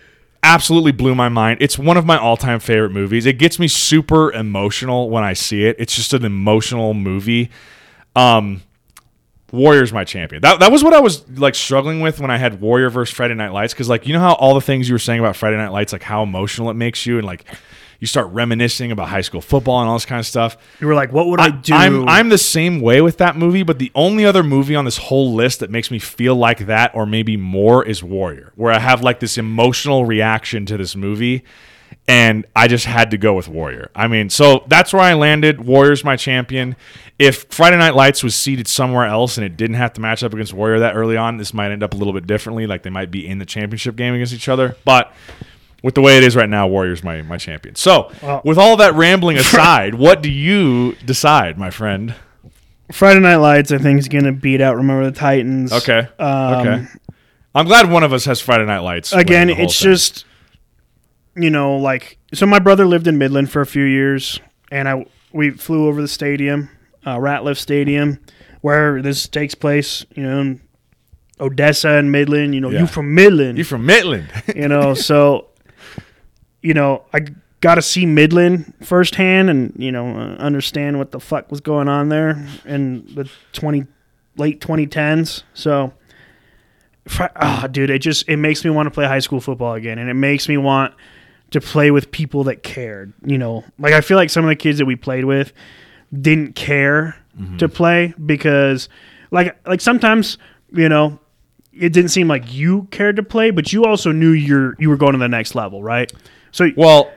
[0.42, 1.58] absolutely blew my mind.
[1.60, 3.26] It's one of my all-time favorite movies.
[3.26, 5.76] It gets me super emotional when I see it.
[5.78, 7.50] It's just an emotional movie.
[8.16, 8.64] Um
[9.56, 10.41] Warrior's my champion.
[10.41, 13.34] That that was what I was like struggling with when I had Warrior versus Friday
[13.34, 15.57] Night Lights cuz like you know how all the things you were saying about Friday
[15.57, 17.45] Night Lights like how emotional it makes you and like
[17.99, 20.57] you start reminiscing about high school football and all this kind of stuff.
[20.80, 21.73] You were like, what would I, do?
[21.73, 24.98] I'm I'm the same way with that movie, but the only other movie on this
[24.98, 28.80] whole list that makes me feel like that or maybe more is Warrior, where I
[28.80, 31.44] have like this emotional reaction to this movie
[32.07, 33.90] and I just had to go with Warrior.
[33.95, 35.65] I mean, so that's where I landed.
[35.65, 36.76] Warrior's my champion.
[37.18, 40.34] If Friday Night Lights was seated somewhere else and it didn't have to match up
[40.34, 42.68] against Warrior that early on, this might end up a little bit differently.
[42.68, 44.76] Like they might be in the championship game against each other.
[44.86, 45.14] But
[45.82, 47.76] with the way it is right now, Warrior's my, my champion.
[47.76, 48.11] So,
[48.44, 52.15] with all that rambling aside, what do you decide, my friend?
[52.91, 55.72] Friday Night Lights, I think, is going to beat out Remember the Titans.
[55.72, 56.07] Okay.
[56.19, 56.88] Um, okay.
[57.53, 59.14] I'm glad one of us has Friday Night Lights.
[59.14, 59.91] Again, winning the whole it's thing.
[59.91, 60.26] just,
[61.36, 64.40] you know, like, so my brother lived in Midland for a few years,
[64.72, 66.70] and I we flew over the stadium,
[67.06, 68.20] uh, Ratliff Stadium,
[68.62, 70.57] where this takes place, you know,
[71.40, 72.56] Odessa and Midland.
[72.56, 72.82] You know, Yeah.
[72.82, 73.57] you from Midland.
[73.57, 74.30] you from Midland.
[74.56, 75.48] you know so
[76.62, 77.20] you know i
[77.62, 81.88] got to see midland firsthand and you know uh, understand what the fuck was going
[81.88, 83.86] on there in the 20
[84.38, 85.94] late 2010s so
[87.36, 90.10] ah, dude it just it makes me want to play high school football again and
[90.10, 90.94] it makes me want
[91.52, 94.56] to play with people that cared you know like i feel like some of the
[94.56, 95.54] kids that we played with
[96.22, 97.58] didn't care mm-hmm.
[97.58, 98.90] to play because
[99.32, 100.38] like like sometimes
[100.72, 101.20] you know
[101.78, 104.98] it didn't seem like you cared to play, but you also knew you're you were
[104.98, 106.12] going to the next level, right?
[106.52, 107.12] So well,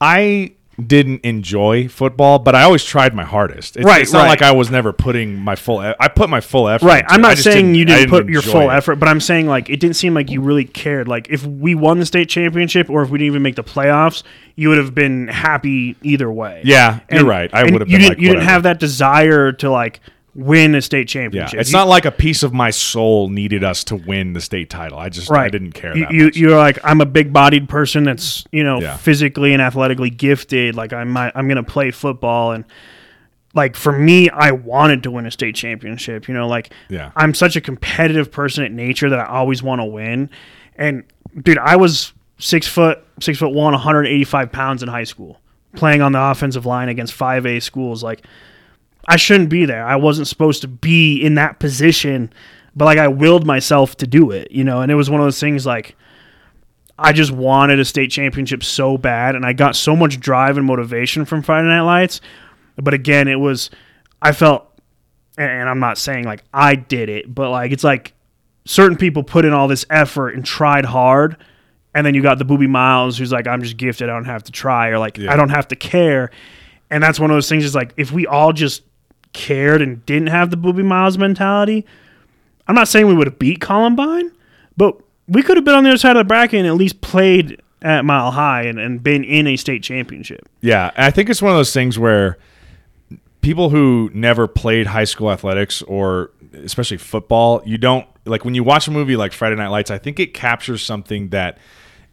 [0.00, 0.54] I
[0.86, 3.76] didn't enjoy football, but I always tried my hardest.
[3.76, 4.28] It's, Right, It's not right.
[4.28, 5.82] like I was never putting my full.
[5.84, 6.86] e- I put my full effort.
[6.86, 8.74] right, I'm not saying you didn't put your full it.
[8.74, 11.08] effort, but I'm saying like it didn't seem like you really cared.
[11.08, 14.22] Like if we won the state championship or if we didn't even make the playoffs,
[14.56, 16.62] you would have been happy either way.
[16.64, 17.50] Yeah, you're right.
[17.52, 18.08] I would have You been didn't.
[18.08, 20.00] like, you didn't have that desire to like
[20.34, 21.60] win a state Yeah, championship.
[21.60, 24.70] it's You- not like a piece of my soul needed us to win the state
[24.70, 24.98] title.
[24.98, 25.44] I just right.
[25.44, 28.64] I didn't care You, that you you're like I'm a big bodied person that's you
[28.64, 28.96] know Yeah.
[28.96, 30.74] physically and athletically gifted.
[30.74, 32.64] Like I'm I'm gonna play football and
[33.54, 36.26] like for me, I wanted to win a state championship.
[36.28, 37.10] You know, like Yeah.
[37.14, 40.30] I'm such a competitive person at nature that I always want to win.
[40.76, 41.04] And
[41.42, 45.38] dude, I was six foot six foot one, 185 pounds in high school,
[45.76, 48.02] playing on the offensive line against five A schools.
[48.02, 48.22] Like
[49.06, 49.84] I shouldn't be there.
[49.84, 52.32] I wasn't supposed to be in that position,
[52.76, 54.80] but like I willed myself to do it, you know.
[54.80, 55.96] And it was one of those things like
[56.98, 60.66] I just wanted a state championship so bad, and I got so much drive and
[60.66, 62.20] motivation from Friday Night Lights.
[62.76, 63.70] But again, it was
[64.20, 64.68] I felt,
[65.36, 68.14] and I'm not saying like I did it, but like it's like
[68.64, 71.36] certain people put in all this effort and tried hard,
[71.94, 74.44] and then you got the Boobie Miles who's like, I'm just gifted, I don't have
[74.44, 75.32] to try, or like, Yeah.
[75.32, 76.30] I don't have to care.
[76.90, 78.82] And that's one of those things is like, if we all just
[79.32, 81.86] cared and didn't have the Boobie Miles mentality,
[82.66, 84.30] I'm not saying we would have beat Columbine,
[84.76, 87.00] but we could have been on the other side of the bracket and at least
[87.00, 90.48] played at Mile High and, and been in a state championship.
[90.60, 92.38] Yeah, I think it's one of those things where
[93.40, 98.62] people who never played high school athletics or especially football, you don't like when you
[98.62, 101.58] watch a movie like Friday Night Lights, I think it captures something that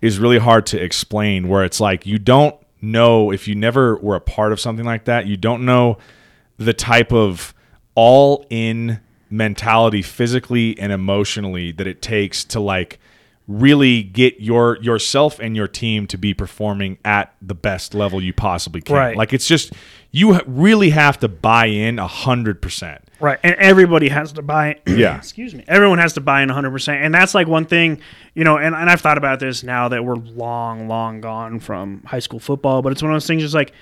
[0.02, 4.16] is really hard to explain where it's like you don't know if you never were
[4.16, 5.98] a part of something like that, you don't know
[6.60, 7.54] the type of
[7.96, 9.00] all in
[9.32, 13.00] mentality physically and emotionally that it takes to like
[13.48, 18.32] really get your yourself and your team to be performing at the best level you
[18.32, 18.96] possibly can.
[18.96, 19.18] Right.
[19.18, 19.74] Like it's just
[20.12, 23.02] you really have to buy in a hundred percent.
[23.20, 23.40] Right.
[23.44, 25.18] And everybody has to buy Yeah.
[25.18, 25.64] excuse me.
[25.68, 26.94] Everyone has to buy in 100%.
[26.94, 28.02] And that's like one thing,
[28.34, 32.04] you know, and, and I've thought about this now that we're long, long gone from
[32.04, 33.74] high school football, but it's one of those things just like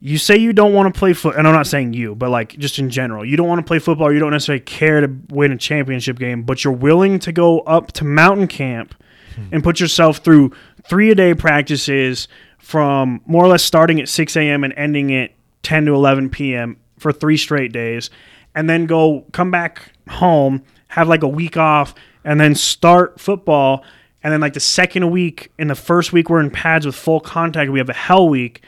[0.00, 2.56] you say you don't want to play foot, and I'm not saying you, but like
[2.56, 4.12] just in general, you don't want to play football.
[4.12, 7.92] You don't necessarily care to win a championship game, but you're willing to go up
[7.92, 8.94] to mountain camp
[9.34, 9.46] hmm.
[9.50, 10.52] and put yourself through
[10.88, 14.62] three a day practices from more or less starting at 6 a.m.
[14.62, 16.76] and ending at 10 to 11 p.m.
[16.98, 18.08] for three straight days,
[18.54, 21.94] and then go come back home, have like a week off,
[22.24, 23.82] and then start football.
[24.22, 27.20] And then like the second week, in the first week we're in pads with full
[27.20, 28.62] contact, we have a hell week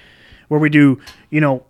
[0.51, 1.01] where we do,
[1.31, 1.65] you know,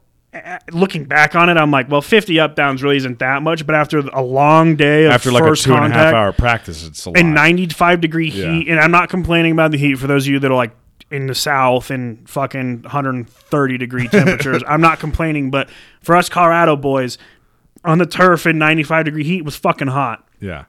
[0.73, 3.75] looking back on it, I'm like, well, 50 up downs really isn't that much, but
[3.75, 7.05] after a long day of After like a two and a half hour practice, it's
[7.05, 7.19] a lot.
[7.19, 8.51] and 95 degree Yeah.
[8.53, 10.71] heat, and I'm not complaining about the heat for those of you that are like
[11.11, 14.63] in the south and fucking 130 degree temperatures.
[14.69, 15.69] I'm not complaining, but
[16.01, 17.19] for us Colorado boys
[17.85, 20.27] on the turf in 95 degree heat was fucking hot.
[20.41, 20.65] yeah.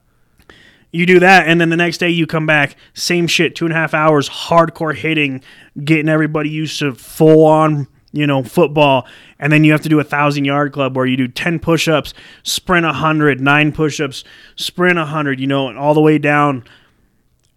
[0.93, 3.71] You do that, and then the next day you come back, same shit, two and
[3.73, 5.41] a half hours, hardcore hitting,
[5.85, 9.07] getting everybody used to full on, you know, football,
[9.39, 11.87] and then you have to do a thousand yard club where you do ten push
[11.87, 12.13] ups,
[12.43, 14.23] sprint a hundred, nine push ups,
[14.55, 16.63] sprint a hundred, you know, and all the way down,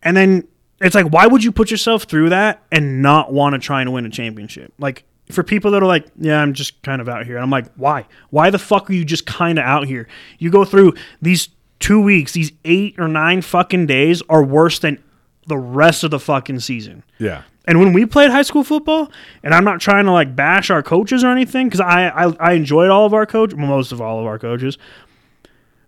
[0.02, 0.46] and then
[0.80, 3.92] it's like, why would you put yourself through that and not want to try and
[3.92, 4.72] win a championship?
[4.78, 7.38] Like for people that are like, yeah, I'm just kind of out here.
[7.38, 8.06] I'm like, why?
[8.30, 10.06] Why the fuck are you just kind of out here?
[10.38, 11.48] You go through these
[11.78, 15.02] two weeks, these eight or nine fucking days are worse than
[15.46, 17.02] the rest of the fucking season.
[17.18, 17.42] Yeah.
[17.66, 19.10] And when we played high school football,
[19.42, 22.52] and I'm not trying to like bash our coaches or anything, because I, I I
[22.52, 24.76] enjoyed all of our coach, most of all of our coaches,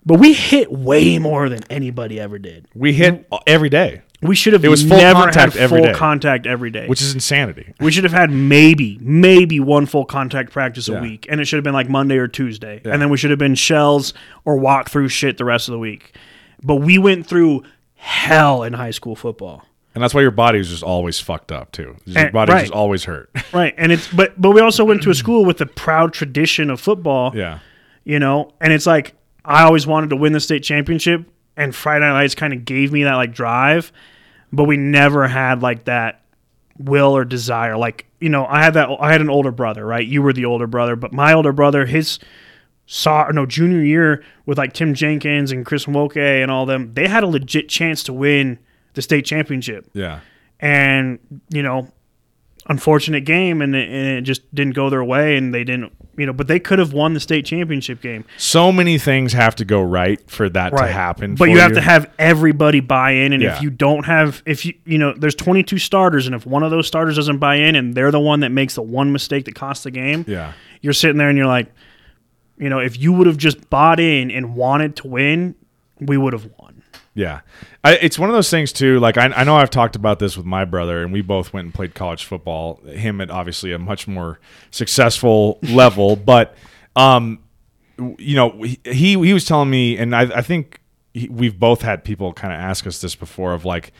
[0.04, 2.66] but we hit way more than anybody ever did.
[2.74, 5.92] We hit every day, We should have It was full never contact had every full
[5.92, 5.98] day.
[5.98, 6.86] contact every day.
[6.86, 7.74] which is insanity.
[7.80, 10.98] we should have had maybe, maybe one full contact practice Yeah.
[10.98, 12.92] a week, and it should have been like Monday or Tuesday, Yeah.
[12.92, 14.14] and then we should have been shells
[14.46, 16.14] or walk through shit the rest of the week.
[16.62, 17.64] But we went through
[17.96, 19.66] hell in high school football.
[19.96, 21.96] And that's why your body is just always fucked up too.
[22.04, 22.60] Your And- body's right.
[22.60, 23.30] just always hurt.
[23.52, 26.70] Right, and it's but but we also went to a school with a proud tradition
[26.70, 27.32] of football.
[27.34, 27.58] yeah.
[28.04, 29.14] you know, and it's like
[29.44, 31.24] I always wanted to win the state championship,
[31.56, 33.90] and Friday Night Lights kind of gave me that like drive,
[34.52, 36.20] but we never had like that
[36.78, 37.76] will or desire.
[37.78, 40.06] Like you know, I had that I had an older brother, right?
[40.06, 42.18] You were the older brother, but my older brother, his
[42.86, 47.08] saw no junior year with like Tim Jenkins and Chris Woke and all them, they
[47.08, 48.58] had a legit chance to win
[48.96, 50.18] the state championship Yeah.
[50.60, 51.20] and
[51.50, 51.92] you know
[52.68, 56.26] unfortunate game and it, and it just didn't go their way and they didn't you
[56.26, 59.64] know but they could have won the state championship game So many things have to
[59.64, 61.36] go right for that to happen.
[61.36, 63.54] but you have to have everybody buy in and Yeah.
[63.54, 66.72] if you don't have if you you know there's 22 starters and if one of
[66.72, 69.54] those starters doesn't buy in and they're the one that makes the one mistake that
[69.54, 70.52] costs the game Yeah.
[70.80, 71.72] you're sitting there and you're like
[72.58, 75.54] you know if you would have just bought in and wanted to win
[76.00, 76.65] we would have won
[77.16, 77.40] Yeah,
[77.82, 79.00] I, it's one of those things too.
[79.00, 81.64] Like I, I know I've talked about this with my brother, and we both went
[81.64, 82.76] and played college football.
[82.84, 84.38] Him at obviously a much more
[84.70, 86.54] successful level, but
[86.94, 87.38] um,
[88.18, 90.78] you know, he he, was telling me, and I, I think
[91.14, 93.94] he, we've both had people kind of ask us this before of like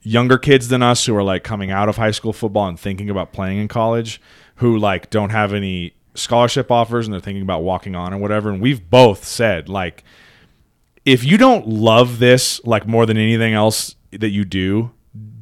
[0.00, 3.10] younger kids than us who are like coming out of high school football and thinking
[3.10, 4.18] about playing in college,
[4.56, 8.48] who like don't have any scholarship offers and they're thinking about walking on or whatever.
[8.48, 10.04] And we've both said like
[11.04, 14.90] if you don't love this like more than anything else that you do,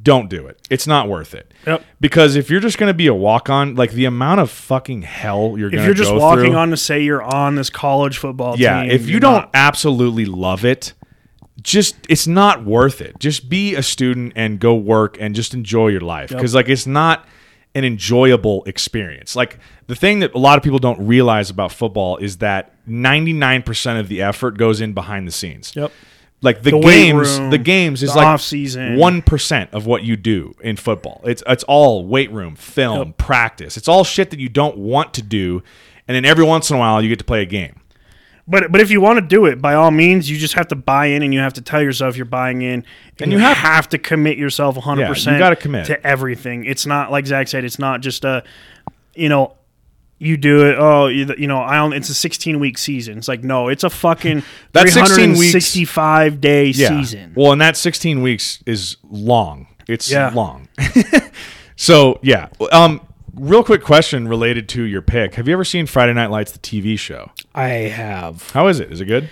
[0.01, 0.59] don't do it.
[0.69, 1.53] It's not worth it.
[1.67, 1.83] Yep.
[1.99, 5.01] Because if you're just going to be a walk on, like the amount of fucking
[5.01, 7.69] hell you're going if to you're just walking through, on to say you're on this
[7.69, 10.93] college football yeah, team if you don't not- absolutely love it,
[11.61, 13.19] just it's not worth it.
[13.19, 16.87] Just be a student and go work and just enjoy your life because like it's
[16.87, 17.27] not
[17.75, 19.35] an enjoyable experience.
[19.35, 23.99] Like the thing that a lot of people don't realize about football is that 99%
[23.99, 25.73] of the effort goes in behind the scenes.
[25.75, 25.91] Yep.
[26.41, 28.95] like the, The games room, the games is the like off-season.
[28.97, 33.87] 1% of what you do in football it's it's all weight room film practice it's
[33.87, 35.61] all shit that you don't want to do
[36.07, 37.75] and then every once in a while you get to play a game
[38.47, 40.75] But but if you want to do it, by all means, you just have to
[40.75, 42.83] buy in, and you have to tell yourself you're buying in, and,
[43.21, 45.01] And you, you have, have- to commit yourself 100.
[45.01, 45.85] Yeah, you percent gotta commit.
[45.85, 46.65] to everything.
[46.65, 47.63] It's not like Zach said.
[47.63, 48.43] It's not just a,
[49.13, 49.53] you know,
[50.19, 50.75] you do it.
[50.77, 53.17] Oh, you, you know, I only, it's a 16 week season.
[53.17, 54.43] It's like no, it's a fucking
[54.73, 57.33] That 16 weeks- 365 day yeah season.
[57.35, 60.29] well and that 16 weeks is long it's Yeah.
[60.33, 60.67] long
[61.75, 63.01] so yeah um
[63.35, 66.59] real quick question related to your pick have you ever seen friday night lights the
[66.59, 68.49] tv show I have.
[68.51, 69.29] how is it is it good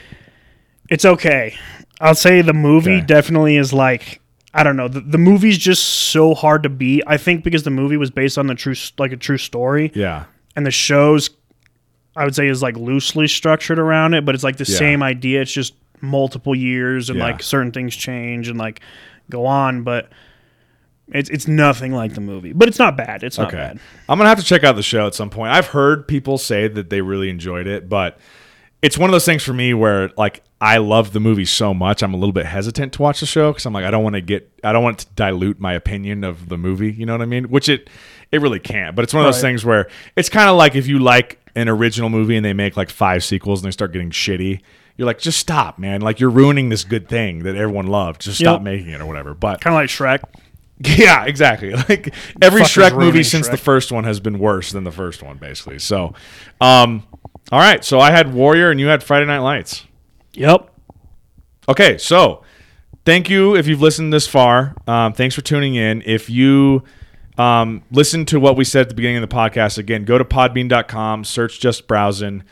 [0.89, 1.55] It's okay.
[1.99, 3.05] I'll say the movie Okay.
[3.05, 4.21] definitely is like
[4.53, 4.87] I don't know.
[4.87, 7.03] The, the movie's just so hard to beat.
[7.05, 10.23] I think because the movie was based on the true like a true story, yeah
[10.57, 11.29] and the show's
[12.17, 14.77] I would say is like loosely structured around it, but it's like the Yeah.
[14.77, 15.41] same idea.
[15.41, 17.25] It's just multiple years and Yeah.
[17.25, 18.81] like certain things change and like
[19.29, 20.09] go on, but
[21.13, 22.53] it's it's nothing like the movie.
[22.53, 23.23] But it's not bad.
[23.23, 23.57] It's not Okay.
[23.57, 23.79] bad.
[24.09, 25.51] I'm gonna have to check out the show at some point.
[25.53, 28.17] I've heard people say that they really enjoyed it, but
[28.81, 32.01] it's one of those things for me where like I love the movie so much,
[32.01, 34.15] I'm a little bit hesitant to watch the show because I'm like I don't want
[34.15, 36.91] to get I don't want it to dilute my opinion of the movie.
[36.91, 37.45] You know what I mean?
[37.45, 37.89] Which it
[38.31, 38.95] it really can't.
[38.95, 39.49] But it's one of those Right.
[39.49, 42.77] things where it's kind of like if you like an original movie and they make
[42.77, 44.61] like five sequels and they start getting shitty.
[44.97, 46.01] You're like, just stop, man!
[46.01, 48.21] Like you're ruining this good thing that everyone loved.
[48.21, 48.61] Just stop Yep.
[48.63, 49.33] making it or whatever.
[49.35, 50.23] But Kind of like Shrek.
[50.99, 51.71] yeah, exactly.
[51.89, 55.37] Like every Shrek movie since the first one has been worse than the first one,
[55.37, 55.77] basically.
[55.79, 56.13] So,
[56.61, 57.03] um,
[57.51, 57.83] all right.
[57.85, 59.85] So I had Warrior, and you had Friday Night Lights.
[60.33, 60.67] Yep.
[61.69, 62.43] Okay, so
[63.05, 64.75] thank you if you've listened this far.
[64.87, 66.01] Um, thanks for tuning in.
[66.05, 66.83] If you
[67.37, 70.25] um, listen to what we said at the beginning of the podcast, again, go to
[70.25, 72.43] podbean.com, search just browsing,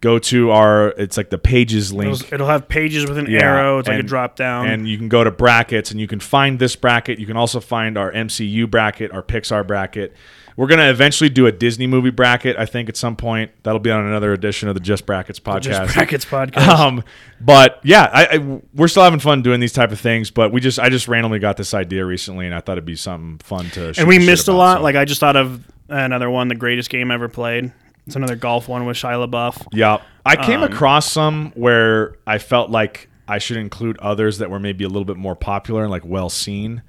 [0.00, 2.12] go to our, it's like the pages link.
[2.14, 3.78] It'll, it'll have pages with an Yeah, arrow.
[3.78, 4.66] It's like a drop down.
[4.66, 7.18] And you can go to brackets and you can find this bracket.
[7.18, 10.14] You can also find our MCU bracket, our Pixar bracket.
[10.56, 13.50] We're going to eventually do a Disney movie bracket, I think, at some point.
[13.62, 15.62] That'll be on another edition of the Just Brackets podcast.
[15.62, 16.68] just brackets podcast.
[16.68, 17.04] Um,
[17.40, 20.30] but yeah, I, I we're still having fun doing these type of things.
[20.30, 22.96] But we just I just randomly got this idea recently, and I thought it'd be
[22.96, 23.94] something fun to.
[23.98, 24.78] and we missed a lot.
[24.78, 27.72] so- Like I just thought of another one, the greatest game ever played.
[28.06, 29.68] It's another golf one with Shia LaBeouf.
[29.72, 29.98] Yeah.
[30.26, 34.58] I came Um, across some where I felt like I should include others that were
[34.58, 36.82] maybe a little bit more popular and like well seen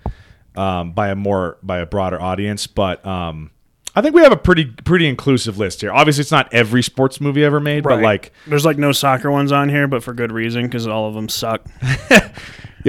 [0.55, 2.65] um, by a more by a broader audience.
[2.67, 3.51] But um,
[3.95, 5.91] I think we have a pretty pretty inclusive list here.
[5.91, 9.51] Obviously, it's not every sports movie ever made, but like There's like no soccer ones
[9.51, 11.61] on here, but for good reason because all of them suck.
[12.11, 12.19] yeah,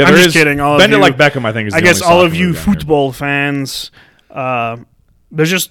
[0.06, 1.44] I'm just is- kidding, all of Bend It you- like Beckham.
[1.44, 1.74] I think is.
[1.74, 3.90] I guess all of you football fans,
[4.30, 4.78] uh,
[5.30, 5.70] there's just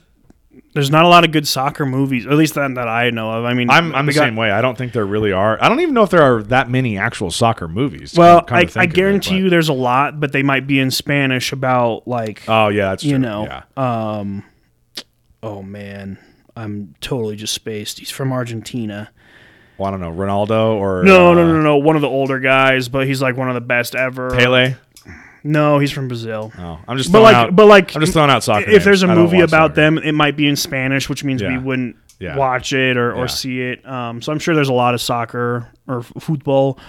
[0.75, 3.45] there's not a lot of good soccer movies, at least that, that I know of.
[3.45, 4.51] I mean, I'm, I'm the got- same way.
[4.51, 5.57] I don't think there really are.
[5.61, 8.13] I don't even know if there are that many actual soccer movies.
[8.15, 10.91] Well, I, I of it, guarantee you there's a lot, but they might be in
[10.91, 13.11] Spanish about like Oh yeah, that's true.
[13.13, 13.45] you know.
[13.45, 13.63] Yeah.
[14.17, 14.43] Um,
[15.43, 16.17] oh man,
[16.55, 17.99] I'm totally just spaced.
[17.99, 19.11] He's from Argentina.
[19.77, 21.77] Well, I don't know Ronaldo or No, uh, no, no, no.
[21.77, 24.29] One of the older guys, but he's like one of the best ever.
[24.31, 24.75] Pele.
[25.43, 26.53] No, he's from Brazil.
[26.57, 27.55] Oh, I'm just But throwing like, out.
[27.55, 28.69] but like, I'm just throwing out soccer.
[28.69, 29.17] if there's a names.
[29.17, 29.75] I don't movie about soccer.
[29.75, 32.37] them, it might be in Spanish, which means we wouldn't Yeah.
[32.37, 33.25] watch it or, or Yeah.
[33.25, 33.85] see it.
[33.85, 36.79] Um, so I'm sure there's a lot of soccer or f- football,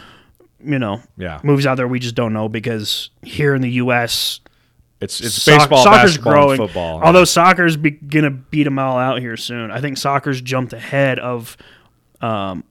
[0.64, 4.38] you know, yeah, movies out there we just don't know because here in the U.S.
[5.04, 6.56] it's it's soc- baseball, soccer's basketball, growing.
[6.56, 7.00] football.
[7.02, 9.70] Although soccer's be, gonna beat them all out here soon.
[9.70, 11.56] I think soccer's jumped ahead of
[12.20, 12.64] um,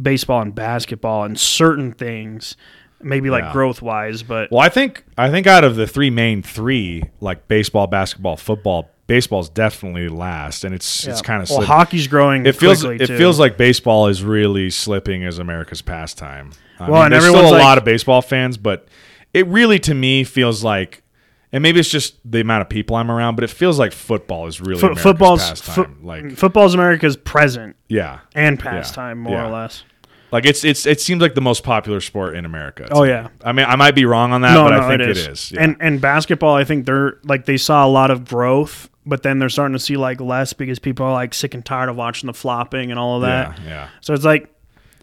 [0.00, 2.56] baseball and basketball and certain things,
[3.02, 3.52] maybe like Yeah.
[3.52, 4.22] growth wise.
[4.22, 8.36] But well, I think I think out of the three main three, like baseball, basketball,
[8.36, 12.46] football, baseball's definitely last, and it's it's kind of well, hockey's growing.
[12.46, 13.18] it feels quickly, it too.
[13.18, 16.50] feels like baseball is really slipping as America's pastime.
[16.80, 18.86] I Well, and there's still everyone's a like- lot of baseball fans, but
[19.34, 21.02] it really to me feels like,
[21.52, 24.46] and maybe it's just the amount of people I'm around, but it feels like football
[24.46, 25.74] is really America's football's pastime.
[26.00, 29.48] fo- like football's America's present yeah, and pastime, more Yeah.
[29.48, 29.84] or less.
[30.30, 32.86] like it's it's it seems like the most popular sport in America.
[32.90, 35.00] Oh yeah, I mean I might be wrong on that, no, but no, I think
[35.02, 35.26] it it is.
[35.26, 35.52] is.
[35.52, 35.62] Yeah.
[35.62, 39.38] And and basketball, I think they're like they saw a lot of growth, but then
[39.38, 42.26] they're starting to see like less because people are like sick and tired of watching
[42.26, 43.58] the flopping and all of that.
[43.60, 43.88] yeah, yeah.
[44.02, 44.52] So it's like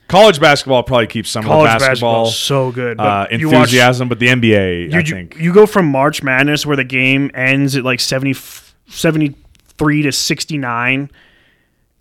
[0.07, 2.99] College basketball probably keeps some college of the basketball so good.
[2.99, 5.35] Uh, you watch- enthusiasm, but the NBA, you, I think.
[5.37, 8.35] you go from March Madness where the game ends at like 70,
[8.87, 11.09] 73 to 69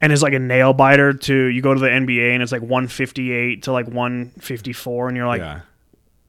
[0.04, 2.60] and is like a nail biter to you go to the NBA and it's like
[2.60, 5.60] 158 to like 154 and you're like yeah.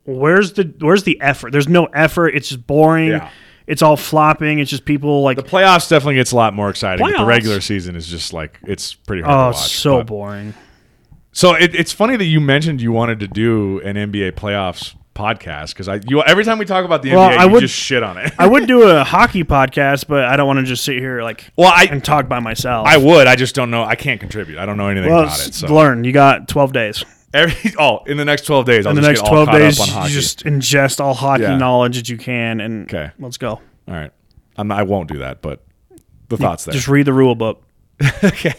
[0.05, 1.51] where's the where's the effort?
[1.51, 2.29] There's no effort.
[2.29, 3.09] It's just boring.
[3.09, 3.29] Yeah.
[3.67, 4.59] It's all flopping.
[4.59, 7.05] It's just people like The playoffs definitely gets a lot more exciting.
[7.05, 9.75] But the regular season is just like it's pretty hard oh, to watch.
[9.75, 10.53] so boring.
[11.35, 15.69] So it, it's funny that you mentioned you wanted to do an NBA playoffs podcast
[15.73, 17.75] because I you every time we talk about the Well, NBA, I you would- just
[17.75, 18.31] shit on it.
[18.39, 21.51] I would do a hockey podcast, but I don't want to just sit here like
[21.57, 22.87] well, I and talk by myself.
[22.87, 23.27] I would.
[23.27, 23.83] I just don't know.
[23.83, 24.57] I can't contribute.
[24.57, 25.53] I don't know anything well, about it.
[25.53, 26.05] So learn.
[26.05, 27.03] You got 12 days.
[27.33, 30.09] every oh, in the next twelve days, I'll In the just next 12 days, you
[30.09, 31.57] just ingest all hockey Yeah.
[31.57, 33.11] knowledge that you can, and Okay.
[33.19, 33.49] let's go.
[33.49, 33.61] all
[33.93, 34.11] right.
[34.55, 35.65] I'm I won't do that, but
[36.29, 36.71] the thoughts there.
[36.73, 37.61] Just read the rule book.
[38.23, 38.53] okay.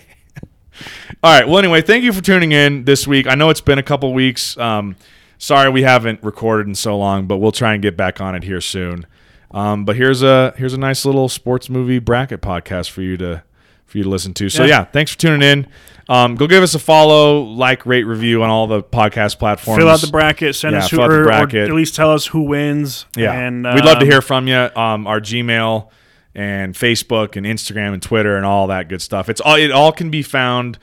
[1.22, 1.46] All right.
[1.46, 3.26] Well, anyway, thank you for tuning in this week.
[3.26, 4.56] I know it's been a couple weeks.
[4.58, 4.96] Um,
[5.38, 8.42] sorry we haven't recorded in so long, but we'll try and get back on it
[8.44, 9.06] here soon.
[9.50, 13.42] Um, but here's a here's a nice little sports movie bracket podcast for you to
[13.86, 14.48] for you to listen to.
[14.48, 14.68] So Yeah.
[14.80, 15.66] yeah, thanks for tuning in.
[16.08, 19.78] Um, go give us a follow, like, rate, review on all the podcast platforms.
[19.78, 20.54] Fill out the bracket.
[20.54, 21.08] Send Yeah, us who, fill out
[21.50, 23.06] the or, or at least tell us who wins.
[23.16, 24.56] Yeah, and we'd love to um, hear from you.
[24.76, 25.88] Um, our Gmail
[26.36, 29.28] and Facebook and Instagram and Twitter and all that good stuff.
[29.30, 30.78] It's all it all can be found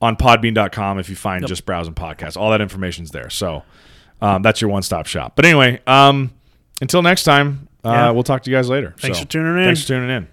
[0.00, 2.36] on Podbean.com if you find just browsing podcasts.
[2.36, 3.30] All that information's there.
[3.30, 3.64] So
[4.20, 5.34] um, that's your one stop shop.
[5.34, 6.30] But anyway, um,
[6.82, 8.10] until next time, uh, Yeah.
[8.10, 8.94] we'll talk to you guys later.
[8.98, 9.64] Thanks So, for tuning in.
[9.64, 10.28] Thanks for tuning in.